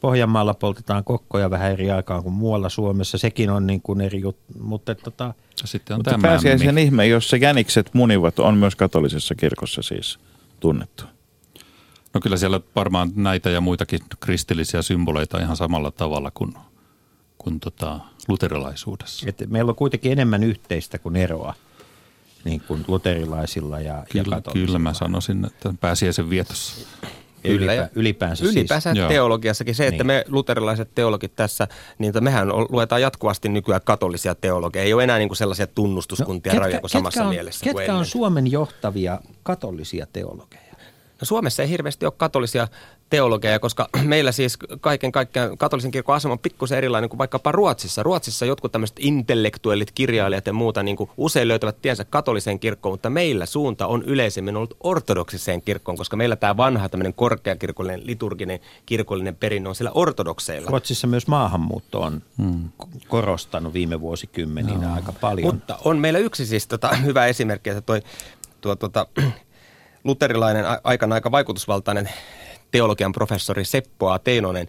Pohjanmaalla 0.00 0.54
poltetaan 0.54 1.04
kokkoja 1.04 1.50
vähän 1.50 1.72
eri 1.72 1.90
aikaan 1.90 2.22
kuin 2.22 2.32
muualla 2.32 2.68
Suomessa. 2.68 3.18
Sekin 3.18 3.50
on 3.50 3.66
niin 3.66 3.82
kuin 3.82 4.00
eri 4.00 4.20
juttu, 4.20 4.52
mutta 4.60 4.94
tota... 4.94 5.34
Sitten 5.64 5.94
on 5.94 5.98
mutta 5.98 6.18
pääsiäisen 6.22 6.78
ihme, 6.78 7.06
jossa 7.06 7.36
jänikset 7.36 7.90
munivat, 7.92 8.38
on 8.38 8.56
myös 8.56 8.76
katolisessa 8.76 9.34
kirkossa 9.34 9.82
siis 9.82 10.18
tunnettu. 10.60 11.04
No 12.16 12.20
kyllä 12.20 12.36
siellä 12.36 12.60
varmaan 12.76 13.12
näitä 13.14 13.50
ja 13.50 13.60
muitakin 13.60 14.00
kristillisiä 14.20 14.82
symboleita 14.82 15.40
ihan 15.40 15.56
samalla 15.56 15.90
tavalla 15.90 16.30
kuin, 16.30 16.54
kuin 17.38 17.60
tota 17.60 18.00
luterilaisuudessa. 18.28 19.26
Et 19.28 19.42
meillä 19.48 19.70
on 19.70 19.76
kuitenkin 19.76 20.12
enemmän 20.12 20.44
yhteistä 20.44 20.98
kuin 20.98 21.16
eroa 21.16 21.54
niin 22.44 22.60
kuin 22.60 22.84
luterilaisilla 22.88 23.80
ja, 23.80 24.04
kyllä, 24.12 24.36
ja 24.36 24.52
Kyllä 24.52 24.78
mä 24.78 24.94
sanoisin, 24.94 25.44
että 25.44 25.74
pääsiäisen 25.80 26.30
vietossa. 26.30 26.86
Ylipä, 27.44 27.72
ja 27.72 27.88
ylipäänsä, 27.94 28.44
ylipäänsä 28.44 28.94
siis. 28.94 29.08
teologiassakin 29.08 29.74
se, 29.74 29.86
että 29.86 30.04
niin. 30.04 30.06
me 30.06 30.24
luterilaiset 30.28 30.94
teologit 30.94 31.36
tässä, 31.36 31.68
niin 31.98 32.12
mehän 32.20 32.48
luetaan 32.48 33.02
jatkuvasti 33.02 33.48
nykyään 33.48 33.80
katolisia 33.84 34.34
teologeja. 34.34 34.84
Ei 34.84 34.94
ole 34.94 35.04
enää 35.04 35.18
niin 35.18 35.28
kuin 35.28 35.36
sellaisia 35.36 35.66
tunnustuskuntia 35.66 36.54
no, 36.54 36.60
ketkä, 36.60 36.88
samassa 36.88 37.22
on, 37.22 37.28
mielessä 37.28 37.64
Ketkä 37.64 37.94
on 37.94 38.06
Suomen 38.06 38.50
johtavia 38.50 39.20
katolisia 39.42 40.06
teologeja? 40.12 40.65
No 41.20 41.24
Suomessa 41.24 41.62
ei 41.62 41.68
hirveästi 41.68 42.06
ole 42.06 42.12
katolisia 42.16 42.68
teologeja, 43.10 43.58
koska 43.58 43.88
meillä 44.02 44.32
siis 44.32 44.58
kaiken 44.80 45.12
kaikkiaan 45.12 45.58
katolisen 45.58 45.90
kirkon 45.90 46.16
asema 46.16 46.32
on 46.32 46.38
pikkusen 46.38 46.78
erilainen 46.78 47.10
kuin 47.10 47.18
vaikkapa 47.18 47.52
Ruotsissa. 47.52 48.02
Ruotsissa 48.02 48.46
jotkut 48.46 48.72
tämmöiset 48.72 48.96
intellektuellit, 49.00 49.90
kirjailijat 49.92 50.46
ja 50.46 50.52
muuta 50.52 50.82
niin 50.82 50.96
kuin 50.96 51.10
usein 51.16 51.48
löytävät 51.48 51.82
tiensä 51.82 52.04
katoliseen 52.04 52.58
kirkkoon, 52.58 52.92
mutta 52.92 53.10
meillä 53.10 53.46
suunta 53.46 53.86
on 53.86 54.02
yleisemmin 54.02 54.56
ollut 54.56 54.76
ortodoksiseen 54.80 55.62
kirkkoon, 55.62 55.98
koska 55.98 56.16
meillä 56.16 56.36
tämä 56.36 56.56
vanha 56.56 56.88
tämmöinen 56.88 57.14
korkeakirkollinen, 57.14 58.06
liturginen, 58.06 58.60
kirkollinen 58.86 59.36
perinne 59.36 59.68
on 59.68 59.74
siellä 59.74 59.92
ortodokseilla. 59.94 60.70
Ruotsissa 60.70 61.06
myös 61.06 61.26
maahanmuutto 61.26 62.00
on 62.00 62.22
hmm. 62.42 62.68
korostanut 63.08 63.72
viime 63.72 64.00
vuosikymmeninä 64.00 64.88
no. 64.88 64.94
aika 64.94 65.12
paljon. 65.12 65.54
Mutta 65.54 65.78
on 65.84 65.98
meillä 65.98 66.18
yksi 66.18 66.46
siis 66.46 66.66
tota, 66.66 66.96
hyvä 66.96 67.26
esimerkki, 67.26 67.70
että 67.70 67.80
toi, 67.80 68.02
tuo, 68.60 68.76
tuota, 68.76 69.06
luterilainen 70.06 70.64
aikana 70.84 71.14
aika 71.14 71.30
vaikutusvaltainen 71.30 72.10
teologian 72.70 73.12
professori 73.12 73.64
Seppo 73.64 74.10
A. 74.10 74.18
Teinonen 74.18 74.68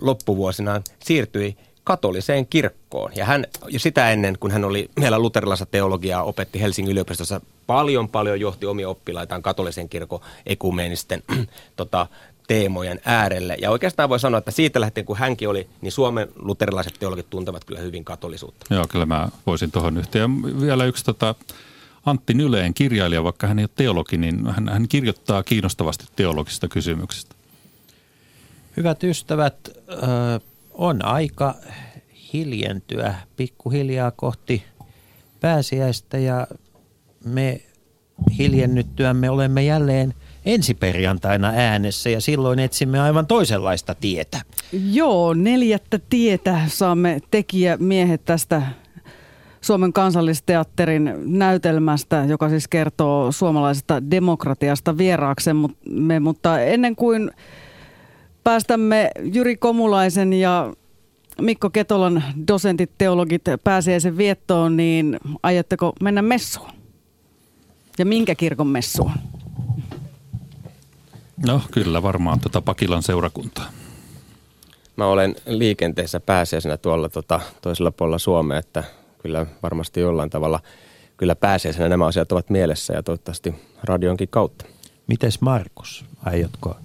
loppuvuosinaan 0.00 0.82
siirtyi 1.04 1.56
katoliseen 1.84 2.46
kirkkoon. 2.46 3.12
Ja 3.16 3.24
hän 3.24 3.46
jo 3.68 3.78
sitä 3.78 4.10
ennen, 4.10 4.38
kun 4.38 4.50
hän 4.50 4.64
oli 4.64 4.90
vielä 5.00 5.18
luterilaista 5.18 5.66
teologiaa, 5.66 6.22
opetti 6.22 6.60
Helsingin 6.60 6.92
yliopistossa 6.92 7.40
paljon 7.66 8.08
paljon 8.08 8.40
johti 8.40 8.66
omia 8.66 8.88
oppilaitaan 8.88 9.42
katolisen 9.42 9.88
kirkon 9.88 10.20
ekumeenisten 10.46 11.22
tota, 11.76 12.06
teemojen 12.48 13.00
äärelle. 13.04 13.56
Ja 13.60 13.70
oikeastaan 13.70 14.08
voi 14.08 14.20
sanoa, 14.20 14.38
että 14.38 14.50
siitä 14.50 14.80
lähtien 14.80 15.06
kun 15.06 15.16
hänkin 15.16 15.48
oli, 15.48 15.68
niin 15.80 15.92
Suomen 15.92 16.28
luterilaiset 16.36 16.94
teologit 16.98 17.30
tuntevat 17.30 17.64
kyllä 17.64 17.80
hyvin 17.80 18.04
katolisuutta. 18.04 18.74
Joo, 18.74 18.84
kyllä 18.88 19.06
mä 19.06 19.28
voisin 19.46 19.70
tuohon 19.70 19.96
yhtä. 19.96 20.18
Ja 20.18 20.28
vielä 20.60 20.84
yksi 20.84 21.04
tota, 21.04 21.34
Antti 22.06 22.34
Nyleen 22.34 22.74
kirjailija, 22.74 23.24
vaikka 23.24 23.46
hän 23.46 23.58
ei 23.58 23.62
ole 23.62 23.70
teologi, 23.74 24.16
niin 24.16 24.46
hän, 24.46 24.68
hän 24.68 24.88
kirjoittaa 24.88 25.42
kiinnostavasti 25.42 26.04
teologisista 26.16 26.68
kysymyksistä. 26.68 27.34
Hyvät 28.76 29.04
ystävät, 29.04 29.68
on 30.70 31.04
aika 31.04 31.54
hiljentyä 32.32 33.14
pikkuhiljaa 33.36 34.10
kohti 34.10 34.64
pääsiäistä 35.40 36.18
ja 36.18 36.46
me 37.24 37.60
hiljennyttyämme 38.38 39.30
olemme 39.30 39.64
jälleen 39.64 40.14
ensi 40.44 40.74
perjantaina 40.74 41.52
äänessä 41.56 42.10
ja 42.10 42.20
silloin 42.20 42.58
etsimme 42.58 43.00
aivan 43.00 43.26
toisenlaista 43.26 43.94
tietä. 43.94 44.40
Joo, 44.92 45.34
neljättä 45.34 46.00
tietä 46.10 46.60
saamme 46.68 47.20
tekijämiehet 47.30 48.24
tästä 48.24 48.62
Suomen 49.60 49.92
kansallisteatterin 49.92 51.14
näytelmästä, 51.24 52.24
joka 52.28 52.48
siis 52.48 52.68
kertoo 52.68 53.32
suomalaisesta 53.32 54.10
demokratiasta 54.10 54.98
vieraaksemme, 54.98 56.20
mutta 56.20 56.60
ennen 56.60 56.96
kuin 56.96 57.30
päästämme 58.44 59.10
Jyri 59.34 59.56
Komulaisen 59.56 60.32
ja 60.32 60.72
Mikko 61.40 61.70
Ketolan 61.70 62.24
dosentit, 62.48 62.90
teologit 62.98 63.42
pääsiäisen 63.64 64.16
viettoon, 64.16 64.76
niin 64.76 65.20
aiotteko 65.42 65.92
mennä 66.02 66.22
messuun? 66.22 66.70
Ja 67.98 68.06
minkä 68.06 68.34
kirkon 68.34 68.66
messuun? 68.66 69.12
No 71.46 71.60
kyllä 71.70 72.02
varmaan 72.02 72.40
tuota 72.40 72.60
Pakilan 72.60 73.02
seurakuntaa. 73.02 73.66
Mä 74.96 75.06
olen 75.06 75.36
liikenteessä 75.46 76.20
pääsiäisenä 76.20 76.76
tuolla 76.76 77.08
tota, 77.08 77.40
toisella 77.62 77.90
puolella 77.90 78.18
Suomea, 78.18 78.58
että 78.58 78.84
kyllä 79.22 79.46
varmasti 79.62 80.00
jollain 80.00 80.30
tavalla 80.30 80.60
kyllä 81.16 81.36
pääsiäisenä 81.36 81.88
nämä 81.88 82.06
asiat 82.06 82.32
ovat 82.32 82.50
mielessä 82.50 82.94
ja 82.94 83.02
toivottavasti 83.02 83.54
radionkin 83.84 84.28
kautta. 84.28 84.64
Mites 85.06 85.40
Markus, 85.40 86.04
aiotko 86.24 86.76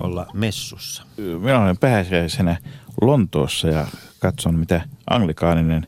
olla 0.00 0.26
messussa? 0.34 1.02
Minä 1.16 1.60
olen 1.60 1.78
pääsiäisenä 1.78 2.56
Lontoossa 3.00 3.68
ja 3.68 3.86
katson, 4.18 4.54
mitä 4.54 4.80
anglikaaninen 5.10 5.86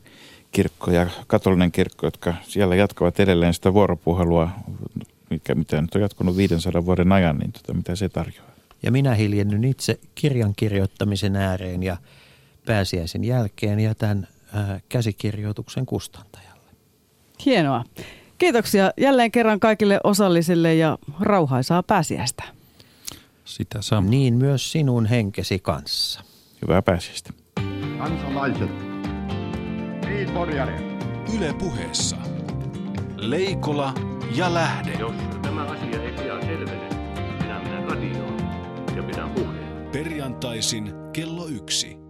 kirkko 0.51 0.91
ja 0.91 1.07
katolinen 1.27 1.71
kirkko, 1.71 2.07
jotka 2.07 2.33
siellä 2.43 2.75
jatkavat 2.75 3.19
edelleen 3.19 3.53
sitä 3.53 3.73
vuoropuhelua, 3.73 4.49
mikä, 5.29 5.55
mitä 5.55 5.81
nyt 5.81 5.95
on 5.95 6.01
jatkunut 6.01 6.37
500 6.37 6.85
vuoden 6.85 7.11
ajan, 7.11 7.37
niin 7.37 7.51
tota, 7.51 7.73
mitä 7.73 7.95
se 7.95 8.09
tarjoaa. 8.09 8.51
Ja 8.83 8.91
minä 8.91 9.15
hiljennyn 9.15 9.63
itse 9.63 9.99
kirjan 10.15 10.53
kirjoittamisen 10.55 11.35
ääreen 11.35 11.83
ja 11.83 11.97
pääsiäisen 12.65 13.23
jälkeen 13.23 13.79
jätän 13.79 14.27
ää, 14.27 14.34
käsikirjoituksen 14.89 15.85
kustantajalle. 15.85 16.69
Hienoa. 17.45 17.83
Kiitoksia 18.37 18.91
jälleen 18.97 19.31
kerran 19.31 19.59
kaikille 19.59 19.99
osallisille 20.03 20.75
ja 20.75 20.97
rauhaisaa 21.19 21.83
pääsiäistä. 21.83 22.43
Sitä 23.45 23.81
samaa. 23.81 24.09
Niin 24.09 24.33
myös 24.33 24.71
sinun 24.71 25.05
henkesi 25.05 25.59
kanssa. 25.59 26.21
Hyvää 26.61 26.81
pääsiäistä. 26.81 27.33
Kansalaiset. 27.97 28.69
Niin, 30.07 30.29
Yle 31.37 31.53
puheessa. 31.53 32.17
Leikola 33.17 33.93
ja 34.35 34.53
Lähde. 34.53 34.91
Jos 34.99 35.15
tämä 35.41 35.63
asia 35.63 36.03
ei 36.03 36.11
pian 36.11 36.41
selvene, 36.41 36.89
minä 37.41 37.59
menen 37.59 37.89
radioon 37.89 38.37
ja 38.95 39.03
pidän 39.03 39.29
puheen. 39.29 39.89
Perjantaisin 39.91 40.93
kello 41.13 41.47
yksi. 41.47 42.04